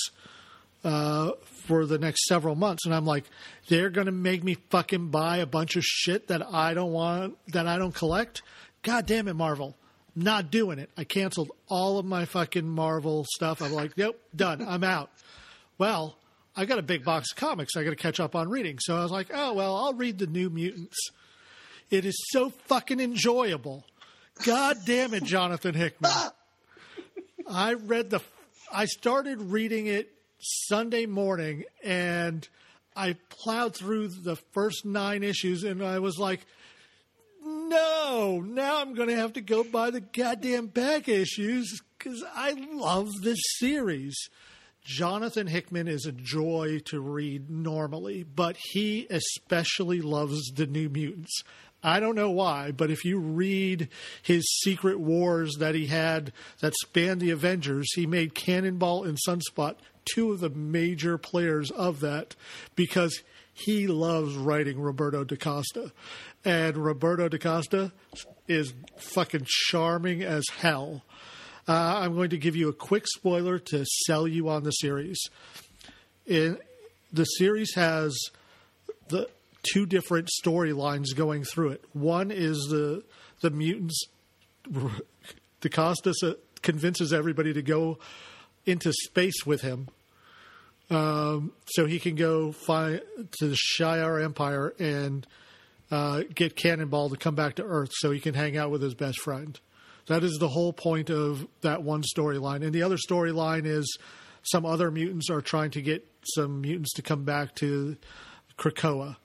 uh, 0.83 1.31
for 1.43 1.85
the 1.85 1.97
next 1.97 2.25
several 2.25 2.55
months. 2.55 2.85
And 2.85 2.93
I'm 2.93 3.05
like, 3.05 3.25
they're 3.67 3.89
going 3.89 4.05
to 4.05 4.11
make 4.11 4.43
me 4.43 4.55
fucking 4.69 5.09
buy 5.09 5.37
a 5.37 5.45
bunch 5.45 5.75
of 5.75 5.83
shit 5.83 6.27
that 6.27 6.41
I 6.53 6.73
don't 6.73 6.91
want, 6.91 7.37
that 7.51 7.67
I 7.67 7.77
don't 7.77 7.93
collect. 7.93 8.41
God 8.83 9.05
damn 9.05 9.27
it, 9.27 9.35
Marvel. 9.35 9.75
Not 10.15 10.51
doing 10.51 10.79
it. 10.79 10.89
I 10.97 11.03
canceled 11.03 11.51
all 11.69 11.97
of 11.97 12.05
my 12.05 12.25
fucking 12.25 12.67
Marvel 12.67 13.25
stuff. 13.33 13.61
I'm 13.61 13.71
like, 13.71 13.97
nope, 13.97 14.19
done. 14.35 14.65
I'm 14.67 14.83
out. 14.83 15.09
Well, 15.77 16.17
I 16.55 16.65
got 16.65 16.79
a 16.79 16.83
big 16.83 17.05
box 17.05 17.31
of 17.31 17.37
comics 17.37 17.77
I 17.77 17.83
got 17.83 17.91
to 17.91 17.95
catch 17.95 18.19
up 18.19 18.35
on 18.35 18.49
reading. 18.49 18.77
So 18.79 18.97
I 18.97 19.03
was 19.03 19.11
like, 19.11 19.27
oh, 19.33 19.53
well, 19.53 19.75
I'll 19.75 19.93
read 19.93 20.19
the 20.19 20.27
New 20.27 20.49
Mutants. 20.49 20.97
It 21.89 22.05
is 22.05 22.15
so 22.29 22.49
fucking 22.67 22.99
enjoyable. 22.99 23.85
God 24.45 24.77
damn 24.85 25.13
it, 25.13 25.23
Jonathan 25.23 25.73
Hickman. 25.73 26.11
I 27.49 27.73
read 27.73 28.09
the. 28.09 28.21
I 28.71 28.85
started 28.85 29.41
reading 29.41 29.87
it 29.87 30.09
Sunday 30.39 31.05
morning, 31.05 31.65
and 31.83 32.47
I 32.95 33.15
plowed 33.29 33.75
through 33.75 34.09
the 34.09 34.35
first 34.53 34.85
nine 34.85 35.23
issues, 35.23 35.63
and 35.63 35.83
I 35.83 35.99
was 35.99 36.17
like, 36.17 36.41
"No, 37.71 38.43
now 38.45 38.81
I'm 38.81 38.93
going 38.93 39.07
to 39.07 39.15
have 39.15 39.33
to 39.33 39.41
go 39.41 39.63
buy 39.63 39.91
the 39.91 40.01
goddamn 40.01 40.67
back 40.67 41.07
issues 41.07 41.81
because 41.97 42.21
I 42.35 42.51
love 42.73 43.07
this 43.21 43.39
series." 43.59 44.15
Jonathan 44.83 45.47
Hickman 45.47 45.87
is 45.87 46.05
a 46.05 46.11
joy 46.11 46.79
to 46.85 46.99
read 46.99 47.49
normally, 47.49 48.23
but 48.23 48.57
he 48.71 49.07
especially 49.09 50.01
loves 50.01 50.51
the 50.55 50.65
New 50.65 50.89
Mutants. 50.89 51.43
I 51.83 51.99
don't 51.99 52.15
know 52.15 52.31
why, 52.31 52.71
but 52.71 52.91
if 52.91 53.05
you 53.05 53.19
read 53.19 53.89
his 54.21 54.43
secret 54.63 54.99
wars 54.99 55.55
that 55.59 55.73
he 55.73 55.87
had 55.87 56.33
that 56.59 56.73
spanned 56.81 57.21
the 57.21 57.31
Avengers, 57.31 57.91
he 57.93 58.05
made 58.05 58.35
Cannonball 58.35 59.03
and 59.03 59.17
Sunspot 59.17 59.75
two 60.05 60.31
of 60.31 60.39
the 60.39 60.49
major 60.49 61.17
players 61.17 61.71
of 61.71 61.99
that 62.01 62.35
because 62.75 63.21
he 63.63 63.87
loves 63.87 64.35
writing 64.35 64.79
Roberto 64.79 65.23
da 65.23 65.35
Costa. 65.35 65.91
And 66.43 66.77
Roberto 66.77 67.29
da 67.29 67.37
Costa 67.37 67.91
is 68.47 68.73
fucking 68.97 69.45
charming 69.45 70.23
as 70.23 70.43
hell. 70.57 71.03
Uh, 71.67 71.99
I'm 72.01 72.15
going 72.15 72.31
to 72.31 72.37
give 72.37 72.55
you 72.55 72.69
a 72.69 72.73
quick 72.73 73.05
spoiler 73.07 73.59
to 73.59 73.85
sell 74.05 74.27
you 74.27 74.49
on 74.49 74.63
the 74.63 74.71
series. 74.71 75.19
In, 76.25 76.57
the 77.13 77.25
series 77.25 77.75
has 77.75 78.17
the 79.09 79.29
two 79.63 79.85
different 79.85 80.29
storylines 80.43 81.15
going 81.15 81.43
through 81.43 81.69
it. 81.69 81.83
One 81.93 82.31
is 82.31 82.67
the 82.69 83.03
the 83.41 83.49
mutants. 83.49 84.03
DaCosta 85.61 86.13
convinces 86.61 87.13
everybody 87.13 87.53
to 87.53 87.61
go 87.61 87.99
into 88.65 88.91
space 88.93 89.45
with 89.45 89.61
him, 89.61 89.89
um, 90.91 91.53
so 91.65 91.85
he 91.85 91.99
can 91.99 92.15
go 92.15 92.51
to 92.51 93.01
the 93.39 93.57
Shi'ar 93.77 94.23
Empire 94.23 94.73
and 94.77 95.25
uh, 95.89 96.23
get 96.35 96.55
Cannonball 96.55 97.09
to 97.09 97.17
come 97.17 97.35
back 97.35 97.55
to 97.55 97.63
Earth, 97.63 97.91
so 97.93 98.11
he 98.11 98.19
can 98.19 98.33
hang 98.33 98.57
out 98.57 98.71
with 98.71 98.81
his 98.81 98.93
best 98.93 99.19
friend. 99.19 99.59
That 100.07 100.23
is 100.23 100.37
the 100.37 100.49
whole 100.49 100.73
point 100.73 101.09
of 101.09 101.47
that 101.61 101.83
one 101.83 102.03
storyline. 102.03 102.63
And 102.63 102.73
the 102.73 102.83
other 102.83 102.97
storyline 102.97 103.65
is 103.65 103.97
some 104.43 104.65
other 104.65 104.91
mutants 104.91 105.29
are 105.29 105.41
trying 105.41 105.71
to 105.71 105.81
get 105.81 106.05
some 106.35 106.61
mutants 106.61 106.93
to 106.93 107.01
come 107.01 107.23
back 107.23 107.55
to 107.55 107.95
Krakoa. 108.57 109.17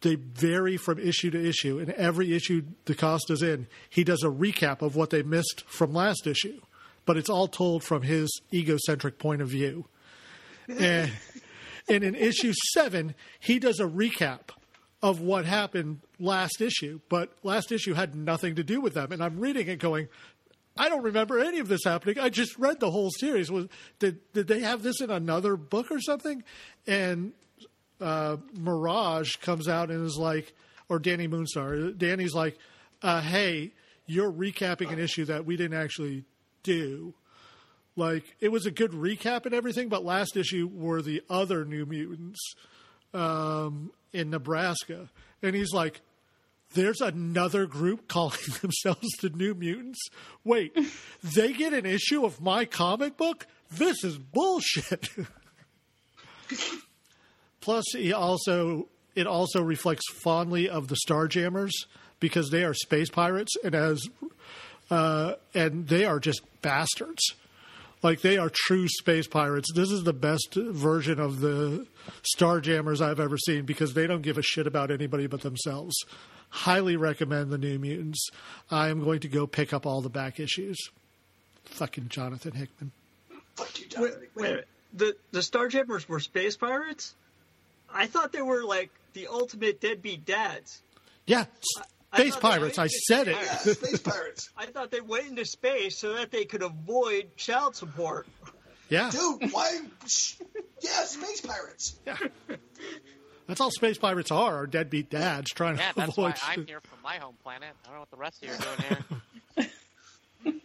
They 0.00 0.14
vary 0.14 0.76
from 0.76 0.98
issue 0.98 1.30
to 1.32 1.48
issue, 1.48 1.78
and 1.78 1.90
every 1.90 2.34
issue 2.34 2.62
the 2.84 2.94
DaCosta's 2.94 3.42
in, 3.42 3.66
he 3.90 4.04
does 4.04 4.22
a 4.22 4.28
recap 4.28 4.80
of 4.80 4.94
what 4.94 5.10
they 5.10 5.22
missed 5.22 5.64
from 5.66 5.92
last 5.92 6.26
issue. 6.26 6.60
But 7.04 7.16
it's 7.16 7.30
all 7.30 7.48
told 7.48 7.82
from 7.82 8.02
his 8.02 8.30
egocentric 8.52 9.18
point 9.18 9.42
of 9.42 9.48
view. 9.48 9.86
And, 10.68 11.10
and 11.88 12.04
in 12.04 12.14
issue 12.14 12.52
seven, 12.72 13.14
he 13.40 13.58
does 13.58 13.80
a 13.80 13.86
recap 13.86 14.50
of 15.02 15.20
what 15.20 15.44
happened 15.44 16.00
last 16.18 16.60
issue, 16.60 17.00
but 17.08 17.32
last 17.42 17.70
issue 17.70 17.94
had 17.94 18.14
nothing 18.14 18.56
to 18.56 18.64
do 18.64 18.80
with 18.80 18.94
them. 18.94 19.12
And 19.12 19.22
I'm 19.22 19.38
reading 19.38 19.68
it 19.68 19.78
going, 19.78 20.08
I 20.76 20.88
don't 20.88 21.02
remember 21.02 21.40
any 21.40 21.58
of 21.58 21.68
this 21.68 21.84
happening. 21.84 22.18
I 22.18 22.28
just 22.28 22.56
read 22.58 22.80
the 22.80 22.90
whole 22.90 23.10
series. 23.10 23.50
Was 23.50 23.66
did 23.98 24.20
did 24.32 24.46
they 24.46 24.60
have 24.60 24.82
this 24.82 25.00
in 25.00 25.10
another 25.10 25.56
book 25.56 25.90
or 25.90 26.00
something? 26.00 26.44
And 26.86 27.32
uh, 28.00 28.36
Mirage 28.54 29.36
comes 29.36 29.68
out 29.68 29.90
and 29.90 30.04
is 30.06 30.16
like, 30.16 30.54
or 30.88 30.98
Danny 30.98 31.26
Moonstar. 31.26 31.96
Danny's 31.96 32.34
like, 32.34 32.56
uh, 33.02 33.20
"Hey, 33.20 33.72
you're 34.06 34.30
recapping 34.30 34.92
an 34.92 35.00
issue 35.00 35.24
that 35.24 35.44
we 35.44 35.56
didn't 35.56 35.78
actually 35.78 36.24
do." 36.62 37.14
Like 37.98 38.36
it 38.38 38.52
was 38.52 38.64
a 38.64 38.70
good 38.70 38.92
recap 38.92 39.44
and 39.44 39.52
everything, 39.52 39.88
but 39.88 40.04
last 40.04 40.36
issue 40.36 40.70
were 40.72 41.02
the 41.02 41.20
other 41.28 41.64
New 41.64 41.84
Mutants 41.84 42.38
um, 43.12 43.90
in 44.12 44.30
Nebraska, 44.30 45.10
and 45.42 45.56
he's 45.56 45.72
like, 45.72 46.00
"There's 46.74 47.00
another 47.00 47.66
group 47.66 48.06
calling 48.08 48.38
themselves 48.62 49.08
the 49.20 49.30
New 49.30 49.52
Mutants. 49.54 49.98
Wait, 50.44 50.78
they 51.24 51.52
get 51.52 51.72
an 51.72 51.86
issue 51.86 52.24
of 52.24 52.40
my 52.40 52.64
comic 52.64 53.16
book? 53.16 53.48
This 53.68 54.04
is 54.04 54.16
bullshit." 54.16 55.08
Plus, 57.60 57.84
he 57.92 58.12
also 58.12 58.86
it 59.16 59.26
also 59.26 59.60
reflects 59.60 60.04
fondly 60.22 60.68
of 60.68 60.86
the 60.86 60.96
Starjammers 61.04 61.72
because 62.20 62.50
they 62.50 62.62
are 62.62 62.74
space 62.74 63.10
pirates 63.10 63.56
and 63.64 63.74
as 63.74 64.06
uh, 64.88 65.32
and 65.52 65.88
they 65.88 66.04
are 66.04 66.20
just 66.20 66.42
bastards. 66.62 67.34
Like 68.02 68.20
they 68.20 68.38
are 68.38 68.50
true 68.52 68.86
space 68.88 69.26
pirates. 69.26 69.72
This 69.74 69.90
is 69.90 70.04
the 70.04 70.12
best 70.12 70.54
version 70.54 71.18
of 71.18 71.40
the 71.40 71.86
Starjammers 72.36 73.00
I've 73.00 73.20
ever 73.20 73.36
seen 73.38 73.64
because 73.64 73.94
they 73.94 74.06
don't 74.06 74.22
give 74.22 74.38
a 74.38 74.42
shit 74.42 74.66
about 74.66 74.90
anybody 74.90 75.26
but 75.26 75.40
themselves. 75.40 75.96
Highly 76.50 76.96
recommend 76.96 77.50
the 77.50 77.58
New 77.58 77.78
Mutants. 77.78 78.28
I 78.70 78.88
am 78.88 79.02
going 79.04 79.20
to 79.20 79.28
go 79.28 79.46
pick 79.46 79.72
up 79.72 79.84
all 79.84 80.00
the 80.00 80.08
back 80.08 80.38
issues. 80.40 80.78
Fucking 81.64 82.08
Jonathan 82.08 82.52
Hickman. 82.52 82.92
Fuck 83.56 83.78
you, 83.78 83.84
Wait, 83.84 83.90
Dominic. 83.90 84.30
wait, 84.34 84.46
a 84.46 84.50
minute. 84.50 84.68
the 84.94 85.16
the 85.32 85.40
Starjammers 85.40 86.08
were 86.08 86.20
space 86.20 86.56
pirates. 86.56 87.14
I 87.92 88.06
thought 88.06 88.32
they 88.32 88.42
were 88.42 88.64
like 88.64 88.90
the 89.12 89.26
ultimate 89.26 89.80
deadbeat 89.80 90.24
dads. 90.24 90.80
Yeah, 91.26 91.44
I 91.78 91.82
space 92.14 92.32
thought 92.34 92.40
pirates. 92.42 92.78
I 92.78 92.82
went- 92.82 92.92
said 92.92 93.26
Yeah, 93.26 93.40
it. 93.64 93.76
space 93.76 93.98
pirates. 94.02 94.48
I 94.56 94.66
thought 94.66 94.90
they 94.90 95.00
went 95.00 95.26
into 95.28 95.44
space 95.44 95.98
so 95.98 96.14
that 96.14 96.30
they 96.30 96.44
could 96.44 96.62
avoid 96.62 97.36
child 97.36 97.76
support. 97.76 98.26
Yeah, 98.88 99.10
Dude, 99.10 99.52
why? 99.52 99.80
sh- 100.06 100.36
Yeah, 100.80 101.04
space 101.04 101.40
pirates. 101.42 101.96
Yeah. 102.06 102.16
That's 103.46 103.60
all 103.60 103.70
space 103.70 103.96
pirates 103.98 104.30
are: 104.30 104.56
are 104.62 104.66
deadbeat 104.66 105.08
dads 105.10 105.50
trying 105.50 105.76
Yeah, 105.78 105.90
to 105.92 105.96
that's 106.00 106.16
why 106.18 106.30
avoid. 106.30 106.40
I'm 106.46 106.66
here 106.66 106.80
from 106.82 106.98
my 107.02 107.16
home 107.16 107.34
planet. 107.42 107.70
I 107.84 107.86
don't 107.88 107.94
know 107.94 108.00
what 108.00 108.10
the 108.10 108.16
rest 108.16 108.42
of 108.42 108.48
you 108.48 108.54
are 108.54 108.58
doing 108.58 109.04
here. 109.56 109.66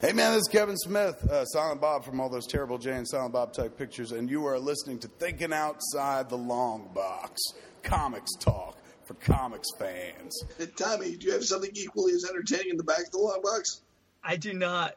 Hey 0.00 0.12
man, 0.12 0.32
this 0.32 0.40
is 0.42 0.48
Kevin 0.52 0.76
Smith, 0.76 1.24
uh, 1.30 1.46
Silent 1.46 1.80
Bob 1.80 2.04
from 2.04 2.20
all 2.20 2.28
those 2.28 2.46
terrible 2.46 2.76
Jay 2.76 2.92
and 2.94 3.08
Silent 3.08 3.32
Bob 3.32 3.54
type 3.54 3.78
pictures, 3.78 4.12
and 4.12 4.28
you 4.28 4.44
are 4.46 4.58
listening 4.58 4.98
to 4.98 5.08
Thinking 5.08 5.52
Outside 5.52 6.28
the 6.28 6.36
Long 6.36 6.90
Box, 6.94 7.40
comics 7.82 8.30
talk 8.38 8.76
for 9.06 9.14
comics 9.14 9.68
fans. 9.78 10.44
And 10.58 10.76
Tommy, 10.76 11.16
do 11.16 11.26
you 11.26 11.32
have 11.32 11.44
something 11.44 11.70
equally 11.74 12.12
as 12.12 12.24
entertaining 12.28 12.70
in 12.70 12.76
the 12.76 12.84
back 12.84 13.00
of 13.06 13.10
the 13.10 13.18
long 13.18 13.40
box? 13.42 13.80
I 14.22 14.36
do 14.36 14.52
not. 14.54 14.94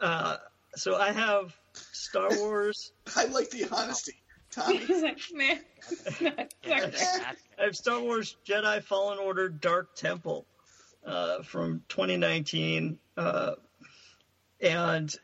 Uh, 0.00 0.36
so 0.74 0.96
I 0.96 1.12
have 1.12 1.54
Star 1.72 2.28
Wars. 2.38 2.92
I 3.16 3.24
like 3.26 3.50
the 3.50 3.66
honesty. 3.70 4.14
Tommy, 4.50 4.76
He's 4.78 5.02
man, 5.32 5.60
it's 5.90 6.20
not 6.20 6.50
That's- 6.64 7.20
I 7.58 7.64
have 7.64 7.76
Star 7.76 8.00
Wars 8.00 8.36
Jedi 8.46 8.82
Fallen 8.82 9.18
Order 9.18 9.48
Dark 9.48 9.94
Temple 9.96 10.44
uh, 11.06 11.42
from 11.42 11.82
2019. 11.88 12.98
Uh, 13.16 13.54
and 14.60 15.14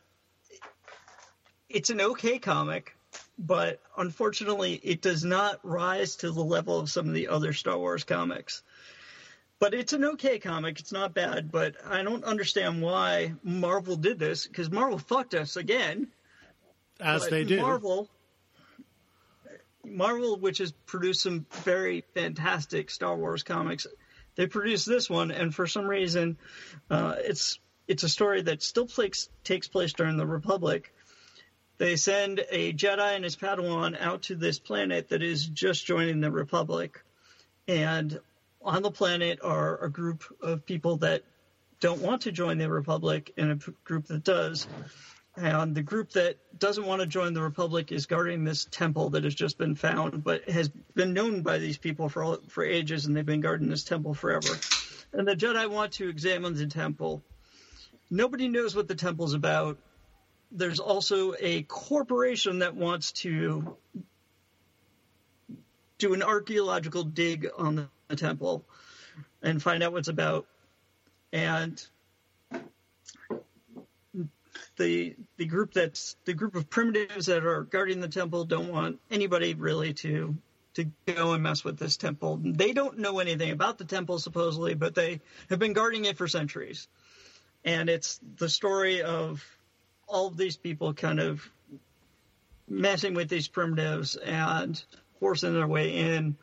it's 1.68 1.90
an 1.90 2.00
okay 2.00 2.38
comic, 2.38 2.96
but 3.40 3.80
unfortunately, 3.96 4.74
it 4.74 5.00
does 5.00 5.24
not 5.24 5.60
rise 5.62 6.16
to 6.16 6.30
the 6.30 6.44
level 6.44 6.78
of 6.78 6.90
some 6.90 7.08
of 7.08 7.14
the 7.14 7.28
other 7.28 7.54
Star 7.54 7.78
Wars 7.78 8.04
comics. 8.04 8.62
But 9.58 9.72
it's 9.72 9.94
an 9.94 10.04
okay 10.04 10.38
comic. 10.38 10.78
It's 10.78 10.92
not 10.92 11.14
bad, 11.14 11.50
but 11.50 11.76
I 11.86 12.02
don't 12.02 12.24
understand 12.24 12.82
why 12.82 13.32
Marvel 13.42 13.96
did 13.96 14.18
this 14.18 14.46
because 14.46 14.70
Marvel 14.70 14.98
fucked 14.98 15.34
us 15.34 15.56
again. 15.56 16.08
as 17.00 17.28
they 17.28 17.44
do. 17.44 17.60
Marvel, 17.60 18.10
Marvel, 19.84 20.38
which 20.38 20.58
has 20.58 20.72
produced 20.72 21.22
some 21.22 21.46
very 21.62 22.04
fantastic 22.14 22.90
Star 22.90 23.16
Wars 23.16 23.42
comics, 23.42 23.86
they 24.34 24.46
produced 24.46 24.86
this 24.86 25.08
one, 25.08 25.30
and 25.30 25.54
for 25.54 25.66
some 25.66 25.86
reason, 25.86 26.36
uh, 26.90 27.14
it's 27.18 27.58
it's 27.88 28.02
a 28.02 28.08
story 28.08 28.42
that 28.42 28.62
still 28.62 28.86
takes 28.86 29.30
takes 29.44 29.66
place 29.66 29.94
during 29.94 30.18
the 30.18 30.26
Republic. 30.26 30.92
They 31.80 31.96
send 31.96 32.44
a 32.50 32.74
Jedi 32.74 33.16
and 33.16 33.24
his 33.24 33.36
Padawan 33.36 34.00
out 34.00 34.24
to 34.24 34.36
this 34.36 34.60
planet 34.60 35.08
that 35.10 35.22
is 35.22 35.48
just 35.48 35.86
joining 35.86 36.20
the 36.20 36.30
Republic, 36.30 37.02
and 37.68 38.20
on 38.62 38.82
the 38.82 38.92
planet 38.92 39.40
are 39.42 39.82
a 39.82 39.90
group 39.90 40.24
of 40.42 40.66
people 40.66 40.98
that 40.98 41.24
don't 41.80 42.02
want 42.02 42.22
to 42.22 42.32
join 42.32 42.58
the 42.58 42.70
Republic 42.70 43.32
and 43.38 43.52
a 43.52 43.56
p- 43.56 43.72
group 43.84 44.08
that 44.08 44.24
does. 44.24 44.68
And 45.36 45.74
the 45.74 45.82
group 45.82 46.12
that 46.12 46.36
doesn't 46.58 46.86
want 46.86 47.00
to 47.00 47.06
join 47.06 47.32
the 47.34 47.42
Republic 47.42 47.92
is 47.92 48.06
guarding 48.06 48.44
this 48.44 48.66
temple 48.66 49.10
that 49.10 49.24
has 49.24 49.34
just 49.34 49.58
been 49.58 49.74
found, 49.76 50.24
but 50.24 50.50
has 50.50 50.70
been 50.94 51.14
known 51.14 51.42
by 51.42 51.58
these 51.58 51.78
people 51.78 52.10
for 52.10 52.22
all, 52.24 52.38
for 52.50 52.64
ages, 52.64 53.06
and 53.06 53.16
they've 53.16 53.26
been 53.26 53.40
guarding 53.40 53.70
this 53.70 53.84
temple 53.84 54.14
forever. 54.14 54.62
And 55.14 55.26
the 55.26 55.36
Jedi 55.36 55.70
want 55.70 55.94
to 55.94 56.10
examine 56.10 56.54
the 56.54 56.66
temple. 56.66 57.24
Nobody 58.10 58.48
knows 58.48 58.76
what 58.76 58.88
the 58.88 58.96
temple's 58.96 59.34
about. 59.34 59.78
There's 60.52 60.80
also 60.80 61.34
a 61.38 61.62
corporation 61.62 62.60
that 62.60 62.74
wants 62.74 63.12
to 63.12 63.76
do 65.98 66.14
an 66.14 66.22
archaeological 66.22 67.04
dig 67.04 67.48
on 67.56 67.76
the, 67.76 67.88
temple 68.16 68.64
and 69.40 69.62
find 69.62 69.84
out 69.84 69.92
what's 69.92 70.08
about. 70.08 70.44
And 71.32 71.80
the 74.76 75.14
the 75.36 75.44
group 75.44 75.72
that's 75.72 76.16
the 76.24 76.34
group 76.34 76.56
of 76.56 76.68
primitives 76.68 77.26
that 77.26 77.44
are 77.46 77.62
guarding 77.62 78.00
the 78.00 78.08
temple 78.08 78.44
don't 78.44 78.72
want 78.72 78.98
anybody 79.12 79.54
really 79.54 79.92
to 79.92 80.36
to 80.74 80.90
go 81.06 81.34
and 81.34 81.42
mess 81.42 81.62
with 81.62 81.78
this 81.78 81.96
temple. 81.96 82.40
They 82.42 82.72
don't 82.72 82.98
know 82.98 83.20
anything 83.20 83.50
about 83.50 83.78
the 83.78 83.84
temple 83.84 84.18
supposedly, 84.18 84.74
but 84.74 84.94
they 84.94 85.20
have 85.48 85.58
been 85.58 85.72
guarding 85.72 86.04
it 86.04 86.16
for 86.16 86.26
centuries. 86.26 86.88
And 87.64 87.88
it's 87.88 88.18
the 88.36 88.48
story 88.48 89.02
of 89.02 89.44
all 90.10 90.26
of 90.26 90.36
these 90.36 90.56
people 90.56 90.92
kind 90.92 91.20
of 91.20 91.48
messing 92.68 93.14
with 93.14 93.28
these 93.28 93.48
primitives 93.48 94.16
and 94.16 94.82
forcing 95.18 95.54
their 95.54 95.66
way 95.66 95.96
in. 95.96 96.36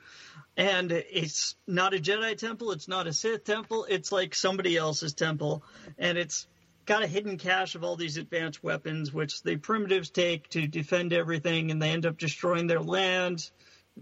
And 0.56 0.92
it's 0.92 1.56
not 1.68 1.94
a 1.94 1.98
Jedi 1.98 2.36
temple, 2.36 2.72
it's 2.72 2.88
not 2.88 3.06
a 3.06 3.14
Sith 3.14 3.44
temple, 3.44 3.86
it's 3.88 4.12
like 4.12 4.34
somebody 4.34 4.76
else's 4.76 5.14
temple. 5.14 5.64
And 6.00 6.18
it's 6.18 6.48
got 6.86 7.04
a 7.04 7.08
hidden 7.08 7.38
cache 7.38 7.76
of 7.76 7.84
all 7.84 7.96
these 7.96 8.18
advanced 8.18 8.64
weapons, 8.64 9.14
which 9.14 9.44
the 9.44 9.58
primitives 9.58 10.10
take 10.10 10.50
to 10.50 10.66
defend 10.66 11.14
everything, 11.14 11.70
and 11.70 11.82
they 11.82 11.92
end 11.92 12.06
up 12.06 12.18
destroying 12.18 12.66
their 12.66 12.82
land, 12.82 13.50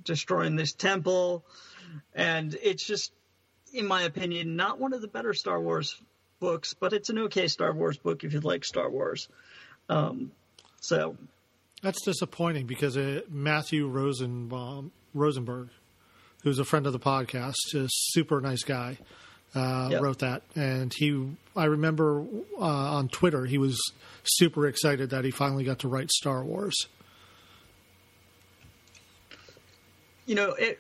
destroying 0.04 0.56
this 0.56 0.72
temple. 0.74 1.44
And 2.14 2.56
it's 2.62 2.86
just, 2.86 3.12
in 3.74 3.88
my 3.88 4.04
opinion, 4.04 4.56
not 4.56 4.80
one 4.80 4.94
of 4.94 5.02
the 5.02 5.08
better 5.08 5.34
Star 5.34 5.60
Wars 5.60 6.00
books, 6.40 6.74
but 6.74 6.94
it's 6.94 7.10
an 7.10 7.20
okay 7.20 7.48
Star 7.48 7.74
Wars 7.74 7.98
book 7.98 8.24
if 8.24 8.34
you 8.34 8.40
like 8.40 8.64
Star 8.64 8.90
Wars. 8.90 9.28
Um, 9.90 10.32
so 10.82 11.16
That's 11.82 12.02
disappointing 12.04 12.66
because 12.66 12.98
uh, 12.98 13.22
Matthew 13.30 13.88
Rosenbaum, 13.88 14.92
Rosenberg, 15.14 15.70
who's 16.44 16.60
a 16.60 16.66
friend 16.66 16.86
of 16.88 16.94
the 16.94 17.00
podcast, 17.00 17.56
a 17.76 17.88
super 17.90 18.42
nice 18.42 18.64
guy, 18.64 18.98
uh, 19.56 19.90
Yep. 19.92 20.02
wrote 20.02 20.20
that. 20.20 20.42
And 20.56 20.94
he, 20.94 21.28
I 21.56 21.66
remember 21.66 22.26
uh, 22.60 22.62
on 22.64 23.10
Twitter, 23.10 23.46
he 23.46 23.58
was 23.58 23.80
super 24.24 24.68
excited 24.68 25.12
that 25.12 25.24
he 25.26 25.32
finally 25.32 25.64
got 25.64 25.80
to 25.80 25.88
write 25.88 26.12
Star 26.12 26.44
Wars. 26.44 26.76
you 30.28 30.34
know 30.34 30.54
it 30.54 30.80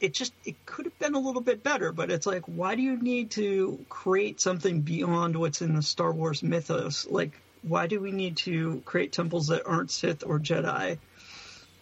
it 0.00 0.14
just 0.14 0.32
it 0.44 0.54
could 0.64 0.84
have 0.84 0.96
been 1.00 1.14
a 1.14 1.18
little 1.18 1.40
bit 1.40 1.64
better 1.64 1.90
but 1.90 2.08
it's 2.08 2.24
like 2.24 2.42
why 2.46 2.76
do 2.76 2.82
you 2.82 2.96
need 3.02 3.32
to 3.32 3.84
create 3.88 4.40
something 4.40 4.80
beyond 4.80 5.34
what's 5.34 5.60
in 5.60 5.74
the 5.74 5.82
star 5.82 6.12
wars 6.12 6.40
mythos 6.40 7.04
like 7.10 7.32
why 7.66 7.86
do 7.86 8.00
we 8.00 8.12
need 8.12 8.36
to 8.36 8.80
create 8.84 9.12
temples 9.12 9.48
that 9.48 9.66
aren't 9.66 9.90
sith 9.90 10.22
or 10.24 10.38
jedi 10.38 10.98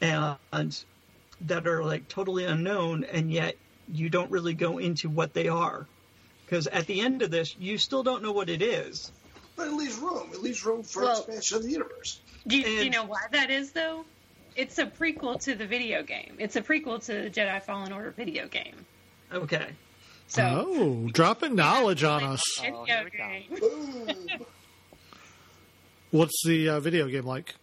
and 0.01 0.85
that 1.43 1.67
are 1.67 1.85
like 1.85 2.09
totally 2.09 2.45
unknown 2.45 3.05
and 3.05 3.31
yet 3.31 3.57
you 3.93 4.09
don't 4.09 4.31
really 4.31 4.55
go 4.55 4.79
into 4.79 5.09
what 5.09 5.35
they 5.35 5.49
are 5.49 5.87
because 6.47 6.67
at 6.67 6.87
the 6.87 7.01
end 7.01 7.23
of 7.23 7.31
this 7.31 7.55
you 7.59 7.77
still 7.79 8.03
don't 8.03 8.23
know 8.23 8.33
what 8.33 8.49
it 8.49 8.63
is 8.63 9.13
but 9.57 9.69
it 9.69 9.73
leaves 9.75 9.97
room. 9.99 10.31
It 10.33 10.43
leaves 10.43 10.65
room 10.67 10.83
for 10.83 11.03
Well- 11.05 11.19
expansion 11.19 11.59
of 11.59 11.63
the 11.63 11.71
universe. 11.71 12.19
Do 12.47 12.57
you, 12.59 12.65
do 12.65 12.71
you 12.85 12.91
know 12.91 13.05
why 13.05 13.21
that 13.31 13.53
is, 13.53 13.71
though? 13.71 14.05
It's 14.57 14.79
a 14.79 14.85
prequel 14.87 15.41
to 15.45 15.55
the 15.55 15.65
video 15.65 16.03
game. 16.03 16.35
It's 16.41 16.57
a 16.57 16.61
prequel 16.61 17.03
to 17.07 17.13
the 17.23 17.31
Jedi 17.31 17.63
Fallen 17.63 17.93
Order 17.93 18.11
video 18.11 18.49
game. 18.49 18.75
okay 19.33 19.69
So, 20.27 20.67
oh, 20.69 21.09
dropping 21.13 21.55
knowledge 21.55 22.03
on 22.03 22.25
us. 22.25 22.43
video 22.61 22.81
Oh, 22.81 22.85
here 22.85 23.05
we 23.05 23.11
go. 23.17 23.17
game. 23.17 23.61
Boom. 23.61 24.47
What's 26.15 26.45
the 26.47 26.69
uh, 26.69 26.79
video 26.79 27.09
game 27.09 27.25
like? 27.25 27.57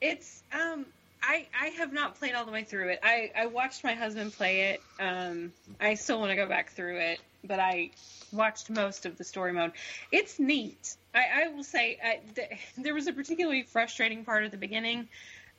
It's 0.00 0.42
um 0.52 0.84
I 1.22 1.46
I 1.56 1.66
have 1.66 1.92
not 1.92 2.16
played 2.16 2.34
all 2.34 2.44
the 2.44 2.50
way 2.50 2.64
through 2.64 2.88
it. 2.88 2.98
I 3.04 3.30
I 3.36 3.46
watched 3.46 3.84
my 3.84 3.94
husband 3.94 4.32
play 4.32 4.72
it. 4.72 4.82
Um 4.98 5.52
I 5.80 5.94
still 5.94 6.18
want 6.18 6.30
to 6.30 6.34
go 6.34 6.48
back 6.48 6.72
through 6.72 6.98
it, 6.98 7.20
but 7.44 7.60
I 7.60 7.92
watched 8.32 8.68
most 8.68 9.06
of 9.06 9.16
the 9.16 9.22
story 9.22 9.52
mode. 9.52 9.70
It's 10.10 10.40
neat. 10.40 10.96
I 11.14 11.44
I 11.44 11.48
will 11.54 11.62
say 11.62 12.00
I, 12.02 12.18
th- 12.34 12.58
there 12.78 12.94
was 12.94 13.06
a 13.06 13.12
particularly 13.12 13.62
frustrating 13.62 14.24
part 14.24 14.42
at 14.42 14.50
the 14.50 14.56
beginning. 14.56 15.06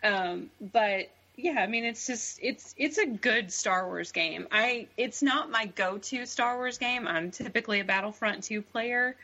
Um 0.03 0.49
but 0.59 1.09
yeah, 1.37 1.61
I 1.61 1.67
mean 1.67 1.85
it's 1.85 2.05
just 2.05 2.37
it's 2.41 2.75
it's 2.75 2.97
a 2.97 3.05
good 3.05 3.49
Star 3.49 3.87
Wars 3.87 4.11
game. 4.11 4.45
I 4.51 4.87
it's 4.97 5.23
not 5.23 5.49
my 5.49 5.67
go-to 5.67 6.25
Star 6.25 6.57
Wars 6.57 6.79
game. 6.79 7.07
I'm 7.07 7.31
typically 7.31 7.79
a 7.79 7.85
Battlefront 7.85 8.43
2 8.43 8.61
player. 8.61 9.15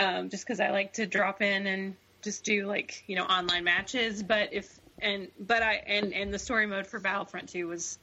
Um 0.00 0.28
just 0.30 0.46
cuz 0.46 0.60
I 0.60 0.70
like 0.70 0.94
to 0.94 1.06
drop 1.06 1.42
in 1.42 1.66
and 1.66 1.96
just 2.22 2.44
do 2.44 2.66
like, 2.66 3.02
you 3.06 3.16
know, 3.16 3.24
online 3.24 3.64
matches, 3.64 4.22
but 4.22 4.52
if 4.52 4.68
and 5.00 5.28
but 5.38 5.62
I 5.62 5.74
and 5.86 6.12
and 6.12 6.32
the 6.34 6.38
story 6.38 6.66
mode 6.66 6.86
for 6.86 6.98
Battlefront 7.00 7.48
2 7.50 7.66
was 7.68 7.98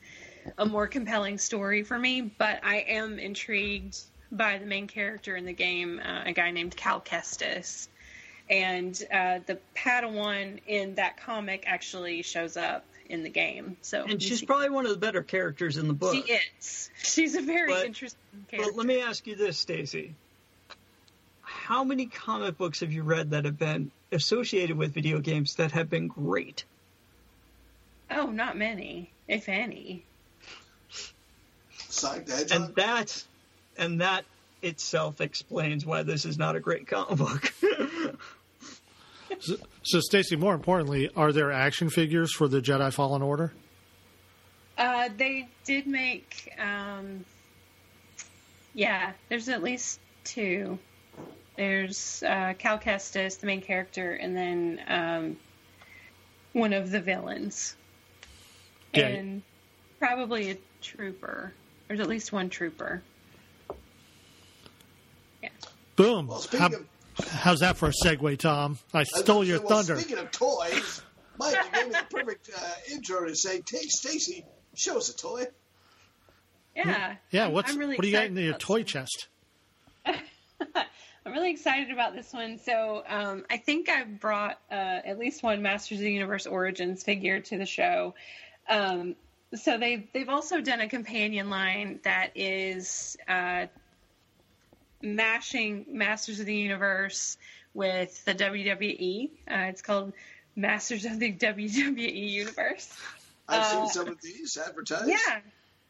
a 0.58 0.66
more 0.66 0.88
compelling 0.88 1.38
story 1.38 1.84
for 1.84 1.98
me, 1.98 2.22
but 2.22 2.62
I 2.64 2.78
am 2.88 3.20
intrigued 3.20 3.98
by 4.32 4.58
the 4.58 4.66
main 4.66 4.88
character 4.88 5.36
in 5.36 5.46
the 5.46 5.54
game, 5.54 6.00
uh, 6.04 6.24
a 6.26 6.34
guy 6.34 6.52
named 6.52 6.76
Cal 6.76 7.02
Kestis. 7.02 7.88
And 8.50 8.98
uh, 9.12 9.40
the 9.46 9.60
Padawan 9.76 10.60
in 10.68 10.96
that 10.96 11.18
comic 11.18 11.66
actually 11.68 12.22
shows 12.22 12.56
up 12.56 12.86
in 13.10 13.24
the 13.24 13.30
game. 13.30 13.76
So 13.82 14.06
and 14.08 14.22
she's 14.22 14.40
see- 14.40 14.46
probably 14.46 14.70
one 14.70 14.86
of 14.86 14.92
the 14.92 14.98
better 14.98 15.22
characters 15.22 15.76
in 15.78 15.88
the 15.88 15.94
book 15.94 16.14
she 16.14 16.34
is. 16.60 16.90
She's 17.04 17.36
a 17.36 17.42
very 17.42 17.72
But- 17.74 17.86
interesting 17.86 18.20
character. 18.50 18.72
But 18.72 18.78
let 18.78 18.88
me 18.88 19.02
ask 19.02 19.28
you 19.28 19.36
this, 19.36 19.58
Stacy. 19.58 20.16
How 21.68 21.84
many 21.84 22.06
comic 22.06 22.58
books 22.58 22.80
have 22.80 22.94
you 22.94 23.04
read 23.04 23.32
that 23.32 23.44
have 23.44 23.60
been 23.60 23.92
associated 24.14 24.78
with 24.78 24.94
video 24.94 25.20
games 25.20 25.56
that 25.56 25.70
have 25.70 25.90
been 25.90 26.08
great? 26.08 26.64
Oh, 28.10 28.28
not 28.28 28.58
many, 28.58 29.12
if 29.28 29.50
any. 29.50 30.06
Sonic 31.78 32.26
the 32.26 32.56
And 32.56 32.74
that, 32.76 33.22
and 33.78 34.00
that 34.00 34.24
itself 34.62 35.20
explains 35.20 35.86
why 35.86 36.04
this 36.04 36.24
is 36.24 36.38
not 36.38 36.56
a 36.56 36.62
great 36.62 36.88
comic 36.88 37.18
book. 37.18 37.54
So, 39.40 39.58
so 39.84 40.00
Stacy, 40.00 40.38
more 40.38 40.54
importantly, 40.54 41.10
are 41.18 41.34
there 41.34 41.52
action 41.52 41.90
figures 41.90 42.34
for 42.34 42.48
the 42.48 42.62
Jedi 42.62 42.94
Fallen 42.94 43.22
Order? 43.22 43.52
Uh, 44.78 45.10
they 45.18 45.50
did 45.66 45.86
make, 45.86 46.50
um, 46.58 47.26
yeah, 48.74 49.12
there's 49.28 49.50
at 49.50 49.62
least 49.62 50.00
two. 50.24 50.80
There's 51.58 52.22
uh, 52.24 52.54
Cal 52.58 52.78
Kestis, 52.78 53.40
the 53.40 53.48
main 53.48 53.62
character, 53.62 54.14
and 54.14 54.38
then 54.38 54.80
um, 54.88 55.38
one 56.54 56.72
of 56.74 56.92
the 56.92 57.02
villains. 57.02 57.76
Yeah. 58.94 59.08
And 59.08 59.42
probably 60.00 60.52
a 60.52 60.58
trooper. 60.82 61.52
There's 61.88 62.00
at 62.00 62.08
least 62.08 62.32
one 62.32 62.50
trooper. 62.50 63.02
Yeah. 65.42 65.50
Boom. 65.96 66.28
Well, 66.28 66.40
speaking 66.40 66.60
How- 66.60 66.78
of- 66.78 67.28
how's 67.28 67.60
that 67.60 67.78
for 67.78 67.90
a 67.90 67.94
segue, 68.06 68.38
Tom? 68.38 68.78
I 68.94 69.00
I 69.00 69.04
stole 69.04 69.44
your 69.44 69.60
well, 69.60 69.70
thunder. 69.84 70.00
Speaking 70.00 70.20
of 70.20 70.32
toys, 70.32 71.02
Mike, 71.40 71.56
you 71.56 71.72
gave 71.74 71.88
me 71.88 71.94
the 71.94 72.06
perfect 72.16 72.50
uh, 72.56 72.74
intro 72.92 73.26
to 73.28 73.36
say, 73.36 73.62
"Take 73.62 73.90
Stacy, 73.92 74.46
show 74.76 74.98
us 74.98 75.10
a 75.10 75.18
toy." 75.18 75.46
Yeah. 76.76 77.16
Yeah, 77.32 77.48
what's 77.48 77.74
really 77.76 77.96
what 77.96 78.04
do 78.04 78.08
you 78.08 78.14
got 78.16 78.26
in 78.28 78.38
your 78.38 78.50
about 78.50 78.60
toy 78.60 78.84
chest? 78.84 79.28
I'm 81.28 81.34
really 81.34 81.52
excited 81.52 81.92
about 81.92 82.16
this 82.16 82.32
one. 82.32 82.58
So 82.58 83.04
um, 83.06 83.44
I 83.50 83.58
think 83.58 83.90
I 83.90 84.06
brought 84.06 84.58
uh, 84.72 84.76
at 84.76 85.20
least 85.20 85.44
one 85.44 85.62
Masters 85.62 85.98
of 85.98 86.06
the 86.06 86.12
Universe 86.12 86.46
Origins 86.46 87.04
figure 87.04 87.42
to 87.42 87.58
the 87.58 87.66
show. 87.66 88.16
Um, 88.70 89.14
so 89.54 89.78
they 89.78 90.08
they've 90.14 90.30
also 90.30 90.62
done 90.62 90.80
a 90.80 90.88
companion 90.88 91.50
line 91.50 92.00
that 92.04 92.32
is 92.36 93.18
uh, 93.28 93.66
mashing 95.02 95.88
Masters 95.90 96.40
of 96.40 96.46
the 96.46 96.56
Universe 96.56 97.38
with 97.74 98.24
the 98.24 98.34
WWE. 98.34 99.30
Uh, 99.52 99.56
it's 99.68 99.82
called 99.82 100.14
Masters 100.56 101.04
of 101.04 101.20
the 101.20 101.34
WWE 101.34 102.32
Universe. 102.32 102.90
I've 103.50 103.66
seen 103.66 103.88
some 103.90 104.08
of 104.08 104.22
these 104.22 104.58
advertised. 104.58 105.10
Yeah. 105.10 105.40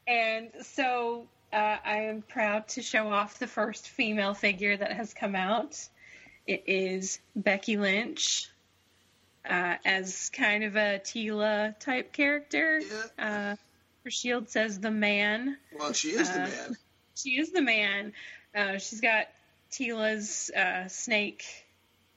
And 0.08 0.50
so 0.64 1.28
uh, 1.54 1.78
I 1.84 2.04
am 2.04 2.22
proud 2.22 2.68
to 2.70 2.82
show 2.82 3.12
off 3.12 3.40
the 3.40 3.48
first 3.48 3.90
female 3.90 4.34
figure 4.34 4.76
that 4.76 4.92
has 4.94 5.14
come 5.14 5.36
out. 5.36 5.78
It 6.46 6.64
is 6.68 7.20
Becky 7.36 7.78
Lynch 7.78 8.50
uh, 9.50 9.76
as 9.86 10.30
kind 10.30 10.64
of 10.64 10.76
a 10.76 11.00
Teela 11.04 11.78
type 11.80 12.14
character. 12.14 12.82
Uh, 13.18 13.56
her 14.04 14.12
shield 14.12 14.50
says 14.50 14.80
the 14.80 14.92
man. 14.92 15.58
Well, 15.78 15.94
she 15.94 16.10
is 16.10 16.30
the 16.30 16.44
Uh, 16.44 16.48
man. 16.48 16.78
She 17.16 17.32
is 17.40 17.52
the 17.52 17.62
man. 17.62 18.14
Uh, 18.56 18.78
she's 18.78 19.02
got 19.02 19.28
Teela's 19.72 20.50
uh, 20.52 20.88
snake 20.88 21.44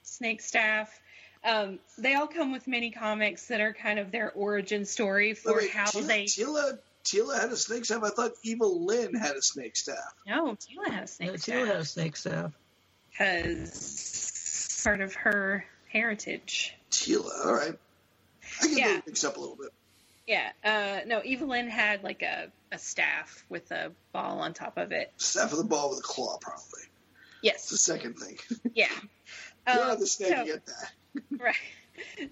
snake 0.02 0.40
staff. 0.40 1.00
Um, 1.42 1.78
they 1.96 2.14
all 2.14 2.26
come 2.26 2.52
with 2.52 2.66
mini 2.66 2.90
comics 2.90 3.46
that 3.48 3.60
are 3.60 3.72
kind 3.72 3.98
of 3.98 4.10
their 4.10 4.30
origin 4.32 4.84
story 4.84 5.34
for 5.34 5.54
Wait, 5.54 5.62
wait, 5.62 5.70
how 5.70 5.86
Teela, 5.86 6.06
they. 6.06 6.24
Teela, 6.24 6.78
Teela 7.04 7.40
had 7.40 7.50
a 7.50 7.56
snake 7.56 7.84
staff. 7.84 8.02
I 8.02 8.10
thought 8.10 8.32
Evil 8.42 8.84
Lynn 8.84 9.14
had 9.14 9.36
a 9.36 9.42
snake 9.42 9.76
staff. 9.76 9.96
No, 10.26 10.56
Teela 10.56 10.90
has 10.92 11.12
snake 11.14 11.30
Yeah, 11.32 11.36
staff. 11.36 11.54
Teela 11.56 11.66
has 11.66 11.90
snake 11.90 12.16
staff. 12.16 12.52
Because 13.10 14.80
part 14.84 15.00
of 15.00 15.14
her 15.14 15.64
heritage. 15.88 16.74
Teela, 16.90 17.46
all 17.46 17.52
right. 17.54 17.78
I 18.62 18.66
get 18.68 18.78
Yeah. 18.78 18.88
those 18.94 19.02
mixed 19.06 19.24
up 19.24 19.36
a 19.36 19.40
little 19.40 19.56
bit. 19.56 19.70
Yeah. 20.26 20.50
Uh, 20.64 21.00
no, 21.06 21.20
Evil 21.24 21.48
Lynn 21.48 21.68
had 21.68 22.02
like 22.04 22.22
a, 22.22 22.50
a 22.72 22.78
staff 22.78 23.44
with 23.48 23.70
a 23.72 23.92
ball 24.12 24.40
on 24.40 24.54
top 24.54 24.78
of 24.78 24.92
it. 24.92 25.12
Staff 25.16 25.52
of 25.52 25.58
the 25.58 25.64
ball 25.64 25.90
with 25.90 25.98
a 26.00 26.02
claw, 26.02 26.38
probably. 26.40 26.82
Yes. 27.42 27.56
It's 27.62 27.70
the 27.70 27.78
second 27.78 28.14
thing. 28.18 28.38
Yeah. 28.74 28.86
You're 29.66 29.82
Um, 29.84 29.90
on 29.92 30.00
the 30.00 30.06
snake, 30.06 30.32
so- 30.34 30.42
you 30.44 30.52
get 30.52 30.66
that. 30.66 30.92
right. 31.38 31.54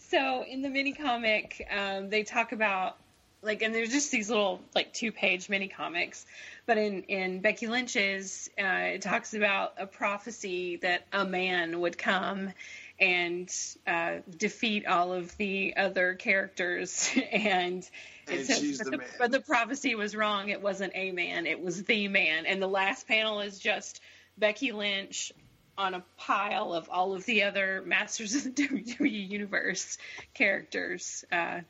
So 0.08 0.44
in 0.44 0.62
the 0.62 0.68
mini 0.70 0.92
comic, 0.92 1.66
um, 1.70 2.08
they 2.08 2.22
talk 2.22 2.52
about 2.52 2.96
like, 3.42 3.62
and 3.62 3.74
there's 3.74 3.90
just 3.90 4.10
these 4.10 4.28
little 4.28 4.60
like 4.74 4.92
two 4.92 5.12
page 5.12 5.48
mini 5.48 5.68
comics, 5.68 6.26
but 6.66 6.78
in 6.78 7.02
in 7.04 7.40
Becky 7.40 7.66
Lynch's, 7.66 8.50
uh, 8.58 8.94
it 8.94 9.02
talks 9.02 9.34
about 9.34 9.74
a 9.78 9.86
prophecy 9.86 10.76
that 10.76 11.06
a 11.12 11.24
man 11.24 11.80
would 11.80 11.96
come 11.96 12.52
and 13.00 13.54
uh, 13.86 14.16
defeat 14.36 14.86
all 14.86 15.12
of 15.12 15.36
the 15.36 15.74
other 15.76 16.14
characters, 16.14 17.10
and 17.32 17.88
And 18.26 18.46
says, 18.46 18.78
but 18.78 18.90
the 18.90 18.90
the, 18.90 19.04
but 19.18 19.30
the 19.30 19.40
prophecy 19.40 19.94
was 19.94 20.16
wrong. 20.16 20.48
It 20.48 20.60
wasn't 20.60 20.92
a 20.94 21.12
man. 21.12 21.46
It 21.46 21.62
was 21.62 21.84
the 21.84 22.08
man. 22.08 22.46
And 22.46 22.60
the 22.60 22.68
last 22.68 23.06
panel 23.06 23.40
is 23.40 23.58
just 23.58 24.00
Becky 24.36 24.72
Lynch 24.72 25.32
on 25.78 25.94
a 25.94 26.04
pile 26.16 26.74
of 26.74 26.90
all 26.90 27.14
of 27.14 27.24
the 27.24 27.44
other 27.44 27.82
Masters 27.86 28.34
of 28.34 28.44
the 28.44 28.50
WWE 28.50 29.30
Universe 29.30 29.96
characters, 30.34 31.24
uh, 31.30 31.60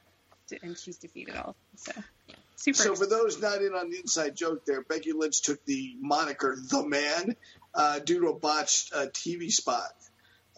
and 0.63 0.77
she's 0.77 0.99
defeated 0.99 1.37
all. 1.37 1.57
So, 1.77 1.93
yeah, 2.27 2.35
super. 2.57 2.79
So 2.79 2.95
for 2.95 3.07
those 3.07 3.41
not 3.41 3.63
in 3.63 3.75
on 3.75 3.91
the 3.91 3.99
inside 3.99 4.37
joke, 4.37 4.65
there, 4.65 4.83
Becky 4.83 5.13
Lynch 5.13 5.43
took 5.43 5.65
the 5.65 5.97
moniker 6.01 6.57
"The 6.61 6.87
Man" 6.87 7.37
uh, 7.75 7.99
due 8.01 8.21
to 8.21 8.29
a 8.29 8.35
botched 8.35 8.93
uh, 8.95 9.07
TV 9.07 9.51
spot 9.51 9.93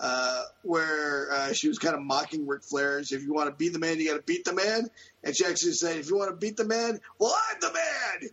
uh, 0.00 0.42
where 0.62 1.32
uh, 1.32 1.52
she 1.52 1.68
was 1.68 1.78
kind 1.78 1.94
of 1.94 2.02
mocking 2.02 2.46
Ric 2.46 2.62
Flair's. 2.62 3.12
If 3.12 3.22
you 3.22 3.32
want 3.32 3.50
to 3.50 3.54
be 3.54 3.68
the 3.68 3.78
man, 3.78 3.98
you 3.98 4.08
got 4.08 4.16
to 4.16 4.22
beat 4.22 4.44
the 4.44 4.54
man. 4.54 4.88
And 5.22 5.36
she 5.36 5.44
actually 5.44 5.72
said, 5.72 5.96
"If 5.96 6.08
you 6.08 6.16
want 6.16 6.30
to 6.30 6.36
beat 6.36 6.56
the 6.56 6.64
man, 6.64 7.00
well, 7.18 7.34
I'm 7.50 7.60
the 7.60 7.72
man." 7.72 8.30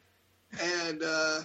And 0.60 1.04
uh, 1.04 1.40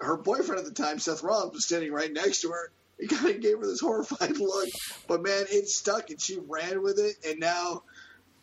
her 0.00 0.16
boyfriend 0.16 0.60
at 0.60 0.64
the 0.64 0.82
time, 0.82 0.98
Seth 0.98 1.22
Rollins, 1.22 1.54
was 1.54 1.64
standing 1.64 1.92
right 1.92 2.12
next 2.12 2.42
to 2.42 2.50
her. 2.50 2.70
He 3.00 3.08
kind 3.08 3.30
of 3.30 3.40
gave 3.40 3.58
her 3.58 3.66
this 3.66 3.80
horrified 3.80 4.38
look, 4.38 4.68
but 5.08 5.22
man, 5.22 5.46
it 5.50 5.68
stuck, 5.68 6.10
and 6.10 6.20
she 6.20 6.38
ran 6.38 6.80
with 6.82 7.00
it. 7.00 7.16
And 7.28 7.40
now 7.40 7.82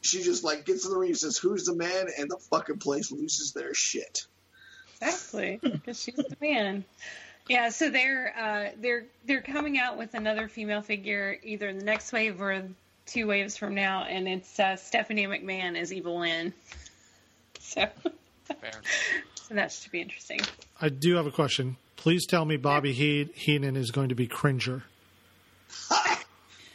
she 0.02 0.24
just 0.24 0.44
like 0.44 0.66
gets 0.66 0.86
in 0.86 0.92
the 0.92 0.98
ring 0.98 1.10
and 1.10 1.18
says, 1.18 1.38
"Who's 1.38 1.66
the 1.66 1.76
man?" 1.76 2.08
and 2.18 2.30
the 2.30 2.38
fucking 2.50 2.80
place 2.80 3.12
loses 3.12 3.54
their 3.54 3.74
shit. 3.74 4.26
Exactly, 5.02 5.60
because 5.64 6.02
she's 6.02 6.16
the 6.16 6.38
man. 6.42 6.84
Yeah, 7.48 7.70
so 7.70 7.90
they're 7.90 8.34
uh, 8.38 8.76
they're 8.80 9.06
they're 9.26 9.42
coming 9.42 9.80
out 9.80 9.98
with 9.98 10.14
another 10.14 10.48
female 10.48 10.82
figure 10.82 11.38
either 11.44 11.68
in 11.70 11.80
the 11.80 11.86
next 11.86 12.12
wave 12.14 12.42
or 12.42 12.64
two 13.06 13.28
waves 13.28 13.58
from 13.58 13.76
now, 13.76 14.04
and 14.04 14.28
it's 14.28 14.60
uh, 14.60 14.76
Stephanie 14.76 15.28
McMahon 15.28 15.78
as 15.78 15.92
Evil 15.94 16.20
Lynn. 16.20 16.54
So, 17.64 17.86
Fair. 18.46 18.72
so 19.36 19.54
that 19.54 19.72
should 19.72 19.92
be 19.92 20.02
interesting. 20.02 20.42
I 20.82 20.90
do 20.90 21.16
have 21.16 21.28
a 21.28 21.32
question. 21.32 21.78
Please 21.96 22.26
tell 22.26 22.44
me 22.44 22.58
Bobby 22.58 22.92
he- 22.92 23.30
Heenan 23.36 23.76
is 23.76 23.92
going 23.92 24.10
to 24.10 24.16
be 24.16 24.26
Cringer. 24.26 24.84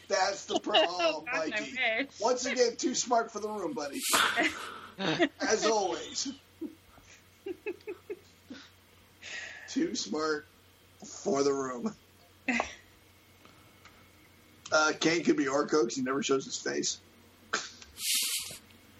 That's 0.09 0.45
the 0.47 0.61
problem, 0.61 0.87
Oh, 0.91 1.25
God, 1.31 1.51
Mikey. 1.51 1.79
Once 2.21 2.47
again, 2.47 2.77
too 2.77 2.95
smart 2.95 3.33
for 3.33 3.41
the 3.41 3.49
room, 3.49 3.73
buddy. 3.73 4.01
As 5.41 5.67
always. 5.67 6.33
too 9.69 9.95
smart 9.95 10.47
for 11.05 11.43
the 11.43 11.53
room. 11.53 11.95
Uh, 14.73 14.93
Kane 14.99 15.23
could 15.25 15.37
be 15.37 15.47
Orko 15.47 15.83
because 15.83 15.97
he 15.97 16.03
never 16.03 16.23
shows 16.23 16.45
his 16.45 16.57
face. 16.57 16.99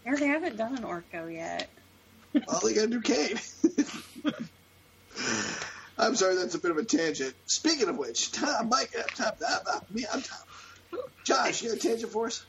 Yeah, 0.05 0.15
they 0.15 0.27
haven't 0.27 0.57
done 0.57 0.77
an 0.77 0.85
Orko 0.85 1.33
yet. 1.33 1.69
All 2.49 2.61
they 2.61 2.75
gotta 2.75 2.89
do 2.89 3.01
Kane. 3.01 3.39
I'm 5.99 6.15
sorry, 6.15 6.37
that's 6.37 6.55
a 6.55 6.59
bit 6.59 6.71
of 6.71 6.77
a 6.77 6.85
tangent. 6.85 7.35
Speaking 7.47 7.89
of 7.89 7.97
which, 7.97 8.31
Tom, 8.31 8.69
Mike, 8.69 8.93
Tom, 9.15 9.33
Tom, 9.41 9.59
uh, 9.67 9.81
me, 9.91 10.05
I'm 10.13 10.21
Tom. 10.21 10.39
Josh, 11.27 11.61
you 11.61 11.71
got 11.71 11.79
a 11.79 11.81
tangent 11.81 12.13
for 12.13 12.27
us? 12.27 12.47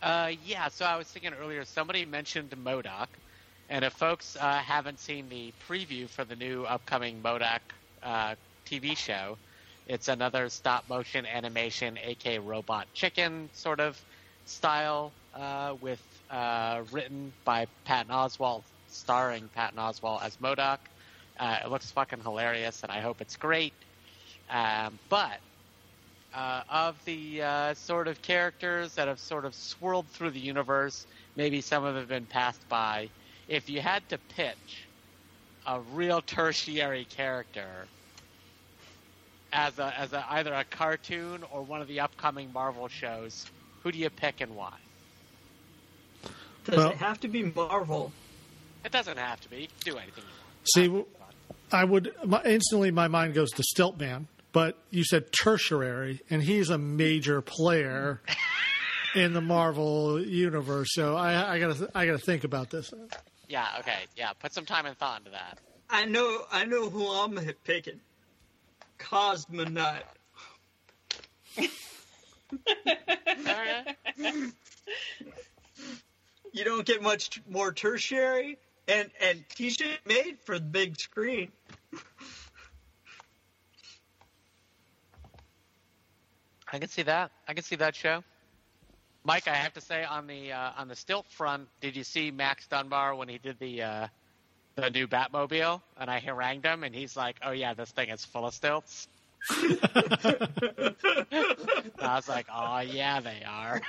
Uh, 0.00 0.30
yeah, 0.46 0.68
so 0.68 0.84
I 0.84 0.96
was 0.96 1.08
thinking 1.08 1.32
earlier, 1.34 1.64
somebody 1.64 2.04
mentioned 2.04 2.50
MODOK, 2.50 3.08
and 3.68 3.84
if 3.84 3.92
folks 3.92 4.36
uh, 4.40 4.52
haven't 4.58 5.00
seen 5.00 5.28
the 5.28 5.52
preview 5.68 6.08
for 6.08 6.24
the 6.24 6.36
new 6.36 6.62
upcoming 6.62 7.20
MODOK 7.24 7.58
uh, 8.04 8.36
TV 8.64 8.96
show, 8.96 9.36
it's 9.88 10.06
another 10.06 10.48
stop 10.48 10.88
motion 10.88 11.26
animation, 11.26 11.98
aka 12.00 12.38
Robot 12.38 12.86
Chicken 12.94 13.50
sort 13.52 13.80
of 13.80 14.00
style, 14.46 15.10
uh, 15.34 15.74
with 15.80 16.00
uh, 16.30 16.84
written 16.92 17.32
by 17.44 17.66
Patton 17.84 18.12
Oswalt, 18.12 18.62
starring 18.90 19.48
Patton 19.56 19.78
Oswalt 19.80 20.22
as 20.24 20.36
MODOK. 20.36 20.78
Uh, 21.36 21.58
it 21.64 21.68
looks 21.68 21.90
fucking 21.90 22.20
hilarious, 22.20 22.84
and 22.84 22.92
I 22.92 23.00
hope 23.00 23.20
it's 23.20 23.34
great. 23.34 23.72
Um, 24.48 25.00
but 25.08 25.40
uh, 26.34 26.62
of 26.68 27.02
the 27.04 27.42
uh, 27.42 27.74
sort 27.74 28.08
of 28.08 28.22
characters 28.22 28.94
that 28.94 29.08
have 29.08 29.18
sort 29.18 29.44
of 29.44 29.54
swirled 29.54 30.06
through 30.08 30.30
the 30.30 30.40
universe, 30.40 31.06
maybe 31.36 31.60
some 31.60 31.84
of 31.84 31.94
them 31.94 32.02
have 32.02 32.08
been 32.08 32.26
passed 32.26 32.68
by. 32.68 33.08
If 33.48 33.68
you 33.68 33.80
had 33.80 34.08
to 34.10 34.18
pitch 34.36 34.86
a 35.66 35.80
real 35.92 36.22
tertiary 36.22 37.04
character 37.04 37.86
as 39.52 39.78
a 39.78 39.98
as 39.98 40.12
a 40.12 40.24
either 40.30 40.52
a 40.54 40.64
cartoon 40.64 41.42
or 41.50 41.62
one 41.62 41.80
of 41.80 41.88
the 41.88 42.00
upcoming 42.00 42.52
Marvel 42.52 42.88
shows, 42.88 43.46
who 43.82 43.90
do 43.90 43.98
you 43.98 44.10
pick 44.10 44.40
and 44.40 44.54
why? 44.54 44.74
Does 46.64 46.76
Well- 46.76 46.90
it 46.90 46.96
have 46.98 47.20
to 47.20 47.28
be 47.28 47.42
Marvel? 47.42 48.12
It 48.84 48.92
doesn't 48.92 49.18
have 49.18 49.40
to 49.42 49.50
be. 49.50 49.62
You 49.62 49.66
can 49.66 49.92
do 49.92 49.98
anything. 49.98 50.24
See, 50.74 51.04
I 51.72 51.84
would 51.84 52.14
my, 52.24 52.42
instantly 52.44 52.90
my 52.90 53.08
mind 53.08 53.34
goes 53.34 53.50
to 53.52 53.62
Stiltman, 53.62 54.26
but 54.52 54.76
you 54.90 55.04
said 55.04 55.32
tertiary, 55.32 56.20
and 56.30 56.42
he's 56.42 56.70
a 56.70 56.78
major 56.78 57.40
player 57.40 58.20
in 59.14 59.32
the 59.32 59.40
Marvel 59.40 60.20
universe. 60.20 60.88
So 60.92 61.16
I, 61.16 61.54
I 61.54 61.58
gotta 61.58 61.90
I 61.94 62.06
gotta 62.06 62.18
think 62.18 62.44
about 62.44 62.70
this. 62.70 62.92
Yeah. 63.48 63.66
Okay. 63.80 63.98
Yeah. 64.16 64.32
Put 64.32 64.52
some 64.52 64.64
time 64.64 64.86
and 64.86 64.96
thought 64.96 65.20
into 65.20 65.30
that. 65.32 65.58
I 65.88 66.04
know, 66.04 66.44
I 66.52 66.64
know 66.64 66.88
who 66.88 67.04
I'm 67.06 67.36
picking. 67.64 68.00
Cosmonaut. 68.98 70.02
Alright. 73.46 73.96
You 76.52 76.64
don't 76.64 76.84
get 76.84 77.02
much 77.02 77.40
more 77.48 77.72
tertiary, 77.72 78.58
and 78.88 79.10
and 79.20 79.44
he's 79.56 79.78
made 80.04 80.38
for 80.44 80.58
the 80.58 80.64
big 80.64 80.98
screen. 80.98 81.50
I 86.72 86.78
can 86.78 86.88
see 86.88 87.02
that. 87.02 87.30
I 87.48 87.54
can 87.54 87.64
see 87.64 87.76
that 87.76 87.94
show. 87.94 88.22
Mike, 89.24 89.48
I 89.48 89.54
have 89.54 89.74
to 89.74 89.80
say 89.80 90.04
on 90.04 90.26
the 90.26 90.52
uh, 90.52 90.72
on 90.78 90.88
the 90.88 90.96
stilt 90.96 91.26
front, 91.28 91.68
did 91.80 91.96
you 91.96 92.04
see 92.04 92.30
Max 92.30 92.66
Dunbar 92.66 93.14
when 93.14 93.28
he 93.28 93.38
did 93.38 93.58
the 93.58 93.82
uh, 93.82 94.06
the 94.76 94.88
new 94.90 95.06
Batmobile? 95.06 95.82
And 95.98 96.10
I 96.10 96.20
harangued 96.20 96.64
him, 96.64 96.84
and 96.84 96.94
he's 96.94 97.16
like, 97.16 97.36
"Oh 97.42 97.50
yeah, 97.50 97.74
this 97.74 97.90
thing 97.90 98.08
is 98.08 98.24
full 98.24 98.46
of 98.46 98.54
stilts." 98.54 99.08
I 99.50 100.94
was 102.00 102.28
like, 102.28 102.46
"Oh 102.52 102.78
yeah, 102.80 103.20
they 103.20 103.42
are." 103.46 103.82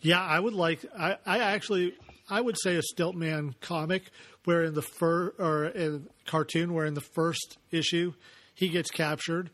Yeah, 0.00 0.22
I 0.22 0.38
would 0.38 0.54
like. 0.54 0.84
I, 0.96 1.16
I 1.26 1.38
actually, 1.38 1.94
I 2.30 2.40
would 2.40 2.56
say 2.58 2.76
a 2.76 2.82
Stiltman 2.82 3.54
comic 3.60 4.10
where 4.48 4.64
in 4.64 4.72
the 4.72 4.80
fur 4.80 5.28
or 5.38 5.64
a 5.66 6.00
cartoon 6.24 6.72
where 6.72 6.86
in 6.86 6.94
the 6.94 7.02
first 7.02 7.58
issue 7.70 8.14
he 8.54 8.70
gets 8.70 8.90
captured 8.90 9.50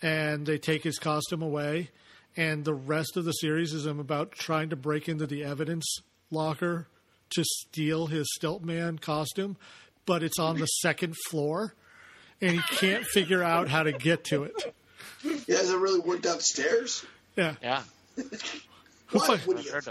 and 0.00 0.46
they 0.46 0.56
take 0.56 0.82
his 0.82 0.98
costume 0.98 1.42
away, 1.42 1.90
and 2.34 2.64
the 2.64 2.72
rest 2.72 3.18
of 3.18 3.26
the 3.26 3.32
series 3.32 3.74
is 3.74 3.84
him 3.84 4.00
about 4.00 4.32
trying 4.32 4.70
to 4.70 4.76
break 4.76 5.10
into 5.10 5.26
the 5.26 5.44
evidence 5.44 5.84
locker 6.30 6.86
to 7.34 7.44
steal 7.44 8.06
his 8.06 8.26
Stiltman 8.40 8.98
costume, 8.98 9.58
but 10.06 10.22
it's 10.22 10.38
on 10.38 10.56
the 10.58 10.64
second 10.64 11.14
floor, 11.28 11.74
and 12.40 12.52
he 12.52 12.76
can't 12.76 13.04
figure 13.04 13.42
out 13.42 13.68
how 13.68 13.82
to 13.82 13.92
get 13.92 14.24
to 14.24 14.44
it. 14.44 14.74
He 15.20 15.52
hasn't 15.52 15.82
really 15.82 16.00
worked 16.00 16.24
out 16.24 16.40
stairs. 16.40 17.04
Yeah, 17.36 17.56
Yeah, 17.62 17.82
Why 19.10 19.38
would 19.46 19.58
I've 19.58 19.64
he? 19.64 19.70
heard 19.70 19.84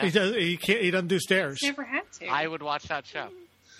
he 0.00 0.10
does. 0.10 0.34
He 0.34 0.56
can't. 0.56 0.80
He 0.80 0.90
doesn't 0.90 1.08
do 1.08 1.18
stairs. 1.18 1.58
Never 1.62 1.82
had 1.84 2.10
to. 2.20 2.26
I 2.28 2.46
would 2.46 2.62
watch 2.62 2.84
that 2.84 3.06
show. 3.06 3.28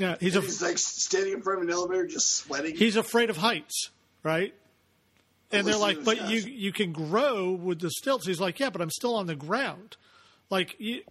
Yeah, 0.00 0.16
he's 0.18 0.34
a 0.34 0.40
He's 0.40 0.62
like 0.62 0.78
standing 0.78 1.34
in 1.34 1.42
front 1.42 1.60
of 1.62 1.68
an 1.68 1.72
elevator, 1.74 2.06
just 2.06 2.36
sweating. 2.38 2.74
he's 2.74 2.96
afraid 2.96 3.28
of 3.30 3.36
heights, 3.36 3.90
right? 4.22 4.54
And 5.52 5.66
they're 5.66 5.76
like, 5.76 6.02
but 6.04 6.30
you 6.30 6.38
you 6.40 6.72
can 6.72 6.92
grow 6.92 7.50
with 7.52 7.80
the 7.80 7.90
stilts. 7.90 8.26
He's 8.26 8.40
like, 8.40 8.58
yeah, 8.60 8.70
but 8.70 8.80
I'm 8.80 8.90
still 8.90 9.14
on 9.16 9.26
the 9.26 9.34
ground. 9.36 9.96
Like, 10.48 10.74
you, 10.78 11.02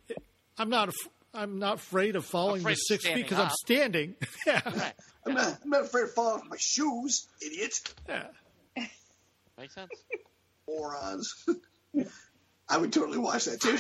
I'm 0.58 0.70
not 0.70 0.90
af- 0.90 1.10
I'm 1.34 1.60
not 1.60 1.76
afraid 1.76 2.16
of 2.16 2.26
falling 2.26 2.62
Afraid 2.62 2.76
to 2.76 2.82
six 2.88 3.06
feet 3.06 3.16
because 3.16 3.38
I'm 3.38 3.52
standing. 3.64 4.16
yeah, 4.48 4.62
Right. 4.66 4.94
I'm 5.26 5.34
not, 5.36 5.58
I'm 5.64 5.70
not 5.70 5.82
afraid 5.82 6.04
of 6.06 6.12
falling 6.14 6.42
off 6.42 6.48
my 6.50 6.58
shoes, 6.58 7.28
idiot. 7.46 7.94
yeah. 8.08 8.24
Makes 9.58 9.76
sense. 9.76 9.92
Morons. 10.68 11.46
I 12.70 12.78
would 12.78 12.94
totally 12.94 13.18
watch 13.18 13.46
that 13.46 13.60
too. 13.62 13.78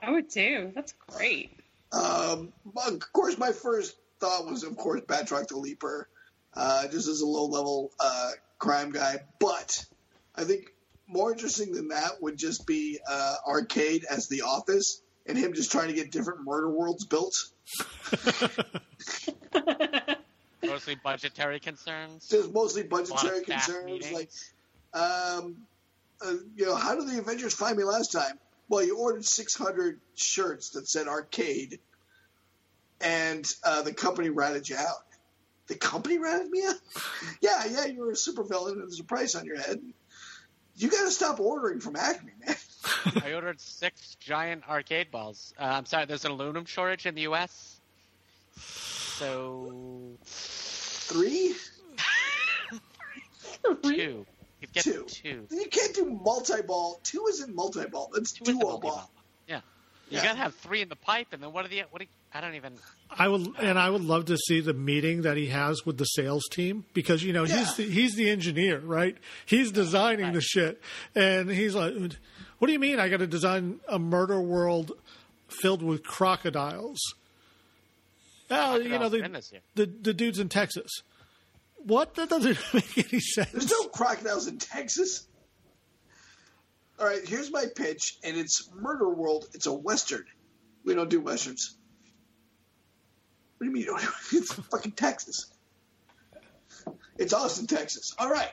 I 0.00 0.10
would 0.10 0.30
too. 0.30 0.70
That's 0.74 0.92
great. 1.08 1.58
Um, 1.92 2.52
of 2.76 3.12
course, 3.12 3.38
my 3.38 3.52
first 3.52 3.94
thought 4.22 4.46
was, 4.46 4.62
of 4.62 4.76
course, 4.76 5.00
Batroc 5.02 5.48
the 5.48 5.56
Leaper, 5.56 6.08
uh, 6.54 6.86
just 6.88 7.08
as 7.08 7.20
a 7.20 7.26
low 7.26 7.46
level 7.46 7.90
uh, 7.98 8.30
crime 8.58 8.92
guy. 8.92 9.16
But 9.40 9.84
I 10.36 10.44
think 10.44 10.72
more 11.08 11.32
interesting 11.32 11.72
than 11.72 11.88
that 11.88 12.22
would 12.22 12.38
just 12.38 12.66
be 12.66 13.00
uh, 13.10 13.34
Arcade 13.46 14.04
as 14.08 14.28
the 14.28 14.42
Office 14.42 15.02
and 15.26 15.36
him 15.36 15.54
just 15.54 15.72
trying 15.72 15.88
to 15.88 15.94
get 15.94 16.12
different 16.12 16.44
murder 16.44 16.70
worlds 16.70 17.04
built. 17.04 17.34
Mostly 20.64 20.94
budgetary 20.94 21.58
concerns. 21.58 22.28
Just 22.28 22.52
mostly 22.52 22.82
A 22.82 22.84
lot 22.86 23.02
of 23.02 23.10
budgetary 23.10 23.44
concerns, 23.44 23.84
meetings. 23.84 24.12
like 24.12 24.30
um, 24.94 25.56
uh, 26.24 26.34
you 26.56 26.66
know, 26.66 26.76
how 26.76 26.94
did 26.94 27.08
the 27.08 27.18
Avengers 27.18 27.54
find 27.54 27.76
me 27.76 27.82
last 27.84 28.12
time? 28.12 28.38
Well, 28.68 28.84
you 28.84 28.96
ordered 28.98 29.24
600 29.24 30.00
shirts 30.14 30.70
that 30.70 30.88
said 30.88 31.08
arcade, 31.08 31.80
and 33.02 33.52
uh, 33.64 33.82
the 33.82 33.92
company 33.92 34.30
ratted 34.30 34.68
you 34.68 34.76
out. 34.76 35.04
The 35.68 35.74
company 35.76 36.18
ratted 36.18 36.50
me 36.50 36.64
out? 36.66 36.74
yeah, 37.40 37.64
yeah, 37.70 37.86
you 37.86 38.00
were 38.00 38.10
a 38.10 38.14
supervillain 38.14 38.72
and 38.72 38.80
there's 38.82 39.00
a 39.00 39.04
price 39.04 39.34
on 39.34 39.44
your 39.46 39.58
head. 39.58 39.80
You 40.76 40.90
got 40.90 41.04
to 41.04 41.10
stop 41.10 41.38
ordering 41.40 41.80
from 41.80 41.96
Acme, 41.96 42.32
man. 42.46 42.56
I 43.24 43.32
ordered 43.34 43.60
six 43.60 44.16
giant 44.20 44.68
arcade 44.68 45.10
balls. 45.10 45.52
Uh, 45.58 45.64
I'm 45.64 45.84
sorry, 45.86 46.06
there's 46.06 46.24
an 46.24 46.32
aluminum 46.32 46.64
shortage 46.64 47.06
in 47.06 47.14
the 47.14 47.22
U.S. 47.22 47.80
So 48.56 50.16
Three? 50.24 51.54
two. 53.82 54.26
You 54.60 54.68
get 54.72 54.84
Two. 54.84 55.04
two. 55.08 55.46
You 55.50 55.66
can't 55.70 55.94
do 55.94 56.04
multi-ball. 56.06 57.00
Two 57.02 57.26
isn't 57.28 57.54
multi-ball. 57.54 58.10
That's 58.14 58.32
Two 58.32 58.44
duo 58.44 58.54
multi-ball. 58.58 58.80
ball. 58.80 59.10
Yeah. 59.48 59.56
You 60.08 60.18
Yeah. 60.18 60.22
gotta 60.24 60.38
have 60.38 60.54
three 60.56 60.82
in 60.82 60.88
the 60.88 60.96
pipe, 60.96 61.28
and 61.32 61.42
then 61.42 61.52
what 61.52 61.64
are 61.64 61.68
the 61.68 61.82
what? 61.90 62.02
You, 62.02 62.08
I 62.34 62.40
don't 62.40 62.54
even. 62.54 62.74
I 63.10 63.28
would, 63.28 63.46
and 63.58 63.78
I 63.78 63.90
would 63.90 64.02
love 64.02 64.26
to 64.26 64.38
see 64.38 64.60
the 64.60 64.72
meeting 64.72 65.22
that 65.22 65.36
he 65.36 65.48
has 65.48 65.84
with 65.84 65.98
the 65.98 66.04
sales 66.04 66.44
team 66.50 66.84
because 66.94 67.22
you 67.22 67.32
know 67.32 67.44
he's 67.44 67.74
the, 67.76 67.84
he's 67.84 68.14
the 68.14 68.30
engineer, 68.30 68.78
right? 68.78 69.16
He's 69.44 69.70
designing 69.70 70.32
the 70.32 70.40
shit, 70.40 70.80
and 71.14 71.50
he's 71.50 71.74
like, 71.74 71.94
"What 72.58 72.66
do 72.66 72.72
you 72.72 72.78
mean? 72.78 72.98
I 72.98 73.08
got 73.08 73.18
to 73.18 73.26
design 73.26 73.80
a 73.86 73.98
murder 73.98 74.40
world 74.40 74.92
filled 75.48 75.82
with 75.82 76.04
crocodiles?" 76.04 76.98
Oh, 78.50 78.76
you 78.78 78.98
know 78.98 79.08
the, 79.08 79.24
in 79.24 79.32
this 79.32 79.52
year. 79.52 79.60
the 79.74 79.86
the 79.86 80.14
dudes 80.14 80.38
in 80.38 80.48
Texas. 80.48 80.90
What? 81.84 82.14
That 82.14 82.30
doesn't 82.30 82.58
make 82.74 83.12
any 83.12 83.20
sense. 83.20 83.50
There's 83.50 83.70
no 83.70 83.88
crocodiles 83.88 84.46
in 84.46 84.58
Texas. 84.58 85.26
All 86.98 87.06
right, 87.06 87.26
here's 87.26 87.50
my 87.50 87.64
pitch, 87.74 88.16
and 88.22 88.36
it's 88.36 88.70
Murder 88.74 89.10
World. 89.10 89.48
It's 89.54 89.66
a 89.66 89.72
western. 89.72 90.24
We 90.84 90.94
don't 90.94 91.10
do 91.10 91.20
westerns. 91.20 91.76
What 93.62 93.72
do 93.72 93.78
you 93.78 93.86
mean? 93.86 93.96
It's 94.32 94.52
fucking 94.52 94.92
Texas. 94.92 95.46
It's 97.16 97.32
Austin, 97.32 97.68
Texas. 97.68 98.12
All 98.18 98.28
right. 98.28 98.50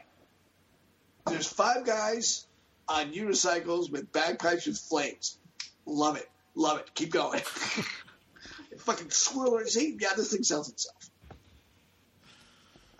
There's 1.25 1.47
five 1.47 1.83
guys 1.83 2.45
on 2.87 3.11
unicycles 3.11 3.91
with 3.91 4.11
bagpipes 4.11 4.67
with 4.67 4.77
flames. 4.77 5.39
Love 5.87 6.17
it. 6.17 6.29
Love 6.53 6.77
it. 6.77 6.93
Keep 6.93 7.09
going. 7.09 7.39
fucking 8.77 9.07
swirler. 9.07 9.67
See, 9.67 9.97
yeah, 9.99 10.09
this 10.15 10.31
thing 10.31 10.43
sells 10.43 10.69
itself. 10.69 11.09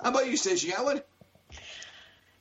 How 0.01 0.10
about 0.10 0.26
you, 0.26 0.36
Stacey? 0.36 0.70
You 0.70 0.74
got 0.74 0.86
one? 0.86 1.01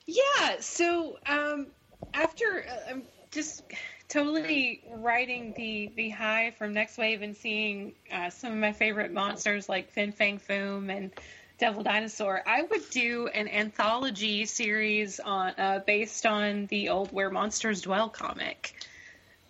Yeah. 0.07 0.61
So 0.61 1.19
um, 1.27 1.67
after 2.15 2.65
uh, 2.67 2.91
I'm 2.91 3.03
just 3.31 3.65
totally 4.09 4.83
riding 4.91 5.53
the 5.57 5.91
the 5.95 6.09
high 6.09 6.53
from 6.53 6.73
Next 6.73 6.99
Wave 6.99 7.23
and 7.23 7.37
seeing 7.37 7.93
uh, 8.13 8.31
some 8.31 8.53
of 8.53 8.59
my 8.59 8.73
favorite 8.73 9.13
monsters 9.13 9.69
like 9.69 9.91
Fin 9.91 10.13
Fang 10.13 10.39
Foom 10.39 10.95
and 10.95 11.11
Devil 11.59 11.83
Dinosaur, 11.83 12.41
I 12.47 12.63
would 12.63 12.89
do 12.91 13.27
an 13.29 13.49
anthology 13.49 14.47
series 14.47 15.19
on 15.19 15.55
uh, 15.59 15.81
based 15.85 16.25
on 16.25 16.67
the 16.67 16.91
old 16.91 17.13
Where 17.13 17.31
Monsters 17.31 17.83
Dwell 17.83 18.09
comic. 18.09 18.75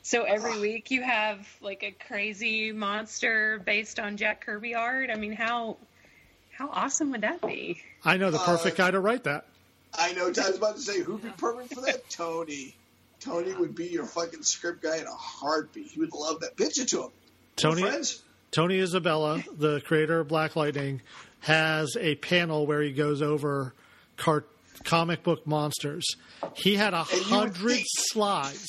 So 0.02 0.22
every 0.22 0.58
week 0.58 0.90
you 0.90 1.02
have 1.02 1.46
like 1.60 1.82
a 1.82 1.90
crazy 1.90 2.72
monster 2.72 3.60
based 3.64 4.00
on 4.00 4.16
Jack 4.16 4.46
Kirby 4.46 4.74
art. 4.74 5.10
I 5.10 5.16
mean, 5.16 5.32
how 5.32 5.76
how 6.50 6.70
awesome 6.70 7.10
would 7.10 7.20
that 7.20 7.42
be? 7.42 7.82
I 8.04 8.16
know 8.16 8.30
the 8.30 8.38
perfect 8.38 8.78
guy 8.78 8.90
to 8.90 9.00
write 9.00 9.24
that. 9.24 9.44
I 9.98 10.12
know. 10.12 10.24
I 10.24 10.28
was 10.28 10.56
about 10.56 10.76
to 10.76 10.82
say 10.82 11.00
who'd 11.00 11.22
be 11.22 11.28
perfect 11.30 11.74
for 11.74 11.82
that. 11.82 12.08
Tony. 12.08 12.74
Tony 13.20 13.52
would 13.52 13.74
be 13.74 13.86
your 13.86 14.04
fucking 14.04 14.42
script 14.42 14.82
guy 14.82 14.96
in 14.96 15.06
a 15.06 15.14
heartbeat. 15.14 15.88
He 15.88 16.00
would 16.00 16.12
love 16.12 16.40
that. 16.40 16.56
Pitch 16.56 16.78
it 16.78 16.88
to 16.88 17.04
him. 17.04 17.10
Tony 17.56 17.82
Tony 18.50 18.78
Isabella, 18.78 19.42
the 19.52 19.80
creator 19.82 20.20
of 20.20 20.28
Black 20.28 20.56
Lightning, 20.56 21.02
has 21.40 21.96
a 21.98 22.14
panel 22.16 22.66
where 22.66 22.80
he 22.80 22.92
goes 22.92 23.20
over 23.20 23.74
car- 24.16 24.44
comic 24.84 25.22
book 25.22 25.46
monsters. 25.46 26.06
He 26.54 26.76
had 26.76 26.94
a 26.94 27.00
And 27.00 27.26
you 27.26 27.36
would 27.36 27.56
hundred 27.56 27.82
slides. 27.84 28.66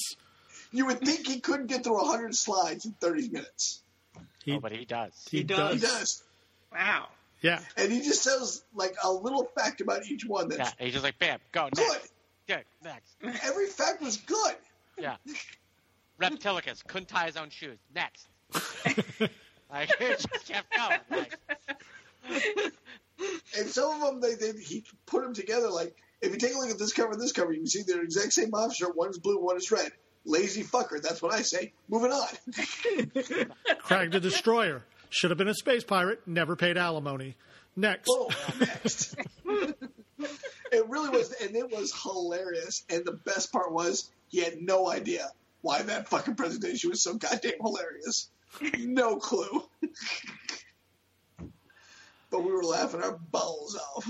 You 0.72 0.86
would 0.88 1.00
think 1.02 1.28
he 1.28 1.40
couldn't 1.40 1.68
get 1.68 1.84
through 1.84 2.00
a 2.00 2.04
100 2.04 2.36
slides 2.36 2.86
in 2.86 2.92
30 2.94 3.30
minutes. 3.30 3.82
He, 4.44 4.54
oh, 4.54 4.60
but 4.60 4.72
he 4.72 4.86
does. 4.86 5.12
he 5.30 5.38
He 5.38 5.44
does. 5.44 5.74
He 5.74 5.80
does. 5.80 6.24
Wow. 6.72 7.08
Yeah. 7.42 7.60
And 7.78 7.92
he 7.92 8.02
just 8.02 8.22
says 8.22 8.64
like 8.76 8.96
a 9.04 9.12
little 9.12 9.50
fact 9.58 9.82
about 9.82 10.06
each 10.06 10.26
one 10.26 10.50
Yeah, 10.52 10.58
that's 10.58 10.76
he's 10.78 10.94
just 10.94 11.04
like, 11.04 11.18
bam, 11.20 11.40
go 11.52 11.70
good. 11.72 11.88
next. 11.88 12.12
Good, 12.50 12.66
next. 12.84 13.16
Every 13.46 13.68
fact 13.68 14.02
was 14.02 14.18
good. 14.18 14.56
Yeah. 14.98 15.18
Reptilicus 16.20 16.84
couldn't 16.88 17.08
tie 17.08 17.28
his 17.28 17.38
own 17.38 17.52
shoes. 17.52 17.78
Next. 17.94 18.28
like 19.72 19.92
it 20.00 20.28
just 20.32 20.48
kept 20.48 20.76
going. 20.76 21.00
Like, 21.12 21.38
And 23.56 23.68
some 23.68 24.02
of 24.02 24.02
them, 24.02 24.20
they, 24.20 24.34
they 24.34 24.60
he 24.60 24.84
put 25.06 25.24
them 25.24 25.36
together. 25.36 25.70
Like 25.70 25.96
if 26.24 26.32
you 26.32 26.40
take 26.40 26.56
a 26.56 26.58
look 26.58 26.72
at 26.72 26.80
this 26.80 26.92
cover 26.92 27.12
and 27.12 27.22
this 27.22 27.34
cover, 27.34 27.52
you 27.52 27.60
can 27.60 27.68
see 27.68 27.84
they're 27.86 27.98
the 27.98 28.02
exact 28.02 28.34
same 28.34 28.52
officer. 28.56 28.90
One's 28.90 29.20
blue, 29.20 29.40
one 29.40 29.58
is 29.58 29.70
red. 29.70 29.92
Lazy 30.26 30.64
fucker. 30.64 31.00
That's 31.00 31.22
what 31.22 31.32
I 31.32 31.44
say. 31.44 31.74
Moving 31.88 32.12
on. 32.12 32.28
Crag 33.84 34.10
the 34.10 34.20
Destroyer. 34.20 34.84
Should 35.12 35.30
have 35.30 35.38
been 35.38 35.48
a 35.48 35.54
space 35.54 35.84
pirate. 35.84 36.28
Never 36.28 36.56
paid 36.56 36.78
alimony. 36.78 37.36
Next. 37.76 38.08
Boom. 38.08 38.28
Next. 38.60 39.16
it 40.72 40.88
really 40.90 41.10
was, 41.10 41.34
and 41.42 41.56
it 41.56 41.70
was 41.70 41.94
hilarious. 41.94 42.84
And 42.90 43.06
the 43.06 43.20
best 43.26 43.52
part 43.52 43.72
was 43.72 44.12
he 44.28 44.44
had 44.44 44.62
no 44.62 44.90
idea 44.90 45.32
why 45.62 45.82
that 45.82 46.08
fucking 46.08 46.36
presentation 46.36 46.90
was 46.90 47.02
so 47.02 47.16
goddamn 47.16 47.60
hilarious. 47.62 48.30
No 48.80 49.18
clue. 49.18 49.64
but 52.32 52.44
we 52.44 52.52
were 52.52 52.64
laughing 52.64 53.04
our 53.04 53.18
balls 53.32 53.76
off, 53.96 54.08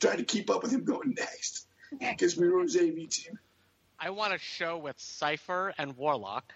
trying 0.00 0.18
to 0.18 0.24
keep 0.24 0.50
up 0.50 0.62
with 0.62 0.72
him 0.72 0.84
going 0.84 1.14
next 1.16 1.66
because 1.98 2.36
we 2.36 2.48
were 2.48 2.62
his 2.62 2.76
AV 2.76 3.08
team. 3.08 3.38
I 3.98 4.10
want 4.10 4.34
a 4.34 4.38
show 4.38 4.76
with 4.78 4.98
Cypher 4.98 5.72
and 5.78 5.96
Warlock 5.96 6.52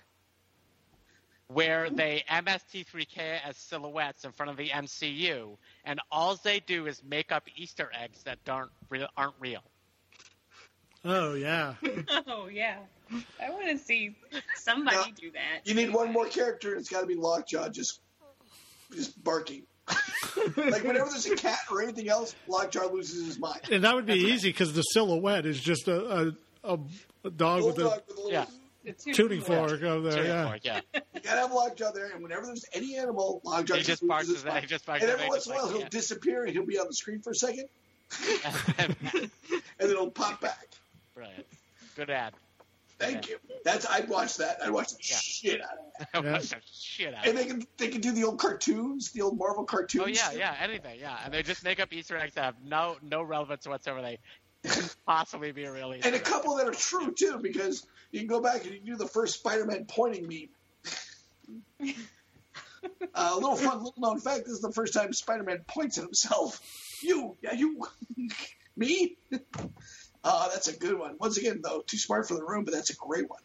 where 1.53 1.91
they 1.91 2.25
MST3K 2.31 3.39
as 3.45 3.57
silhouettes 3.57 4.25
in 4.25 4.33
front 4.33 4.51
of 4.51 4.57
the 4.57 4.69
MCU, 4.69 5.57
and 5.85 6.01
all 6.11 6.39
they 6.43 6.61
do 6.61 6.87
is 6.87 7.03
make 7.05 7.33
up 7.33 7.45
Easter 7.57 7.91
eggs 7.99 8.23
that 8.25 8.39
aren't 8.49 8.71
real. 8.89 9.09
Aren't 9.17 9.35
real. 9.41 9.63
Oh 11.05 11.35
yeah. 11.35 11.75
Oh 12.27 12.49
yeah, 12.49 12.77
I 13.41 13.51
want 13.51 13.69
to 13.69 13.79
see 13.79 14.17
somebody 14.57 14.97
Now, 14.97 15.05
do 15.19 15.31
that. 15.33 15.67
You 15.67 15.75
need 15.75 15.93
one 15.93 16.13
more 16.13 16.27
character, 16.27 16.73
and 16.73 16.81
it's 16.81 16.89
got 16.89 17.01
to 17.01 17.07
be 17.07 17.15
Lockjaw, 17.15 17.69
just 17.69 18.01
just 18.95 19.23
barking. 19.23 19.65
like 20.57 20.85
whenever 20.85 21.11
there's 21.11 21.27
a 21.27 21.35
cat 21.37 21.59
or 21.71 21.83
anything 21.83 22.09
else, 22.09 22.35
Lockjaw 22.47 22.93
loses 22.93 23.27
his 23.27 23.39
mind. 23.39 23.61
And 23.71 23.85
that 23.85 23.95
would 23.95 24.07
be 24.07 24.15
easy 24.15 24.51
because 24.51 24.73
the 24.73 24.83
silhouette 24.83 25.47
is 25.47 25.61
just 25.61 25.89
a 25.89 26.33
a, 26.65 26.75
a, 26.75 26.79
a 27.25 27.31
dog 27.31 27.65
with 27.65 27.77
Bulldog 27.77 28.03
a 28.09 28.23
with 28.23 28.35
a 28.35 28.47
little. 28.85 28.97
Yeah. 29.07 29.12
tuning 29.14 29.41
fork 29.41 29.83
over 29.83 30.11
there. 30.11 30.16
Tuning 30.18 30.26
Yeah. 30.30 30.49
fork, 30.49 30.61
yeah. 30.64 30.80
You 30.95 31.20
gotta 31.20 31.41
have 31.41 31.53
Lockjaw 31.53 31.93
there, 31.93 32.11
and 32.12 32.22
whenever 32.22 32.47
there's 32.47 32.64
any 32.72 32.97
animal, 32.97 33.41
Lockjaw 33.45 33.74
He 33.74 33.83
just, 33.83 33.89
just 33.89 34.03
loses 34.03 34.09
barks 34.09 34.28
his 34.28 34.43
his- 34.43 34.55
he 34.62 34.66
just 34.66 34.87
barks 34.87 35.03
and 35.03 35.11
his 35.11 35.20
every 35.20 35.28
once 35.28 35.47
in 35.47 35.53
a 35.53 35.55
while, 35.57 35.64
like, 35.66 35.72
he'll 35.72 35.83
yeah. 35.83 35.89
disappear 35.89 36.45
and 36.45 36.53
he'll 36.53 36.66
be 36.66 36.78
on 36.78 36.87
the 36.87 36.95
screen 36.95 37.20
for 37.20 37.30
a 37.30 37.35
second, 37.35 37.68
and 38.78 38.97
then 39.78 39.89
he'll 39.89 40.11
pop 40.11 40.41
back. 40.41 40.68
Brilliant. 41.14 41.47
Good 41.97 42.11
ad. 42.11 42.35
Thank 42.99 43.28
you. 43.28 43.39
That's 43.64 43.85
I'd 43.91 44.09
watch 44.09 44.37
that. 44.37 44.59
I'd 44.62 44.70
watch 44.70 44.91
the 44.93 44.99
Yeah. 45.01 45.16
shit 45.16 45.61
out 45.61 45.70
of 46.14 46.24
that. 46.24 46.33
Watch 46.33 46.51
the 46.51 46.57
shit 46.72 47.12
out 47.14 47.26
And 47.26 47.37
they 47.37 47.47
can 47.47 47.66
they 47.76 47.89
can 47.89 48.01
do 48.01 48.12
the 48.12 48.22
old 48.24 48.39
cartoons, 48.39 49.11
the 49.11 49.22
old 49.22 49.37
Marvel 49.37 49.64
cartoons. 49.64 50.05
Oh 50.22 50.30
yeah, 50.30 50.39
yeah, 50.39 50.55
anything, 50.61 51.01
yeah. 51.01 51.18
And 51.24 51.35
they 51.35 51.43
just 51.43 51.64
make 51.64 51.80
up 51.80 51.93
Easter 51.93 52.16
eggs 52.16 52.35
that 52.35 52.45
have 52.45 52.55
no 52.64 52.97
no 53.03 53.22
relevance 53.22 53.66
whatsoever. 53.66 54.03
They 54.03 54.18
couldn't 54.64 54.95
possibly 55.05 55.51
be 55.51 55.64
a 55.64 55.72
real 55.72 55.93
Easter 55.93 56.07
And 56.07 56.14
a 56.16 56.20
couple 56.20 56.55
that 56.57 56.68
are 56.68 56.72
true 56.72 57.12
too, 57.12 57.39
because 57.43 57.85
you 58.13 58.21
can 58.21 58.29
go 58.29 58.41
back 58.41 58.65
and 58.65 58.73
you 58.73 58.79
can 58.79 58.87
do 58.87 58.97
the 58.97 59.09
first 59.09 59.39
Spider-Man 59.39 59.87
pointing 59.87 60.29
meme. 60.29 61.95
uh, 63.15 63.33
a 63.33 63.35
little 63.35 63.57
fun, 63.57 63.79
little 63.79 63.95
known 63.99 64.21
fact: 64.21 64.45
this 64.45 64.53
is 64.53 64.61
the 64.61 64.73
first 64.73 64.95
time 64.95 65.13
Spider-Man 65.13 65.65
points 65.67 65.99
at 65.99 66.05
himself. 66.05 66.61
You, 67.03 67.37
yeah, 67.43 67.55
you, 67.55 67.85
me. 68.77 69.17
Uh, 70.25 70.49
that's 70.51 70.69
a 70.69 70.79
good 70.79 70.97
one. 70.97 71.17
Once 71.19 71.37
again, 71.37 71.61
though, 71.65 71.83
too 71.85 71.99
smart 71.99 72.29
for 72.29 72.35
the 72.35 72.45
room, 72.45 72.63
but 72.63 72.73
that's 72.73 72.91
a 72.91 72.95
great 72.95 73.29
one. 73.29 73.41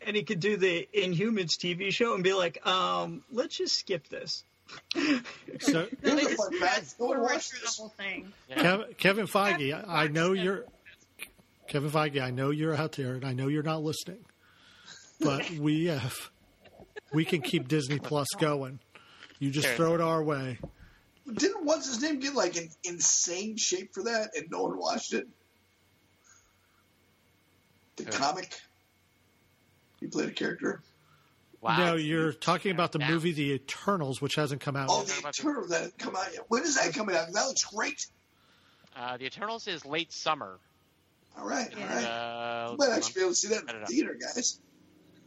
And 0.00 0.16
he 0.16 0.24
could 0.24 0.40
do 0.40 0.56
the 0.56 0.88
Inhumans 0.92 1.56
TV 1.56 1.92
show 1.92 2.14
and 2.14 2.24
be 2.24 2.32
like, 2.32 2.66
um, 2.66 3.22
let's 3.30 3.56
just 3.56 3.78
skip 3.78 4.08
this. 4.08 4.42
So 5.60 5.86
No, 6.02 6.14
they 6.16 6.22
just 6.22 6.54
fast 6.56 6.98
forward 6.98 7.40
through 7.40 7.60
the 7.60 7.74
whole 7.76 7.88
thing. 7.90 8.32
Kev, 8.50 8.96
Kevin 8.98 9.26
Feige, 9.26 9.72
I, 9.72 10.04
I 10.04 10.08
know 10.08 10.32
you're 10.32 10.64
Kevin 11.68 11.90
Feige. 11.90 12.20
I 12.20 12.30
know 12.30 12.50
you're 12.50 12.74
out 12.74 12.92
there, 12.92 13.14
and 13.14 13.24
I 13.24 13.32
know 13.32 13.48
you're 13.48 13.62
not 13.62 13.82
listening. 13.82 14.24
But 15.20 15.48
we 15.58 15.86
have 15.86 16.30
we 17.12 17.24
can 17.24 17.40
keep 17.42 17.68
Disney 17.68 17.98
Plus 17.98 18.28
going. 18.38 18.80
You 19.38 19.50
just 19.50 19.68
throw 19.68 19.94
it 19.94 20.00
our 20.00 20.22
way. 20.22 20.58
Didn't 21.32 21.64
what's 21.64 21.86
his 21.86 22.02
name 22.02 22.18
get 22.20 22.34
like 22.34 22.56
an 22.56 22.68
insane 22.84 23.56
shape 23.56 23.92
for 23.94 24.02
that, 24.04 24.30
and 24.36 24.50
no 24.50 24.62
one 24.64 24.78
watched 24.78 25.12
it? 25.12 25.28
The 27.96 28.04
Who? 28.04 28.10
comic. 28.10 28.58
He 30.00 30.06
played 30.06 30.28
a 30.28 30.32
character. 30.32 30.80
Wow. 31.60 31.76
No, 31.76 31.94
you're 31.96 32.32
talking 32.32 32.70
about 32.70 32.92
the 32.92 33.00
Now. 33.00 33.10
movie 33.10 33.32
The 33.32 33.52
Eternals, 33.54 34.20
which 34.22 34.36
hasn't 34.36 34.60
come 34.60 34.76
out 34.76 34.86
Oh, 34.90 34.98
yet. 35.00 35.08
the 35.08 35.22
the- 35.22 35.28
Eternals 35.28 35.68
that 35.70 35.98
come 35.98 36.14
out 36.14 36.32
yet. 36.32 36.44
When 36.48 36.62
is 36.62 36.76
that 36.76 36.94
coming 36.94 37.16
out? 37.16 37.26
That 37.32 37.46
looks 37.46 37.64
great. 37.64 38.06
Uh, 38.94 39.16
the 39.16 39.24
Eternals 39.26 39.66
is 39.66 39.84
late 39.84 40.12
summer. 40.12 40.60
All 41.38 41.46
right, 41.48 41.72
all 41.74 41.86
right. 41.86 42.04
Uh, 42.04 42.68
You 42.72 42.76
might 42.78 42.88
let's 42.88 42.96
actually 43.06 43.14
be 43.14 43.20
able 43.20 43.30
to 43.30 43.36
see 43.36 43.48
that 43.48 43.60
in 43.60 43.66
don't 43.66 43.74
the 43.76 43.80
know. 43.80 43.86
theater, 43.86 44.16
guys. 44.20 44.60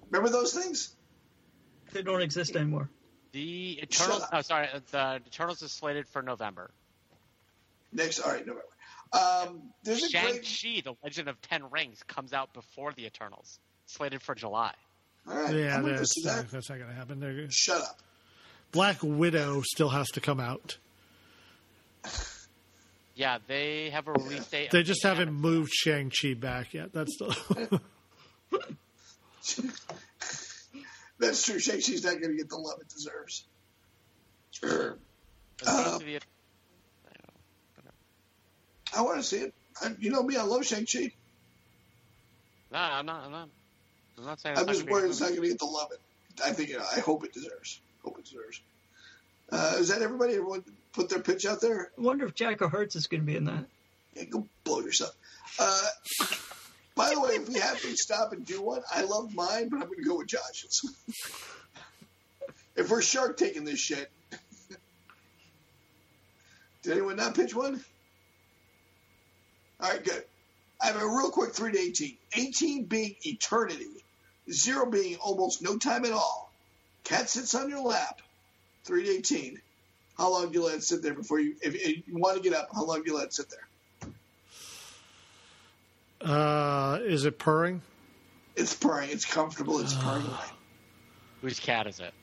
Remember 0.09 0.29
those 0.29 0.53
things? 0.53 0.95
They 1.93 2.01
don't 2.01 2.21
exist 2.21 2.55
anymore. 2.55 2.89
The 3.31 3.79
Eternals. 3.83 4.19
Shut. 4.21 4.29
Oh, 4.33 4.41
sorry. 4.41 4.67
uh, 4.73 4.79
The 4.91 5.21
Eternals 5.27 5.61
is 5.61 5.71
slated 5.71 6.07
for 6.07 6.21
November. 6.21 6.71
Next, 7.93 8.19
all 8.19 8.31
right, 8.31 8.45
November. 8.45 8.65
Um, 9.13 9.61
there's 9.83 10.03
a 10.03 10.09
Shang 10.09 10.31
great. 10.31 10.43
Chi: 10.43 10.81
The 10.83 10.95
Legend 11.03 11.27
of 11.29 11.41
Ten 11.41 11.69
Rings 11.69 12.01
comes 12.07 12.31
out 12.33 12.53
before 12.53 12.93
the 12.93 13.05
Eternals, 13.05 13.59
slated 13.85 14.21
for 14.21 14.35
July. 14.35 14.73
All 15.27 15.35
right, 15.35 15.53
Yeah, 15.53 15.77
I'm 15.77 15.83
that's, 15.83 16.21
that. 16.23 16.49
that's 16.49 16.69
not 16.69 16.77
going 16.79 16.89
to 16.89 16.95
happen. 16.95 17.19
They're, 17.19 17.49
Shut 17.51 17.81
up. 17.81 17.99
Black 18.71 18.97
Widow 19.03 19.61
still 19.63 19.89
has 19.89 20.07
to 20.11 20.21
come 20.21 20.39
out. 20.39 20.77
Yeah, 23.21 23.37
they 23.45 23.91
have 23.91 24.07
a 24.07 24.13
release 24.13 24.47
date. 24.47 24.71
They 24.71 24.81
just 24.81 25.03
May 25.03 25.09
haven't 25.09 25.29
7th. 25.29 25.39
moved 25.39 25.71
Shang 25.71 26.09
Chi 26.09 26.33
back 26.33 26.73
yet. 26.73 26.91
That's 26.91 27.15
the 27.19 27.79
That's 31.19 31.45
true. 31.45 31.59
Shang-Chi's 31.59 32.03
not 32.03 32.19
going 32.19 32.31
to 32.31 32.37
get 32.37 32.49
the 32.49 32.57
love 32.57 32.79
it 32.81 32.89
deserves. 32.89 33.43
Sure. 34.49 34.97
Uh, 35.65 35.99
to 35.99 36.19
I 38.97 39.01
want 39.03 39.17
to 39.17 39.23
see 39.23 39.37
it. 39.37 39.53
I, 39.79 39.91
you 39.99 40.09
know 40.09 40.23
me, 40.23 40.35
I 40.35 40.41
love 40.41 40.65
Shang-Chi. 40.65 41.11
No, 42.71 42.79
I'm 42.79 43.05
not. 43.05 43.25
I'm 43.25 43.31
not. 43.31 43.49
I'm 44.17 44.25
not 44.25 44.39
saying. 44.39 44.57
I'm 44.57 44.65
just 44.65 44.79
gonna 44.79 44.85
be 44.87 44.91
a 44.91 44.93
worried 44.95 45.09
it's 45.11 45.21
not 45.21 45.29
going 45.29 45.41
to 45.43 45.47
get 45.49 45.59
the 45.59 45.65
love 45.65 45.89
it. 45.91 45.99
I 46.43 46.53
think, 46.53 46.69
you 46.69 46.79
know, 46.79 46.85
I 46.95 47.01
hope 47.01 47.23
it 47.23 47.33
deserves. 47.33 47.81
Hope 48.03 48.17
it 48.17 48.25
deserves. 48.25 48.61
Uh, 49.51 49.75
is 49.77 49.89
that 49.89 50.01
everybody? 50.01 50.33
Everyone 50.33 50.63
put 50.93 51.09
their 51.09 51.19
pitch 51.19 51.45
out 51.45 51.61
there? 51.61 51.91
I 51.97 52.01
wonder 52.01 52.25
if 52.25 52.35
Jacko 52.35 52.67
Hertz 52.67 52.95
is 52.95 53.07
going 53.07 53.21
to 53.21 53.25
be 53.25 53.35
in 53.35 53.45
that. 53.45 53.65
Yeah, 54.15 54.25
go 54.25 54.47
blow 54.63 54.81
yourself. 54.81 55.15
Uh, 55.59 55.87
by 56.95 57.11
the 57.13 57.19
way, 57.19 57.31
if 57.31 57.47
we 57.47 57.59
have 57.59 57.81
to 57.81 57.95
stop 57.95 58.33
and 58.33 58.45
do 58.45 58.61
one, 58.61 58.81
I 58.93 59.03
love 59.03 59.33
mine, 59.33 59.69
but 59.69 59.77
I'm 59.77 59.87
going 59.87 60.03
to 60.03 60.03
go 60.03 60.17
with 60.17 60.27
Josh's. 60.27 60.81
if 62.75 62.89
we're 62.89 63.01
shark 63.01 63.37
taking 63.37 63.63
this 63.63 63.79
shit, 63.79 64.11
did 66.83 66.93
anyone 66.93 67.15
not 67.15 67.35
pitch 67.35 67.55
one? 67.55 67.83
All 69.79 69.89
right, 69.89 70.03
good. 70.03 70.23
I 70.81 70.87
have 70.87 70.95
a 70.95 71.05
real 71.05 71.29
quick 71.29 71.53
3 71.53 71.71
to 71.71 71.79
18. 71.79 72.17
18 72.33 72.85
being 72.85 73.15
eternity, 73.23 73.87
0 74.51 74.87
being 74.87 75.17
almost 75.17 75.61
no 75.61 75.77
time 75.77 76.05
at 76.05 76.11
all. 76.11 76.51
Cat 77.03 77.29
sits 77.29 77.55
on 77.55 77.69
your 77.69 77.81
lap, 77.81 78.21
3 78.85 79.05
to 79.05 79.11
18. 79.11 79.61
How 80.17 80.31
long 80.31 80.51
do 80.51 80.59
you 80.59 80.65
let 80.65 80.75
it 80.75 80.83
sit 80.83 81.01
there 81.01 81.13
before 81.13 81.39
you, 81.39 81.55
if, 81.61 81.73
if 81.75 82.07
you 82.07 82.17
want 82.17 82.37
to 82.37 82.43
get 82.43 82.53
up, 82.57 82.69
how 82.73 82.85
long 82.85 83.03
do 83.03 83.11
you 83.11 83.17
let 83.17 83.25
it 83.27 83.33
sit 83.33 83.47
there? 83.49 84.09
uh, 86.21 86.99
is 87.01 87.25
it 87.25 87.39
purring? 87.39 87.81
It's 88.55 88.73
purring. 88.75 89.09
It's 89.09 89.25
comfortable. 89.25 89.79
It's 89.79 89.93
purring 89.95 90.25
away. 90.27 90.35
Whose 91.41 91.59
cat 91.59 91.87
is 91.87 91.99
it? 91.99 92.13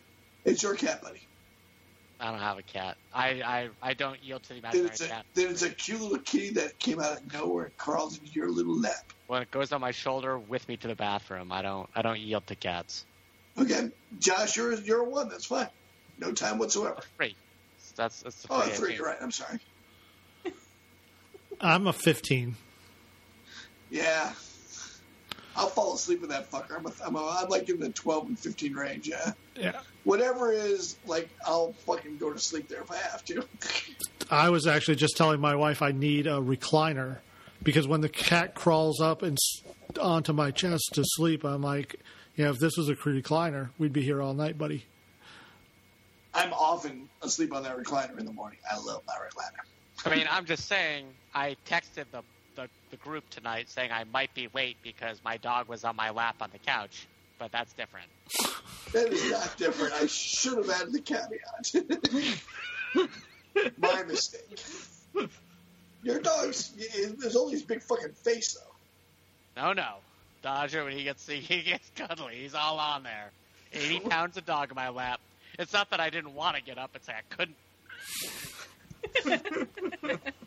It's 0.44 0.62
your 0.62 0.76
cat, 0.76 1.02
buddy. 1.02 1.20
I 2.20 2.30
don't 2.30 2.40
have 2.40 2.58
a 2.58 2.62
cat. 2.62 2.96
I 3.12 3.42
I, 3.42 3.68
I 3.82 3.94
don't 3.94 4.22
yield 4.22 4.42
to 4.44 4.48
the 4.50 4.54
Then 4.56 4.64
imaginary 4.64 4.88
it's, 4.90 5.00
a, 5.00 5.08
cat. 5.08 5.26
then 5.34 5.50
it's 5.50 5.62
a 5.62 5.70
cute 5.70 6.00
little 6.00 6.18
kitty 6.18 6.50
that 6.50 6.78
came 6.78 7.00
out 7.00 7.16
of 7.16 7.32
nowhere 7.32 7.66
and 7.66 7.76
crawls 7.76 8.18
into 8.18 8.30
your 8.32 8.50
little 8.50 8.78
lap. 8.78 9.12
When 9.28 9.42
it 9.42 9.50
goes 9.50 9.72
on 9.72 9.80
my 9.80 9.92
shoulder 9.92 10.38
with 10.38 10.68
me 10.68 10.76
to 10.78 10.88
the 10.88 10.96
bathroom, 10.96 11.52
I 11.52 11.62
don't 11.62 11.88
I 11.94 12.02
don't 12.02 12.18
yield 12.20 12.46
to 12.48 12.56
cats. 12.56 13.04
Okay, 13.58 13.88
Josh, 14.18 14.56
you're 14.56 14.74
you're 14.74 15.02
a 15.02 15.08
one. 15.08 15.28
That's 15.28 15.46
fine. 15.46 15.68
No 16.18 16.32
time 16.32 16.58
whatsoever. 16.58 17.00
Three. 17.16 17.36
That's 17.98 18.22
that's 18.22 18.42
the 18.42 18.48
Oh, 18.52 18.60
three 18.62 18.70
I 18.72 18.74
three. 18.74 18.86
think. 18.88 18.98
You're 18.98 19.06
right. 19.08 19.18
I'm 19.20 19.30
sorry. 19.30 19.58
I'm 21.60 21.86
a 21.88 21.92
15. 21.92 22.54
Yeah. 23.90 24.32
I'll 25.56 25.66
fall 25.68 25.94
asleep 25.94 26.20
with 26.20 26.30
that 26.30 26.48
fucker. 26.50 26.76
I'm, 26.78 26.86
a, 26.86 26.92
I'm, 27.04 27.16
a, 27.16 27.38
I'm 27.42 27.48
like 27.48 27.68
in 27.68 27.80
the 27.80 27.88
12 27.88 28.28
and 28.28 28.38
15 28.38 28.74
range. 28.74 29.08
Yeah. 29.08 29.32
Yeah. 29.56 29.80
Whatever 30.04 30.52
is 30.52 30.96
like, 31.04 31.28
I'll 31.44 31.72
fucking 31.84 32.18
go 32.18 32.32
to 32.32 32.38
sleep 32.38 32.68
there 32.68 32.80
if 32.82 32.90
I 32.92 32.96
have 32.98 33.24
to. 33.24 33.44
I 34.30 34.50
was 34.50 34.68
actually 34.68 34.94
just 34.96 35.16
telling 35.16 35.40
my 35.40 35.56
wife 35.56 35.82
I 35.82 35.90
need 35.90 36.28
a 36.28 36.38
recliner 36.38 37.18
because 37.62 37.88
when 37.88 38.02
the 38.02 38.08
cat 38.08 38.54
crawls 38.54 39.00
up 39.00 39.22
and 39.22 39.36
onto 40.00 40.32
my 40.32 40.52
chest 40.52 40.90
to 40.92 41.02
sleep, 41.04 41.42
I'm 41.44 41.62
like, 41.62 41.96
you 42.36 42.44
know, 42.44 42.50
if 42.50 42.58
this 42.58 42.76
was 42.76 42.88
a 42.88 42.94
recliner, 42.94 43.70
we'd 43.78 43.92
be 43.92 44.02
here 44.02 44.22
all 44.22 44.34
night, 44.34 44.56
buddy. 44.58 44.86
I'm 46.34 46.52
often 46.52 47.08
asleep 47.22 47.54
on 47.54 47.62
that 47.64 47.76
recliner 47.76 48.18
in 48.18 48.26
the 48.26 48.32
morning. 48.32 48.58
I 48.70 48.76
love 48.78 49.02
my 49.06 49.14
recliner. 49.14 49.64
I 50.04 50.14
mean, 50.14 50.26
I'm 50.30 50.44
just 50.44 50.66
saying. 50.66 51.06
I 51.34 51.56
texted 51.66 52.04
the, 52.10 52.22
the 52.54 52.68
the 52.90 52.96
group 52.96 53.28
tonight 53.30 53.68
saying 53.68 53.92
I 53.92 54.04
might 54.04 54.32
be 54.34 54.48
late 54.54 54.76
because 54.82 55.20
my 55.24 55.36
dog 55.36 55.68
was 55.68 55.84
on 55.84 55.96
my 55.96 56.10
lap 56.10 56.36
on 56.40 56.50
the 56.52 56.58
couch, 56.58 57.06
but 57.38 57.52
that's 57.52 57.72
different. 57.72 58.06
That 58.92 59.12
is 59.12 59.30
not 59.30 59.56
different. 59.56 59.92
I 59.94 60.06
should 60.06 60.58
have 60.58 60.70
added 60.70 60.92
the 60.92 61.00
caveat. 61.00 61.74
My 63.78 64.02
mistake. 64.04 64.62
Your 66.02 66.20
dog's 66.20 66.72
there's 67.18 67.36
only 67.36 67.54
his 67.54 67.62
big 67.62 67.82
fucking 67.82 68.12
face 68.12 68.54
though. 68.54 69.60
No, 69.60 69.72
no, 69.72 69.96
Dodger 70.42 70.84
when 70.84 70.96
he 70.96 71.04
gets 71.04 71.26
he 71.28 71.62
gets 71.62 71.90
cuddly, 71.96 72.36
he's 72.36 72.54
all 72.54 72.78
on 72.78 73.02
there. 73.02 73.30
80 73.72 74.00
pounds 74.00 74.36
of 74.36 74.46
dog 74.46 74.70
in 74.70 74.76
my 74.76 74.88
lap. 74.88 75.20
It's 75.58 75.72
not 75.72 75.90
that 75.90 76.00
I 76.00 76.10
didn't 76.10 76.34
want 76.34 76.56
to 76.56 76.62
get 76.62 76.78
up; 76.78 76.90
it's 76.94 77.06
that 77.06 77.16
I 77.16 77.34
couldn't. 77.34 77.56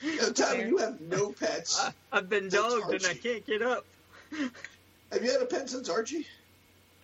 You 0.00 0.16
know, 0.16 0.30
Tommy, 0.30 0.64
you 0.64 0.76
have 0.78 1.00
no 1.00 1.32
pets. 1.32 1.80
I, 1.80 1.92
I've 2.12 2.28
been 2.28 2.48
dogged 2.48 2.92
and 2.92 3.04
I 3.06 3.14
can't 3.14 3.44
get 3.44 3.62
up. 3.62 3.84
Have 4.30 5.24
you 5.24 5.30
had 5.30 5.42
a 5.42 5.46
pet 5.46 5.68
since 5.68 5.88
Archie? 5.88 6.26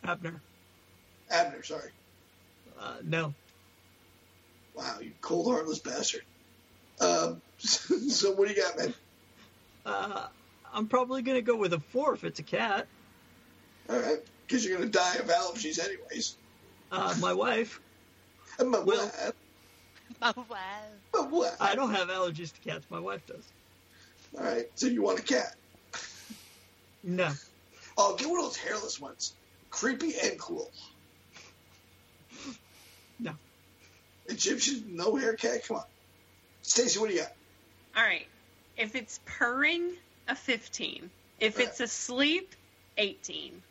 Abner. 0.04 0.40
Abner, 1.30 1.62
sorry. 1.62 1.90
Uh, 2.78 2.96
no. 3.02 3.34
Wow, 4.74 4.98
you 5.00 5.12
cold 5.20 5.52
heartless 5.52 5.78
bastard. 5.78 6.22
Um, 7.00 7.40
so 7.58 8.32
what 8.32 8.48
do 8.48 8.54
you 8.54 8.62
got, 8.62 8.78
man? 8.78 8.94
Uh, 9.86 10.26
I'm 10.72 10.86
probably 10.86 11.22
gonna 11.22 11.42
go 11.42 11.56
with 11.56 11.72
a 11.72 11.80
four 11.80 12.14
if 12.14 12.24
it's 12.24 12.40
a 12.40 12.44
cat. 12.44 12.86
All 13.88 13.98
right, 13.98 14.20
because 14.46 14.64
you're 14.64 14.76
gonna 14.78 14.90
die 14.90 15.16
of 15.16 15.26
allergies 15.26 15.78
anyways. 15.82 16.36
Uh, 16.92 17.14
my 17.20 17.32
wife. 17.32 17.80
And 18.58 18.70
my 18.70 18.78
Well- 18.78 19.06
wife, 19.06 19.32
Oh 20.22 20.46
wow! 20.48 20.82
my 21.14 21.26
wife. 21.26 21.56
I 21.60 21.74
don't 21.74 21.92
have 21.94 22.08
allergies 22.08 22.52
to 22.52 22.60
cats. 22.60 22.84
My 22.90 23.00
wife 23.00 23.26
does. 23.26 23.44
All 24.38 24.44
right, 24.44 24.66
so 24.74 24.86
you 24.86 25.02
want 25.02 25.18
a 25.18 25.22
cat? 25.22 25.54
No. 27.02 27.32
Oh, 27.96 28.16
get 28.16 28.28
one 28.28 28.38
of 28.38 28.44
those 28.46 28.56
hairless 28.56 29.00
ones. 29.00 29.32
Creepy 29.70 30.14
and 30.22 30.38
cool. 30.38 30.70
No. 33.18 33.32
Egyptian 34.26 34.96
no 34.96 35.16
hair 35.16 35.34
cat. 35.34 35.66
Come 35.66 35.78
on, 35.78 35.84
Stacy, 36.62 36.98
what 36.98 37.08
do 37.08 37.14
you 37.14 37.20
got? 37.22 37.32
All 37.96 38.02
right. 38.02 38.26
If 38.76 38.94
it's 38.94 39.20
purring, 39.24 39.92
a 40.28 40.34
15. 40.34 41.10
If 41.38 41.58
Right. 41.58 41.68
it's 41.68 41.80
asleep, 41.80 42.54
18. 42.98 43.62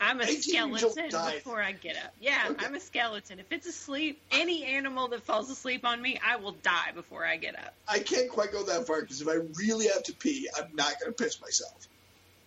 I'm 0.00 0.20
a 0.20 0.26
skeleton 0.26 1.10
before 1.10 1.60
I 1.60 1.72
get 1.72 1.96
up. 1.96 2.14
Yeah, 2.20 2.48
Okay. 2.50 2.64
I'm 2.64 2.74
a 2.74 2.80
skeleton. 2.80 3.38
If 3.38 3.52
it's 3.52 3.66
asleep, 3.66 4.22
any 4.32 4.64
animal 4.64 5.08
that 5.08 5.22
falls 5.22 5.50
asleep 5.50 5.84
on 5.84 6.00
me, 6.00 6.18
I 6.26 6.36
will 6.36 6.52
die 6.62 6.92
before 6.94 7.26
I 7.26 7.36
get 7.36 7.58
up. 7.58 7.74
I 7.86 7.98
can't 7.98 8.30
quite 8.30 8.50
go 8.50 8.64
that 8.64 8.86
far 8.86 9.02
because 9.02 9.20
if 9.20 9.28
I 9.28 9.34
really 9.58 9.88
have 9.88 10.02
to 10.04 10.14
pee, 10.14 10.48
I'm 10.56 10.74
not 10.74 10.98
going 11.00 11.12
to 11.12 11.22
piss 11.22 11.40
myself. 11.40 11.86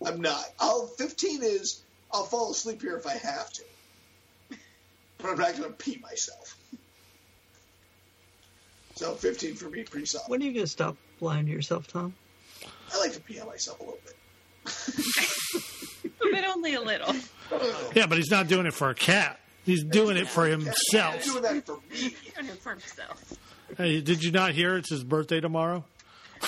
I'm 0.04 0.20
not. 0.20 0.44
I'll 0.58 0.88
15 0.88 1.42
is 1.44 1.82
I'll 2.12 2.24
fall 2.24 2.50
asleep 2.50 2.82
here 2.82 2.96
if 2.96 3.06
I 3.06 3.14
have 3.14 3.52
to, 3.52 3.62
but 5.18 5.30
I'm 5.30 5.38
not 5.38 5.56
going 5.56 5.70
to 5.70 5.76
pee 5.76 5.98
myself. 6.02 6.56
So 8.96 9.14
15 9.14 9.54
for 9.56 9.70
me, 9.70 9.82
pretty 9.82 10.06
solid. 10.06 10.28
When 10.28 10.40
are 10.40 10.44
you 10.44 10.52
gonna 10.52 10.66
stop 10.68 10.96
lying 11.20 11.46
to 11.46 11.52
yourself, 11.52 11.88
Tom? 11.88 12.14
I 12.92 12.98
like 12.98 13.12
to 13.14 13.20
pee 13.20 13.40
on 13.40 13.48
myself 13.48 13.80
a 13.80 13.82
little 13.82 13.98
bit. 14.04 15.64
but 16.32 16.44
only 16.44 16.74
a 16.74 16.80
little. 16.80 17.14
Yeah, 17.94 18.06
but 18.06 18.16
he's 18.18 18.30
not 18.30 18.48
doing 18.48 18.66
it 18.66 18.72
for 18.74 18.88
a 18.90 18.94
cat. 18.94 19.38
He's 19.64 19.84
doing 19.84 20.16
it 20.16 20.26
for 20.26 20.46
himself. 20.46 21.14
I'm 21.14 21.20
doing 21.20 21.42
that 21.42 21.66
for 21.66 21.76
me. 21.90 22.16
Doing 22.34 22.48
it 22.48 22.58
for 22.60 22.70
himself. 22.70 23.34
Hey, 23.76 24.00
did 24.00 24.24
you 24.24 24.32
not 24.32 24.52
hear 24.52 24.76
it's 24.76 24.90
his 24.90 25.04
birthday 25.04 25.40
tomorrow? 25.40 25.84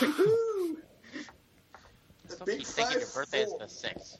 Woo-hoo. 0.01 0.79
The 2.29 2.45
big 2.45 2.59
keep 2.59 2.67
thinking 2.67 2.99
your 2.99 3.07
five 3.07 3.15
birthday 3.15 3.43
is 3.43 3.55
the 3.59 3.69
sixth. 3.69 4.19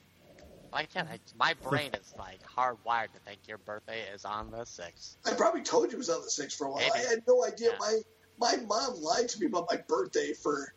Why 0.69 0.85
can't 0.85 1.09
I? 1.09 1.19
My 1.37 1.53
brain 1.61 1.91
is 1.93 2.13
like 2.17 2.39
hardwired 2.43 3.11
to 3.13 3.19
think 3.25 3.39
your 3.47 3.57
birthday 3.57 4.01
is 4.13 4.23
on 4.23 4.49
the 4.51 4.65
sixth. 4.65 5.17
I 5.25 5.33
probably 5.33 5.61
told 5.61 5.91
you 5.91 5.95
it 5.95 5.97
was 5.97 6.09
on 6.09 6.21
the 6.21 6.29
sixth 6.29 6.57
for 6.57 6.67
a 6.67 6.71
while. 6.71 6.79
Maybe. 6.79 7.05
I 7.05 7.09
had 7.09 7.23
no 7.27 7.45
idea. 7.45 7.71
Yeah. 7.71 7.77
My 7.79 7.99
my 8.39 8.55
mom 8.65 9.01
lied 9.01 9.27
to 9.29 9.39
me 9.39 9.47
about 9.47 9.67
my 9.69 9.77
birthday 9.87 10.33
for 10.33 10.73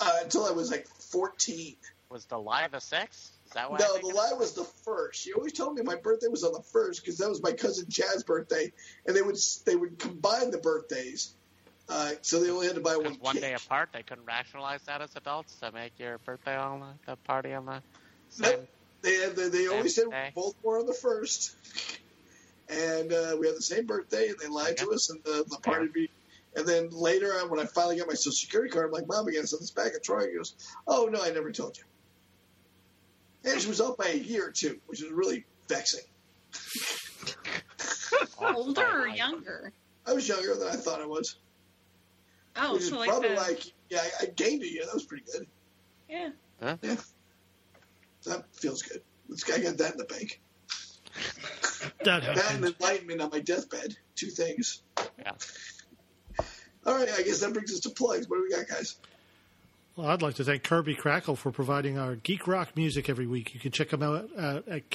uh, 0.00 0.18
until 0.22 0.46
I 0.46 0.50
was 0.50 0.70
like 0.70 0.86
14. 0.88 1.76
Was 2.08 2.24
the 2.26 2.38
lie 2.38 2.68
the 2.68 2.80
sixth? 2.80 3.32
Is 3.50 3.54
that 3.54 3.68
why? 3.68 3.78
No, 3.78 3.98
the 3.98 4.14
lie 4.14 4.32
was 4.38 4.54
the 4.54 4.64
first. 4.84 5.20
She 5.20 5.32
always 5.32 5.52
told 5.52 5.74
me 5.74 5.82
my 5.82 5.96
birthday 5.96 6.28
was 6.28 6.44
on 6.44 6.52
the 6.52 6.62
first 6.72 7.02
because 7.02 7.18
that 7.18 7.28
was 7.28 7.42
my 7.42 7.50
cousin 7.50 7.86
Chad's 7.90 8.22
birthday, 8.22 8.70
and 9.06 9.16
they 9.16 9.22
would 9.22 9.36
they 9.66 9.74
would 9.74 9.98
combine 9.98 10.52
the 10.52 10.58
birthdays, 10.58 11.34
uh, 11.88 12.12
so 12.22 12.40
they 12.40 12.50
only 12.50 12.68
had 12.68 12.76
to 12.76 12.80
buy 12.80 12.96
one. 12.96 13.14
One 13.14 13.34
cake. 13.34 13.42
day 13.42 13.54
apart. 13.54 13.88
They 13.92 14.04
couldn't 14.04 14.24
rationalize 14.24 14.84
that 14.84 15.02
as 15.02 15.16
adults 15.16 15.58
to 15.58 15.72
make 15.72 15.98
your 15.98 16.18
birthday 16.18 16.56
on 16.56 16.78
the, 16.78 16.94
the 17.08 17.16
party 17.26 17.52
on 17.52 17.66
the 17.66 17.82
same. 18.28 18.52
Nope. 18.52 18.68
They 19.02 19.14
had, 19.16 19.34
they, 19.34 19.48
they 19.48 19.66
always 19.66 19.96
said 19.96 20.04
Okay. 20.06 20.30
both 20.36 20.54
were 20.62 20.78
on 20.78 20.86
the 20.86 20.94
first, 20.94 21.50
and 22.68 23.12
uh, 23.12 23.36
we 23.40 23.48
had 23.48 23.56
the 23.56 23.62
same 23.62 23.86
birthday, 23.86 24.28
and 24.28 24.36
they 24.40 24.46
lied 24.46 24.76
to 24.76 24.92
us, 24.92 25.10
and 25.10 25.18
the, 25.24 25.44
the 25.48 25.58
party 25.60 25.88
be. 25.92 26.08
And 26.54 26.66
then 26.66 26.88
later, 26.92 27.32
on, 27.32 27.50
when 27.50 27.58
I 27.58 27.64
finally 27.64 27.96
got 27.96 28.06
my 28.06 28.14
social 28.14 28.32
security 28.32 28.70
card, 28.70 28.86
I'm 28.86 28.92
like, 28.92 29.08
"Mom, 29.08 29.26
I 29.26 29.32
got 29.32 29.40
to 29.40 29.46
send 29.48 29.62
this 29.62 29.72
back." 29.72 29.92
And 29.92 30.02
Troy 30.04 30.26
goes, 30.36 30.54
"Oh 30.86 31.08
no, 31.10 31.20
I 31.20 31.30
never 31.30 31.50
told 31.50 31.76
you." 31.76 31.84
And 33.44 33.60
she 33.60 33.68
was 33.68 33.80
off 33.80 33.96
by 33.96 34.06
a 34.08 34.16
year 34.16 34.48
or 34.48 34.50
two, 34.52 34.78
which 34.86 35.02
is 35.02 35.10
really 35.10 35.44
vexing. 35.68 36.04
Older 38.40 39.02
or 39.02 39.08
younger? 39.08 39.72
I 40.06 40.12
was 40.12 40.28
younger 40.28 40.54
than 40.54 40.68
I 40.68 40.72
thought 40.76 41.00
I 41.00 41.06
was. 41.06 41.36
Oh, 42.56 42.74
which 42.74 42.82
is 42.82 42.88
so 42.90 42.98
like 42.98 43.08
probably 43.08 43.28
the, 43.30 43.34
like, 43.36 43.62
yeah, 43.88 44.00
I, 44.02 44.24
I 44.24 44.26
gained 44.26 44.62
a 44.62 44.68
year. 44.70 44.82
That 44.84 44.94
was 44.94 45.04
pretty 45.04 45.24
good. 45.32 45.46
yeah. 46.08 46.30
Yeah, 46.82 46.96
that 48.26 48.44
feels 48.54 48.82
good. 48.82 49.00
This 49.28 49.44
guy 49.44 49.58
got 49.62 49.78
that 49.78 49.92
in 49.92 49.98
the 49.98 50.04
bank. 50.04 50.40
That 52.04 52.22
That 52.22 52.28
and 52.28 52.38
happened. 52.38 52.74
enlightenment 52.80 53.20
on 53.22 53.30
my 53.30 53.40
deathbed. 53.40 53.96
Two 54.14 54.28
things. 54.28 54.82
Yeah. 55.18 55.32
All 56.84 56.94
right, 56.94 57.08
I 57.10 57.22
guess 57.22 57.40
that 57.40 57.54
brings 57.54 57.72
us 57.72 57.80
to 57.80 57.90
plugs. 57.90 58.28
What 58.28 58.36
do 58.36 58.42
we 58.42 58.54
got, 58.54 58.68
guys? 58.68 58.96
Well, 60.00 60.08
I'd 60.08 60.22
like 60.22 60.36
to 60.36 60.44
thank 60.44 60.62
Kirby 60.62 60.94
Krackle 60.94 61.36
for 61.36 61.52
providing 61.52 61.98
our 61.98 62.14
geek 62.14 62.48
rock 62.48 62.74
music 62.74 63.10
every 63.10 63.26
week. 63.26 63.52
You 63.52 63.60
can 63.60 63.70
check 63.70 63.90
them 63.90 64.02
out 64.02 64.30
at, 64.34 64.66
at, 64.66 64.88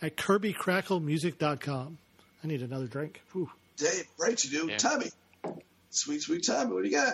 at 0.00 0.16
kirbykracklemusic.com. 0.16 1.98
I 2.42 2.46
need 2.46 2.62
another 2.62 2.86
drink. 2.86 3.20
Whew. 3.32 3.50
Dave, 3.76 4.06
right, 4.18 4.42
you 4.42 4.50
do. 4.62 4.68
Yeah. 4.70 4.78
Tommy. 4.78 5.10
Sweet, 5.90 6.22
sweet 6.22 6.46
Tommy. 6.46 6.72
What 6.72 6.82
do 6.84 6.88
you 6.88 6.96
got? 6.96 7.12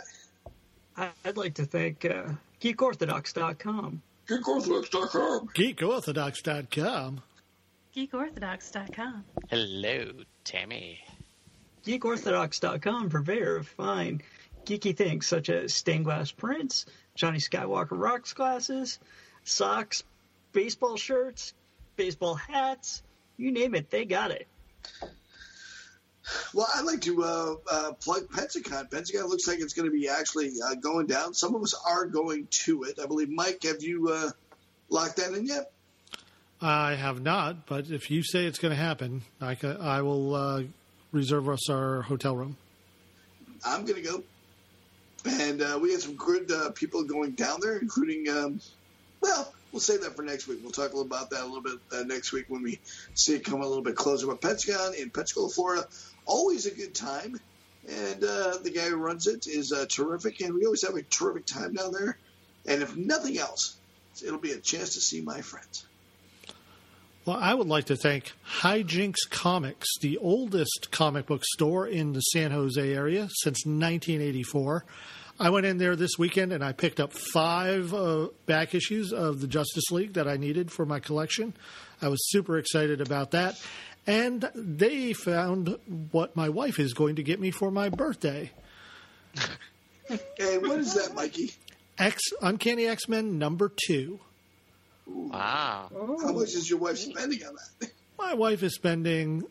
I- 0.97 1.11
I'd 1.25 1.37
like 1.37 1.55
to 1.55 1.65
thank 1.65 2.05
uh, 2.05 2.29
GeekOrthodox.com. 2.61 4.01
GeekOrthodox.com. 4.29 5.49
Geekorthodox.com. 5.57 7.21
GeekOrthodox.com. 7.97 9.25
Hello, 9.51 10.13
Tammy. 10.45 11.01
GeekOrthodox.com, 11.85 13.11
purveyor 13.11 13.57
of 13.57 13.67
fine 13.67 14.23
geeky 14.67 14.97
things 14.97 15.27
such 15.27 15.49
as 15.49 15.73
stained 15.73 16.05
glass 16.05 16.31
prints, 16.31 16.87
Johnny 17.15 17.39
Skywalker 17.39 17.93
rocks 17.93 18.33
glasses, 18.33 18.99
socks, 19.45 20.03
baseball 20.53 20.97
shirts, 20.97 21.55
baseball 21.97 22.35
hats, 22.35 23.03
you 23.37 23.53
name 23.53 23.75
it, 23.75 23.91
they 23.91 24.05
got 24.05 24.31
it. 24.31 24.47
Well, 26.53 26.67
I'd 26.75 26.85
like 26.85 27.03
to 27.03 27.23
uh, 27.23 27.55
uh, 27.71 27.93
plug 27.93 28.29
Pensacon. 28.29 28.91
Pensacon 28.91 29.29
looks 29.29 29.47
like 29.47 29.61
it's 29.61 29.75
going 29.75 29.89
to 29.89 29.93
be 29.97 30.09
actually 30.09 30.55
uh, 30.65 30.75
going 30.75 31.07
down. 31.07 31.35
Some 31.35 31.55
of 31.55 31.63
us 31.63 31.75
are 31.87 32.07
going 32.07 32.49
to 32.65 32.83
it. 32.83 32.99
I 33.01 33.07
believe, 33.07 33.31
Mike, 33.31 33.63
have 33.63 33.83
you 33.83 34.09
uh, 34.09 34.31
locked 34.89 35.17
that 35.17 35.33
in 35.33 35.47
yet? 35.47 35.71
I 36.61 36.95
have 36.95 37.21
not, 37.21 37.67
but 37.67 37.91
if 37.91 38.11
you 38.11 38.23
say 38.25 38.47
it's 38.47 38.59
going 38.59 38.75
to 38.75 38.81
happen, 38.81 39.23
I, 39.41 39.55
ca- 39.55 39.77
I 39.81 40.03
will 40.03 40.35
uh, 40.35 40.63
reserve 41.13 41.49
us 41.49 41.69
our 41.71 42.03
hotel 42.03 42.35
room. 42.35 42.57
I'm 43.65 43.85
going 43.85 44.03
to 44.03 44.09
go. 44.09 44.23
And 45.27 45.61
uh, 45.61 45.79
we 45.81 45.91
had 45.93 46.01
some 46.01 46.15
good 46.15 46.51
uh, 46.51 46.71
people 46.71 47.03
going 47.05 47.33
down 47.33 47.61
there, 47.61 47.77
including, 47.77 48.29
um, 48.29 48.61
well, 49.21 49.53
we'll 49.73 49.81
save 49.81 50.03
that 50.03 50.15
for 50.15 50.23
next 50.23 50.47
week. 50.47 50.61
We'll 50.63 50.71
talk 50.71 50.93
a 50.93 50.97
little 50.97 51.03
about 51.03 51.31
that 51.31 51.43
a 51.43 51.47
little 51.47 51.63
bit 51.63 51.79
uh, 51.93 52.03
next 52.05 52.33
week 52.33 52.45
when 52.49 52.63
we 52.63 52.79
see 53.15 53.35
it 53.35 53.45
come 53.45 53.61
a 53.61 53.67
little 53.67 53.83
bit 53.83 53.97
closer. 53.97 54.27
But 54.27 54.41
Pensacon 54.41 54.95
in 54.95 55.11
Pensacola, 55.11 55.49
Florida, 55.49 55.89
always 56.27 56.67
a 56.67 56.75
good 56.75 56.95
time. 56.95 57.41
And 57.89 58.23
uh, 58.23 58.59
the 58.63 58.71
guy 58.71 58.89
who 58.89 58.97
runs 58.97 59.27
it 59.27 59.47
is 59.47 59.73
uh, 59.73 59.87
terrific. 59.89 60.41
And 60.41 60.55
we 60.55 60.65
always 60.65 60.87
have 60.87 60.97
a 60.97 61.03
terrific 61.03 61.47
time 61.47 61.75
down 61.75 61.93
there. 61.93 62.19
And 62.67 62.83
if 62.83 62.97
nothing 62.97 63.39
else, 63.39 63.77
it'll 64.25 64.39
be 64.39 64.53
a 64.53 64.59
chance 64.59 64.95
to 64.95 65.01
see 65.01 65.21
my 65.21 65.41
friends. 65.41 65.87
Well, 67.27 67.39
I 67.41 67.55
would 67.55 67.67
like 67.67 67.87
to 67.87 67.97
thank 67.97 68.35
Hijinx 68.61 69.17
Comics, 69.31 69.89
the 70.01 70.17
oldest 70.19 70.93
comic 70.93 71.27
book 71.27 71.43
store 71.45 71.85
in 71.85 72.13
the 72.13 72.21
San 72.21 72.53
Jose 72.53 72.81
area 72.81 73.29
since 73.43 73.67
1984. 73.67 74.85
I 75.41 75.51
went 75.51 75.67
in 75.67 75.79
there 75.79 75.97
this 75.97 76.13
weekend 76.21 76.53
and 76.53 76.63
I 76.63 76.71
picked 76.71 77.01
up 77.01 77.13
five 77.13 77.93
uh, 77.93 78.29
back 78.47 78.77
issues 78.77 79.13
of 79.13 79.41
the 79.41 79.49
Justice 79.49 79.91
League 79.91 80.13
that 80.13 80.29
I 80.29 80.37
needed 80.37 80.71
for 80.71 80.87
my 80.87 81.01
collection. 81.01 81.55
I 82.01 82.07
was 82.07 82.31
super 82.31 82.59
excited 82.59 83.01
about 83.01 83.33
that. 83.33 83.61
And 84.07 84.49
they 84.55 85.13
found 85.13 85.79
what 86.13 86.37
my 86.37 86.49
wife 86.49 86.79
is 86.79 86.95
going 86.95 87.17
to 87.17 87.25
get 87.25 87.41
me 87.41 87.51
for 87.51 87.73
my 87.73 87.89
birthday. 87.89 88.53
hey, 90.09 90.59
what 90.59 90.79
is 90.79 90.95
that, 90.95 91.13
Mikey? 91.17 91.55
X 91.99 92.23
Uncanny 92.41 92.87
X 92.87 93.09
Men 93.09 93.37
number 93.37 93.73
two. 93.89 94.21
Wow. 95.07 95.89
How 96.23 96.33
much 96.33 96.55
is 96.55 96.69
your 96.69 96.79
wife 96.79 96.99
spending 96.99 97.45
on 97.47 97.55
that? 97.81 97.91
My 98.19 98.35
wife 98.35 98.63
is 98.63 98.75
spending 98.75 99.45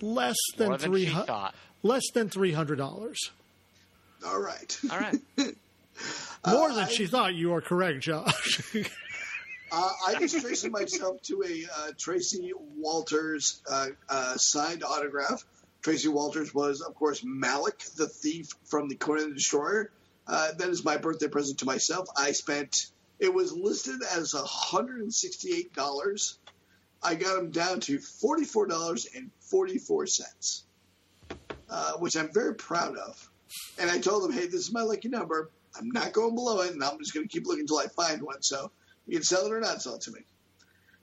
less 0.00 0.36
than 0.56 0.68
More 0.68 0.78
than 0.78 0.90
three 0.90 1.04
she 1.06 1.10
hundred 1.12 1.26
thought. 1.26 1.54
less 1.82 2.02
than 2.14 2.28
three 2.28 2.52
hundred 2.52 2.76
dollars. 2.76 3.18
All 4.26 4.40
right. 4.40 4.78
All 4.90 4.98
right. 4.98 5.18
More 6.46 6.70
Uh, 6.70 6.74
than 6.74 6.88
she 6.88 7.06
thought. 7.06 7.34
You 7.34 7.54
are 7.54 7.60
correct, 7.60 8.00
Josh. 8.00 8.74
Uh, 9.74 9.88
I 10.06 10.14
just 10.16 10.38
traced 10.42 10.68
myself 10.70 11.22
to 11.22 11.42
a 11.46 11.64
uh, 11.74 11.92
Tracy 11.98 12.52
Walters 12.76 13.62
uh, 13.70 13.86
uh, 14.06 14.36
signed 14.36 14.84
autograph. 14.84 15.46
Tracy 15.80 16.08
Walters 16.08 16.52
was, 16.52 16.82
of 16.82 16.94
course, 16.94 17.22
Malak, 17.24 17.78
the 17.96 18.06
thief 18.06 18.48
from 18.66 18.90
the 18.90 18.96
Conan 18.96 19.30
the 19.30 19.36
Destroyer. 19.36 19.90
Uh, 20.26 20.52
that 20.58 20.68
is 20.68 20.84
my 20.84 20.98
birthday 20.98 21.26
present 21.28 21.60
to 21.60 21.64
myself. 21.64 22.06
I 22.18 22.32
spent, 22.32 22.88
it 23.22 23.32
was 23.32 23.52
listed 23.52 24.02
as 24.16 24.34
$168. 24.34 26.34
I 27.04 27.14
got 27.14 27.38
him 27.38 27.50
down 27.52 27.78
to 27.80 27.98
$44.44, 27.98 30.62
uh, 31.70 31.92
which 31.98 32.16
I'm 32.16 32.32
very 32.32 32.56
proud 32.56 32.98
of. 32.98 33.30
And 33.78 33.88
I 33.88 34.00
told 34.00 34.28
him, 34.28 34.32
hey, 34.32 34.46
this 34.46 34.56
is 34.56 34.72
my 34.72 34.82
lucky 34.82 35.08
number. 35.08 35.52
I'm 35.78 35.88
not 35.90 36.12
going 36.12 36.34
below 36.34 36.62
it, 36.62 36.72
and 36.72 36.82
I'm 36.82 36.98
just 36.98 37.14
going 37.14 37.28
to 37.28 37.32
keep 37.32 37.46
looking 37.46 37.60
until 37.60 37.78
I 37.78 37.86
find 37.86 38.22
one. 38.22 38.42
So 38.42 38.72
you 39.06 39.18
can 39.18 39.22
sell 39.22 39.46
it 39.46 39.52
or 39.52 39.60
not 39.60 39.80
sell 39.80 39.94
it 39.94 40.00
to 40.02 40.10
me. 40.10 40.22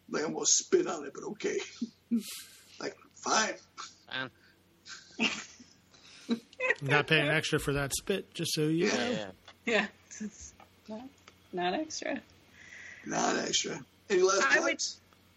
Like, 0.10 0.24
I 0.24 0.26
almost 0.26 0.58
spit 0.58 0.88
on 0.88 1.06
it, 1.06 1.14
but 1.16 1.24
okay. 1.24 1.58
like, 2.82 2.98
fine. 3.16 3.54
Um, 4.12 4.30
Not 6.82 7.08
paying 7.08 7.30
extra 7.30 7.60
for 7.60 7.72
that 7.74 7.94
spit, 7.96 8.34
just 8.34 8.54
so 8.54 8.64
you 8.64 8.88
know. 8.88 9.10
yeah. 9.10 9.32
Yeah, 9.66 9.86
it's 10.20 10.54
not, 11.54 11.72
not 11.72 11.80
extra. 11.80 12.20
Not 13.06 13.38
extra. 13.38 13.80
Any 14.10 14.22
last 14.22 14.46
I 14.50 14.60
would- 14.60 14.84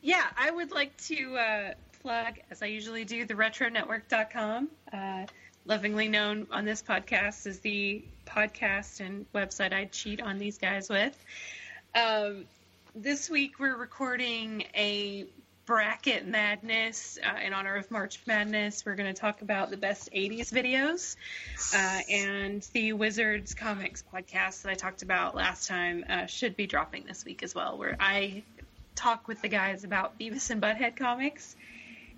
Yeah, 0.03 0.25
I 0.37 0.51
would 0.51 0.71
like 0.73 0.97
to 1.09 1.37
uh, 1.37 1.75
plug, 2.03 2.35
as 2.51 2.63
I 2.63 2.67
usually 2.67 3.05
do, 3.05 3.25
the 3.25 3.35
retronetwork.com, 3.35 4.69
uh, 4.93 5.27
lovingly 5.67 6.09
known 6.09 6.47
on 6.51 6.65
this 6.65 6.83
podcast 6.83 7.47
as 7.47 7.61
the 7.61 8.03
podcast 8.27 9.01
and 9.01 9.27
website 9.33 9.73
I 9.73 9.85
cheat 9.87 10.21
on 10.21 10.39
these 10.39 10.59
guys 10.59 10.89
with. 10.89 11.17
Um, 11.95 12.45
this 12.95 13.31
week 13.31 13.59
we're 13.59 13.77
recording 13.77 14.65
a 14.75 15.27
bracket 15.73 16.27
madness 16.27 17.19
uh, 17.25 17.41
in 17.43 17.55
honor 17.55 17.77
of 17.77 17.91
March 17.91 18.21
Madness. 18.27 18.85
We're 18.85 18.95
going 18.95 19.09
to 19.09 19.19
talk 19.19 19.41
about 19.41 19.71
the 19.71 19.79
best 19.79 20.13
80s 20.13 20.53
videos 20.53 21.17
uh, 21.75 22.03
and 22.11 22.63
the 22.75 22.93
Wizards 22.93 23.55
Comics 23.55 24.05
podcast 24.13 24.61
that 24.63 24.71
I 24.71 24.75
talked 24.75 25.01
about 25.01 25.35
last 25.35 25.67
time 25.67 26.05
uh, 26.11 26.27
should 26.27 26.57
be 26.57 26.67
dropping 26.67 27.07
this 27.07 27.25
week 27.25 27.43
as 27.43 27.55
well, 27.55 27.79
where 27.79 27.97
I 27.99 28.43
talk 28.97 29.27
with 29.29 29.41
the 29.41 29.49
guys 29.49 29.83
about 29.83 30.19
Beavis 30.19 30.51
and 30.51 30.61
Butthead 30.61 30.95
comics 30.95 31.57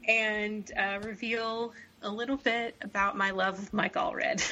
and 0.08 0.68
uh, 0.76 0.98
reveal 1.04 1.74
a 2.02 2.10
little 2.10 2.36
bit 2.36 2.74
about 2.82 3.16
my 3.16 3.30
love 3.30 3.60
of 3.60 3.72
Mike 3.72 3.94
Allred. 3.94 4.44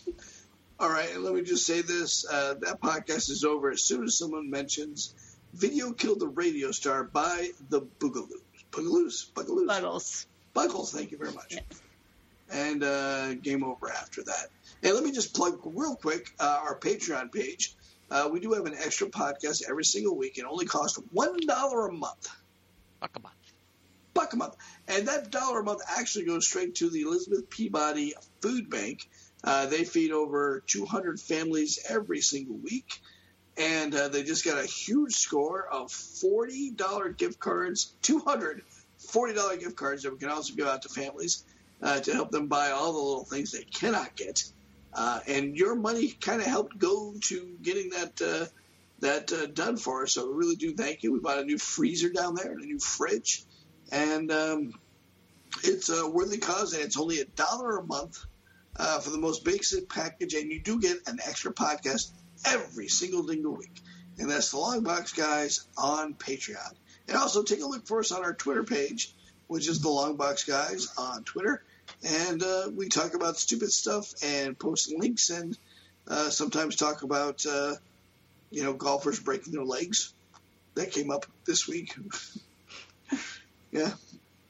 All 0.78 0.90
right, 0.90 1.18
let 1.18 1.32
me 1.32 1.40
just 1.40 1.64
say 1.64 1.80
this: 1.80 2.26
uh, 2.30 2.56
that 2.60 2.78
podcast 2.82 3.30
is 3.30 3.42
over 3.42 3.70
as 3.70 3.82
soon 3.82 4.04
as 4.04 4.18
someone 4.18 4.50
mentions 4.50 5.14
"Video 5.54 5.92
Killed 5.92 6.20
the 6.20 6.28
Radio 6.28 6.70
Star" 6.72 7.04
by 7.04 7.50
the 7.70 7.80
Boogaloos, 7.82 8.42
Boogaloos, 8.72 9.30
Bugaloos, 9.32 9.66
Buggles. 9.66 10.26
Buggles. 10.54 10.92
Thank 10.92 11.10
you 11.12 11.18
very 11.18 11.32
much. 11.32 11.52
Yes. 11.54 11.64
And 12.50 12.82
uh, 12.82 13.34
game 13.34 13.62
over 13.62 13.90
after 13.90 14.22
that. 14.24 14.46
And 14.82 14.94
let 14.94 15.04
me 15.04 15.12
just 15.12 15.34
plug 15.34 15.60
real 15.64 15.96
quick 15.96 16.32
uh, 16.40 16.60
our 16.62 16.78
Patreon 16.78 17.30
page. 17.32 17.74
Uh, 18.10 18.30
we 18.32 18.40
do 18.40 18.52
have 18.52 18.64
an 18.64 18.74
extra 18.74 19.08
podcast 19.08 19.62
every 19.68 19.84
single 19.84 20.16
week. 20.16 20.38
It 20.38 20.44
only 20.48 20.64
costs 20.64 20.98
one 21.12 21.36
dollar 21.46 21.88
a 21.88 21.92
month. 21.92 22.28
Fuck 23.00 23.12
'em 23.16 23.26
up. 23.26 23.32
buck 24.14 24.32
a 24.32 24.36
month. 24.36 24.56
And 24.88 25.08
that 25.08 25.30
dollar 25.30 25.60
a 25.60 25.64
month 25.64 25.82
actually 25.96 26.24
goes 26.24 26.46
straight 26.46 26.76
to 26.76 26.88
the 26.90 27.02
Elizabeth 27.02 27.48
Peabody 27.50 28.14
Food 28.40 28.70
Bank. 28.70 29.08
Uh, 29.44 29.66
they 29.66 29.84
feed 29.84 30.10
over 30.10 30.64
200 30.66 31.20
families 31.20 31.78
every 31.88 32.20
single 32.20 32.56
week. 32.56 33.00
And 33.58 33.94
uh, 33.94 34.08
they 34.08 34.22
just 34.22 34.44
got 34.44 34.62
a 34.62 34.66
huge 34.66 35.14
score 35.14 35.66
of 35.66 35.88
$40 35.88 37.16
gift 37.16 37.40
cards, 37.40 37.92
200 38.02 38.62
$40 39.00 39.60
gift 39.60 39.76
cards 39.76 40.02
that 40.02 40.12
we 40.12 40.18
can 40.18 40.28
also 40.28 40.54
give 40.54 40.66
out 40.66 40.82
to 40.82 40.88
families 40.88 41.44
uh, 41.80 42.00
to 42.00 42.12
help 42.12 42.32
them 42.32 42.48
buy 42.48 42.70
all 42.70 42.92
the 42.92 42.98
little 42.98 43.24
things 43.24 43.52
they 43.52 43.62
cannot 43.62 44.16
get. 44.16 44.42
Uh, 44.92 45.20
and 45.28 45.56
your 45.56 45.76
money 45.76 46.08
kind 46.08 46.40
of 46.40 46.46
helped 46.48 46.76
go 46.78 47.14
to 47.22 47.56
getting 47.62 47.90
that 47.90 48.20
uh, 48.20 48.46
that 49.00 49.32
uh, 49.32 49.46
done 49.46 49.76
for 49.76 50.02
us. 50.02 50.14
So 50.14 50.28
we 50.28 50.34
really 50.34 50.56
do 50.56 50.74
thank 50.74 51.04
you. 51.04 51.12
We 51.12 51.20
bought 51.20 51.38
a 51.38 51.44
new 51.44 51.58
freezer 51.58 52.10
down 52.10 52.34
there 52.34 52.50
and 52.50 52.60
a 52.60 52.66
new 52.66 52.80
fridge 52.80 53.44
and 53.90 54.30
um, 54.30 54.74
it's 55.64 55.88
a 55.88 56.08
worthy 56.08 56.38
cause, 56.38 56.74
and 56.74 56.82
it's 56.82 56.98
only 56.98 57.20
a 57.20 57.24
dollar 57.24 57.78
a 57.78 57.84
month 57.84 58.24
uh, 58.76 59.00
for 59.00 59.10
the 59.10 59.18
most 59.18 59.44
basic 59.44 59.88
package, 59.88 60.34
and 60.34 60.50
you 60.50 60.60
do 60.60 60.80
get 60.80 60.98
an 61.06 61.18
extra 61.26 61.52
podcast 61.52 62.10
every 62.44 62.88
single 62.88 63.22
dingle 63.22 63.56
week, 63.56 63.80
and 64.18 64.30
that's 64.30 64.50
the 64.50 64.58
Long 64.58 64.82
Box 64.82 65.12
Guys 65.12 65.66
on 65.76 66.14
Patreon. 66.14 66.72
And 67.06 67.16
also 67.16 67.42
take 67.42 67.62
a 67.62 67.66
look 67.66 67.86
for 67.86 68.00
us 68.00 68.12
on 68.12 68.24
our 68.24 68.34
Twitter 68.34 68.64
page, 68.64 69.14
which 69.46 69.68
is 69.68 69.80
the 69.80 69.88
Long 69.88 70.16
Box 70.16 70.44
Guys 70.44 70.88
on 70.98 71.24
Twitter, 71.24 71.62
and 72.02 72.42
uh, 72.42 72.70
we 72.74 72.88
talk 72.88 73.14
about 73.14 73.36
stupid 73.36 73.72
stuff 73.72 74.12
and 74.22 74.58
post 74.58 74.92
links, 74.96 75.30
and 75.30 75.56
uh, 76.06 76.30
sometimes 76.30 76.76
talk 76.76 77.02
about 77.02 77.44
uh, 77.46 77.74
you 78.50 78.62
know 78.62 78.72
golfers 78.72 79.20
breaking 79.20 79.52
their 79.52 79.64
legs. 79.64 80.12
That 80.74 80.92
came 80.92 81.10
up 81.10 81.26
this 81.44 81.66
week. 81.66 81.94
Yeah, 83.70 83.90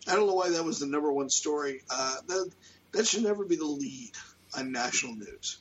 I 0.06 0.14
don't 0.14 0.26
know 0.26 0.34
why 0.34 0.50
that 0.50 0.64
was 0.64 0.78
the 0.78 0.86
number 0.86 1.10
one 1.10 1.28
story. 1.28 1.82
Uh, 1.90 2.16
that 2.28 2.50
that 2.92 3.06
should 3.06 3.24
never 3.24 3.44
be 3.44 3.56
the 3.56 3.64
lead 3.64 4.12
on 4.56 4.72
national 4.72 5.16
news. 5.16 5.58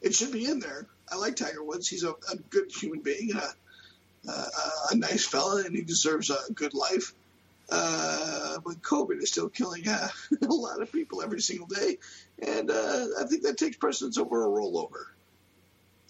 It 0.00 0.14
should 0.14 0.32
be 0.32 0.44
in 0.44 0.60
there. 0.60 0.86
I 1.10 1.16
like 1.16 1.36
Tiger 1.36 1.62
Woods. 1.62 1.88
He's 1.88 2.04
a, 2.04 2.10
a 2.10 2.36
good 2.50 2.70
human 2.70 3.00
being, 3.00 3.30
a, 3.34 4.30
a, 4.30 4.44
a 4.90 4.96
nice 4.96 5.26
fella, 5.26 5.64
and 5.64 5.74
he 5.74 5.82
deserves 5.82 6.30
a 6.30 6.52
good 6.52 6.74
life. 6.74 7.14
Uh, 7.70 8.58
but 8.64 8.80
COVID 8.80 9.22
is 9.22 9.30
still 9.30 9.48
killing 9.50 9.86
uh, 9.88 10.08
a 10.42 10.46
lot 10.46 10.80
of 10.80 10.90
people 10.90 11.22
every 11.22 11.40
single 11.40 11.66
day, 11.66 11.98
and 12.40 12.70
uh, 12.70 13.06
I 13.20 13.24
think 13.24 13.42
that 13.42 13.58
takes 13.58 13.76
precedence 13.76 14.16
over 14.16 14.44
a 14.44 14.48
rollover 14.48 15.04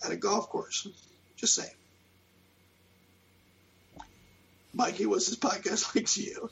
at 0.04 0.12
a 0.12 0.16
golf 0.16 0.48
course. 0.48 0.86
Just 1.36 1.54
saying. 1.54 1.70
Mikey, 4.72 5.06
what's 5.06 5.26
this 5.26 5.38
podcast 5.38 5.94
like 5.96 6.06
to 6.06 6.22
you? 6.22 6.50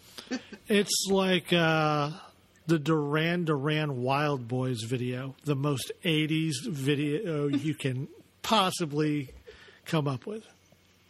It's 0.67 1.07
like 1.09 1.53
uh, 1.53 2.11
the 2.67 2.79
Duran 2.79 3.45
Duran 3.45 4.03
Wild 4.03 4.49
Boys 4.49 4.83
video, 4.83 5.37
the 5.45 5.55
most 5.55 5.93
80s 6.05 6.67
video 6.67 7.47
you 7.47 7.75
can 7.75 8.09
possibly 8.47 9.31
come 9.85 10.07
up 10.09 10.25
with. 10.27 10.45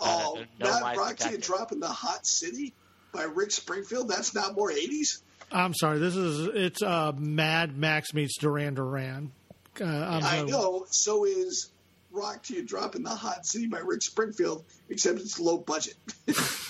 Oh, 0.01 0.39
Uh, 0.39 0.45
no 0.61 0.67
that 0.73 0.83
lies 0.83 0.97
Roxy 0.97 1.15
detected. 1.17 1.35
and 1.35 1.43
Drop 1.43 1.73
in 1.73 1.81
the 1.81 1.89
Hot 1.89 2.27
City 2.27 2.75
by 3.13 3.23
Rick 3.25 3.51
Springfield. 3.53 4.09
That's 4.09 4.35
not 4.35 4.55
more 4.57 4.71
80s. 4.71 5.23
I'm 5.53 5.75
sorry, 5.75 5.99
this 5.99 6.17
is 6.17 6.49
it's 6.55 6.83
uh, 6.83 7.13
Mad 7.17 7.77
Max 7.79 8.13
meets 8.13 8.37
Duran 8.39 8.75
Duran. 8.75 9.33
Uh, 9.81 9.85
I'm 9.85 10.25
I 10.25 10.39
so- 10.39 10.47
know. 10.47 10.87
So 10.91 11.25
is 11.25 11.71
Rock 12.11 12.43
to 12.45 12.55
You 12.55 12.63
Drop 12.63 12.97
in 12.97 13.03
the 13.03 13.11
Hot 13.15 13.47
City 13.47 13.67
by 13.69 13.79
Rick 13.79 14.03
Springfield, 14.03 14.65
except 14.89 15.21
it's 15.21 15.39
low 15.39 15.59
budget. 15.59 15.95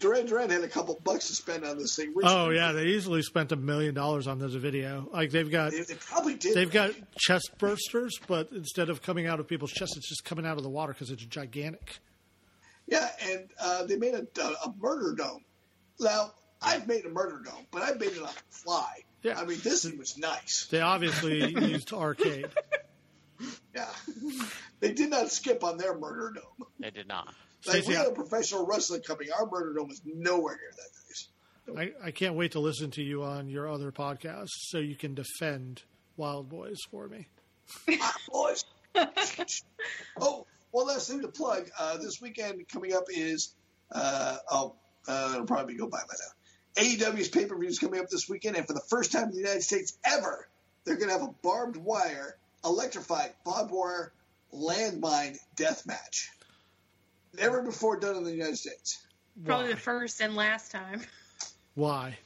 Duran 0.00 0.26
Duran 0.26 0.50
had 0.50 0.62
a 0.62 0.68
couple 0.68 0.98
bucks 1.04 1.28
to 1.28 1.34
spend 1.34 1.64
on 1.64 1.78
this 1.78 1.94
thing. 1.94 2.12
Rick 2.14 2.26
Oh 2.28 2.50
yeah, 2.50 2.72
they 2.72 2.86
easily 2.86 3.22
spent 3.22 3.52
a 3.52 3.56
million 3.56 3.94
dollars 3.94 4.26
on 4.26 4.38
this 4.38 4.54
video. 4.54 5.08
Like 5.12 5.30
they've 5.30 5.50
got 5.50 5.70
They, 5.72 5.82
they 5.82 5.94
probably 5.94 6.34
did. 6.34 6.54
they've 6.56 6.70
got 6.70 6.92
chest 7.18 7.50
bursters, 7.58 8.10
but 8.26 8.50
instead 8.52 8.88
of 8.90 9.02
coming 9.02 9.26
out 9.26 9.38
of 9.40 9.46
people's 9.46 9.72
chests, 9.72 9.96
it's 9.96 10.08
just 10.08 10.24
coming 10.24 10.46
out 10.46 10.56
of 10.56 10.62
the 10.62 10.70
water 10.70 10.92
because 10.92 11.10
it's 11.10 11.24
gigantic. 11.24 11.98
Yeah, 12.86 13.08
and 13.30 13.48
uh, 13.62 13.84
they 13.84 13.96
made 13.96 14.14
a, 14.14 14.26
a 14.42 14.74
murder 14.80 15.14
dome. 15.14 15.44
Now, 16.00 16.32
I've 16.60 16.88
made 16.88 17.04
a 17.04 17.10
murder 17.10 17.40
dome, 17.44 17.66
but 17.70 17.82
I 17.82 17.92
made 17.92 18.12
it 18.12 18.18
on 18.18 18.24
the 18.24 18.42
fly. 18.50 19.04
Yeah. 19.22 19.38
I 19.38 19.44
mean, 19.44 19.58
this 19.62 19.84
thing 19.84 19.98
was 19.98 20.18
nice. 20.18 20.66
They 20.70 20.80
obviously 20.80 21.50
used 21.52 21.92
arcade. 21.92 22.48
Yeah. 23.74 23.88
they 24.80 24.92
did 24.92 25.08
not 25.08 25.30
skip 25.30 25.64
on 25.64 25.78
their 25.78 25.96
murder 25.98 26.32
dome. 26.34 26.68
They 26.78 26.90
did 26.90 27.08
not. 27.08 27.32
Like 27.66 27.76
Stacey, 27.76 27.88
we 27.88 27.94
had 27.94 28.06
a 28.06 28.12
professional 28.12 28.66
wrestling 28.66 29.02
company, 29.02 29.30
our 29.30 29.46
murder 29.46 29.74
dome 29.74 29.88
was 29.88 30.00
nowhere 30.04 30.56
near 30.56 30.70
that 30.76 31.78
nice. 31.78 31.92
I, 32.02 32.06
I 32.06 32.10
can't 32.10 32.34
wait 32.34 32.52
to 32.52 32.60
listen 32.60 32.90
to 32.92 33.02
you 33.02 33.22
on 33.22 33.48
your 33.48 33.68
other 33.68 33.92
podcast 33.92 34.48
so 34.48 34.78
you 34.78 34.96
can 34.96 35.14
defend 35.14 35.82
Wild 36.16 36.48
Boys 36.48 36.78
for 36.90 37.08
me. 37.08 37.28
Boys. 38.32 38.64
oh, 40.20 40.46
one 40.70 40.86
last 40.86 41.08
thing 41.08 41.22
to 41.22 41.28
plug. 41.28 41.68
Uh, 41.78 41.98
this 41.98 42.20
weekend 42.20 42.68
coming 42.68 42.94
up 42.94 43.04
is 43.08 43.54
uh, 43.92 44.36
oh, 44.50 44.74
uh, 45.06 45.30
it'll 45.34 45.46
probably 45.46 45.74
go 45.74 45.86
by 45.86 45.98
by 45.98 46.14
now. 46.14 46.82
AEW's 46.82 47.28
pay 47.28 47.46
per 47.46 47.58
view 47.58 47.68
is 47.68 47.78
coming 47.78 48.00
up 48.00 48.08
this 48.08 48.28
weekend, 48.28 48.56
and 48.56 48.66
for 48.66 48.72
the 48.72 48.82
first 48.88 49.12
time 49.12 49.24
in 49.24 49.30
the 49.30 49.38
United 49.38 49.62
States 49.62 49.98
ever, 50.04 50.48
they're 50.84 50.96
going 50.96 51.08
to 51.08 51.18
have 51.18 51.28
a 51.28 51.34
barbed 51.42 51.76
wire, 51.76 52.36
electrified 52.64 53.32
barbed 53.44 53.70
wire 53.72 54.12
landmine 54.52 55.38
death 55.56 55.86
match. 55.86 56.30
Never 57.38 57.62
before 57.62 57.98
done 57.98 58.16
in 58.16 58.24
the 58.24 58.32
United 58.32 58.58
States. 58.58 58.98
Probably 59.44 59.72
the 59.72 59.80
first 59.80 60.20
and 60.20 60.34
last 60.34 60.72
time. 60.72 61.02
Why? 61.74 62.18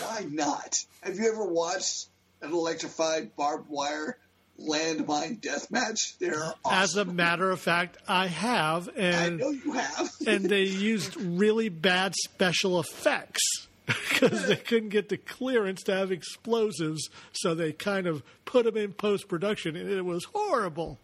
Why 0.00 0.26
not? 0.30 0.78
Have 1.02 1.16
you 1.16 1.30
ever 1.30 1.44
watched 1.44 2.06
an 2.40 2.52
electrified 2.52 3.36
barbed 3.36 3.68
wire 3.68 4.16
landmine 4.58 5.40
death 5.40 5.70
match? 5.70 6.16
They're 6.18 6.54
awesome. 6.64 6.82
As 6.82 6.96
a 6.96 7.04
matter 7.04 7.50
of 7.50 7.60
fact, 7.60 7.98
I 8.08 8.28
have, 8.28 8.88
I 8.96 9.30
know 9.30 9.50
you 9.50 9.72
have. 9.72 10.12
and 10.26 10.44
they 10.44 10.62
used 10.62 11.16
really 11.16 11.68
bad 11.68 12.14
special 12.14 12.80
effects 12.80 13.42
because 13.86 14.46
they 14.46 14.56
couldn't 14.56 14.90
get 14.90 15.08
the 15.10 15.18
clearance 15.18 15.82
to 15.82 15.94
have 15.94 16.10
explosives, 16.10 17.10
so 17.32 17.54
they 17.54 17.72
kind 17.72 18.06
of 18.06 18.22
put 18.46 18.64
them 18.64 18.76
in 18.76 18.92
post 18.92 19.28
production, 19.28 19.76
and 19.76 19.90
it 19.90 20.04
was 20.04 20.24
horrible. 20.32 20.98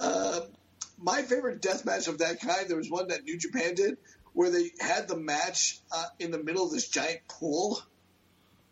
Uh, 0.00 0.40
my 0.98 1.22
favorite 1.22 1.60
death 1.60 1.84
match 1.84 2.08
of 2.08 2.18
that 2.18 2.40
kind, 2.40 2.68
there 2.68 2.76
was 2.76 2.90
one 2.90 3.08
that 3.08 3.24
New 3.24 3.38
Japan 3.38 3.74
did, 3.74 3.98
where 4.32 4.50
they 4.50 4.70
had 4.80 5.08
the 5.08 5.16
match 5.16 5.78
uh, 5.92 6.04
in 6.18 6.30
the 6.30 6.42
middle 6.42 6.64
of 6.64 6.72
this 6.72 6.88
giant 6.88 7.20
pool. 7.28 7.80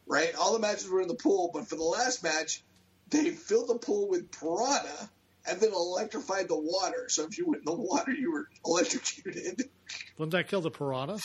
Right, 0.06 0.34
all 0.34 0.52
the 0.52 0.58
matches 0.58 0.88
were 0.88 1.00
in 1.00 1.08
the 1.08 1.14
pool, 1.14 1.50
but 1.52 1.66
for 1.66 1.76
the 1.76 1.82
last 1.82 2.22
match, 2.22 2.62
they 3.08 3.30
filled 3.30 3.68
the 3.68 3.78
pool 3.78 4.08
with 4.08 4.30
piranha 4.30 5.10
and 5.46 5.60
then 5.60 5.72
electrified 5.72 6.48
the 6.48 6.58
water. 6.58 7.06
So 7.08 7.24
if 7.24 7.38
you 7.38 7.46
went 7.46 7.60
in 7.60 7.64
the 7.64 7.80
water, 7.80 8.12
you 8.12 8.32
were 8.32 8.48
electrocuted. 8.66 9.62
Wouldn't 10.18 10.32
that 10.32 10.48
kill 10.48 10.60
the 10.60 10.70
piranha? 10.70 11.18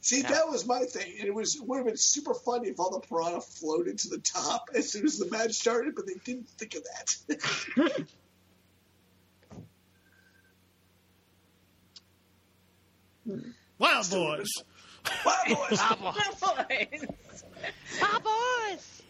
See, 0.00 0.22
that 0.22 0.48
was 0.48 0.66
my 0.66 0.84
thing. 0.84 1.14
It 1.18 1.34
was 1.34 1.56
it 1.56 1.66
would 1.66 1.78
have 1.78 1.86
been 1.86 1.96
super 1.96 2.34
funny 2.34 2.68
if 2.68 2.78
all 2.78 2.90
the 2.90 3.00
piranha 3.00 3.40
floated 3.40 3.98
to 4.00 4.08
the 4.08 4.18
top 4.18 4.68
as 4.74 4.92
soon 4.92 5.04
as 5.04 5.18
the 5.18 5.28
match 5.30 5.54
started, 5.54 5.94
but 5.96 6.06
they 6.06 6.14
didn't 6.24 6.48
think 6.48 6.76
of 6.76 6.84
that. 6.84 8.06
Wild 13.78 14.10
Boys. 14.10 14.48
Wild 15.24 15.48
boys! 15.48 15.68
Boys. 15.68 15.80
Ah, 18.02 18.20
boys! 18.22 19.02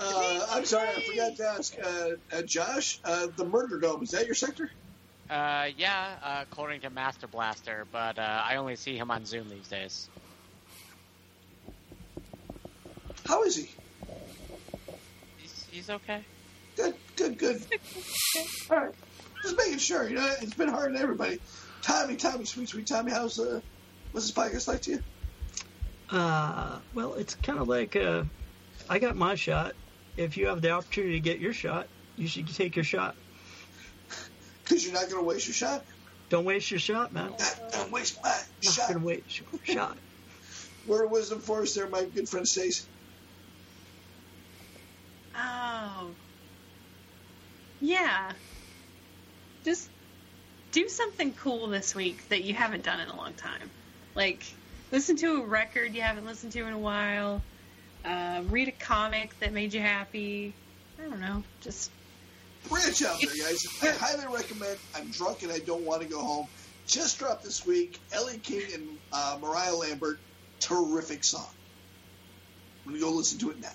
Uh, 0.00 0.46
I'm 0.50 0.64
sorry, 0.64 0.88
I 0.88 1.02
forgot 1.02 1.36
to 1.36 1.44
ask 1.44 1.76
uh, 1.82 2.08
uh, 2.32 2.42
Josh. 2.42 3.00
Uh, 3.04 3.28
the 3.36 3.44
Murder 3.44 3.80
Dome 3.80 4.02
is 4.02 4.10
that 4.10 4.26
your 4.26 4.34
sector? 4.34 4.70
Uh, 5.28 5.68
yeah, 5.76 6.14
uh, 6.22 6.44
according 6.50 6.82
to 6.82 6.90
Master 6.90 7.26
Blaster, 7.26 7.86
but 7.92 8.18
uh, 8.18 8.42
I 8.44 8.56
only 8.56 8.76
see 8.76 8.96
him 8.96 9.10
on 9.10 9.26
Zoom 9.26 9.48
these 9.48 9.68
days. 9.68 10.08
How 13.26 13.42
is 13.42 13.56
he? 13.56 13.70
He's, 15.38 15.66
he's 15.70 15.90
okay. 15.90 16.22
Good, 16.76 16.94
good, 17.16 17.38
good. 17.38 17.62
All 18.70 18.76
right, 18.76 18.94
just 19.42 19.56
making 19.56 19.78
sure. 19.78 20.08
You 20.08 20.16
know, 20.16 20.34
it's 20.40 20.54
been 20.54 20.68
hard 20.68 20.92
on 20.92 20.96
everybody. 20.96 21.40
Tommy, 21.82 22.16
Tommy, 22.16 22.44
sweet, 22.44 22.68
sweet 22.68 22.86
Tommy, 22.86 23.12
how's 23.12 23.38
uh, 23.38 23.60
what's 24.12 24.26
this 24.26 24.36
podcast 24.36 24.68
like 24.68 24.82
to 24.82 24.90
you? 24.92 25.02
Uh, 26.10 26.78
well, 26.94 27.14
it's 27.14 27.34
kind 27.36 27.58
of 27.58 27.68
like 27.68 27.96
uh, 27.96 28.24
I 28.88 28.98
got 28.98 29.16
my 29.16 29.34
shot. 29.34 29.74
If 30.16 30.36
you 30.36 30.48
have 30.48 30.60
the 30.60 30.70
opportunity 30.70 31.14
to 31.14 31.20
get 31.20 31.38
your 31.38 31.52
shot, 31.52 31.86
you 32.16 32.26
should 32.26 32.52
take 32.54 32.76
your 32.76 32.84
shot. 32.84 33.14
Because 34.64 34.84
you're 34.84 34.94
not 34.94 35.08
going 35.08 35.22
to 35.22 35.28
waste 35.28 35.46
your 35.46 35.54
shot. 35.54 35.84
Don't 36.28 36.44
waste 36.44 36.70
your 36.70 36.80
shot, 36.80 37.12
man. 37.12 37.30
Not 37.30 37.58
going 37.72 37.86
to 37.86 37.92
waste 37.92 38.22
my 38.22 38.28
Not 38.64 38.74
shot. 38.74 38.88
gonna 38.92 39.04
waste 39.04 39.40
your 39.40 39.74
shot. 39.74 39.96
Word 40.86 41.04
of 41.06 41.10
wisdom 41.10 41.40
for 41.40 41.62
us 41.62 41.74
there, 41.74 41.86
my 41.88 42.04
good 42.04 42.28
friend 42.28 42.46
Stace. 42.46 42.86
Oh. 45.36 46.10
Yeah. 47.80 48.32
Just 49.64 49.88
do 50.78 50.88
something 50.88 51.34
cool 51.34 51.66
this 51.66 51.94
week 51.94 52.28
that 52.28 52.44
you 52.44 52.54
haven't 52.54 52.84
done 52.84 53.00
in 53.00 53.08
a 53.08 53.16
long 53.16 53.32
time. 53.34 53.68
Like, 54.14 54.44
listen 54.92 55.16
to 55.16 55.42
a 55.42 55.46
record 55.46 55.92
you 55.94 56.02
haven't 56.02 56.24
listened 56.24 56.52
to 56.52 56.64
in 56.66 56.72
a 56.72 56.78
while. 56.78 57.42
Uh, 58.04 58.42
read 58.48 58.68
a 58.68 58.72
comic 58.72 59.38
that 59.40 59.52
made 59.52 59.74
you 59.74 59.80
happy. 59.80 60.54
I 60.98 61.08
don't 61.08 61.20
know. 61.20 61.42
Just 61.62 61.90
Branch 62.68 63.02
out 63.02 63.18
there, 63.20 63.30
guys. 63.42 63.66
I 63.82 63.90
highly 63.90 64.32
recommend 64.32 64.78
I'm 64.94 65.10
Drunk 65.10 65.42
and 65.42 65.50
I 65.50 65.58
Don't 65.58 65.84
Want 65.84 66.02
to 66.02 66.08
Go 66.08 66.20
Home. 66.20 66.46
Just 66.86 67.18
dropped 67.18 67.42
this 67.42 67.66
week. 67.66 67.98
Elle 68.12 68.28
King 68.42 68.62
and 68.74 68.88
uh, 69.12 69.38
Miranda 69.40 69.76
Lambert. 69.76 70.20
Terrific 70.60 71.24
song. 71.24 71.48
I'm 72.86 72.94
to 72.94 73.00
go 73.00 73.10
listen 73.10 73.38
to 73.40 73.50
it 73.50 73.60
now. 73.60 73.68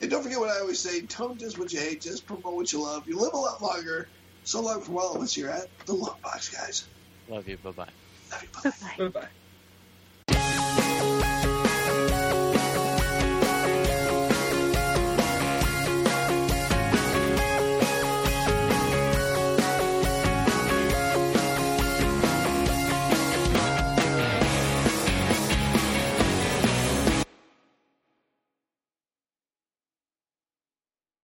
And 0.00 0.10
don't 0.10 0.22
forget 0.22 0.38
what 0.38 0.50
I 0.50 0.60
always 0.60 0.80
say 0.80 1.02
don't 1.02 1.38
just 1.38 1.58
what 1.58 1.72
you 1.72 1.80
hate, 1.80 2.00
just 2.00 2.26
promote 2.26 2.54
what 2.54 2.72
you 2.72 2.82
love. 2.82 3.06
You 3.06 3.18
live 3.18 3.34
a 3.34 3.38
lot 3.38 3.62
longer. 3.62 4.08
So 4.44 4.60
long 4.60 4.82
from 4.82 4.96
all 4.96 5.16
of 5.16 5.22
us 5.22 5.34
here 5.34 5.48
at 5.48 5.66
the 5.86 5.94
Long 5.94 6.16
Box, 6.22 6.50
guys. 6.50 6.88
Love 7.26 7.48
you. 7.48 7.56
Bye 7.58 7.72
bye. 7.72 7.88
Love 8.32 8.42
you. 8.42 8.48
Bye. 8.62 8.70
bye. 8.80 8.94
Bye 8.98 9.08
bye. 9.08 9.28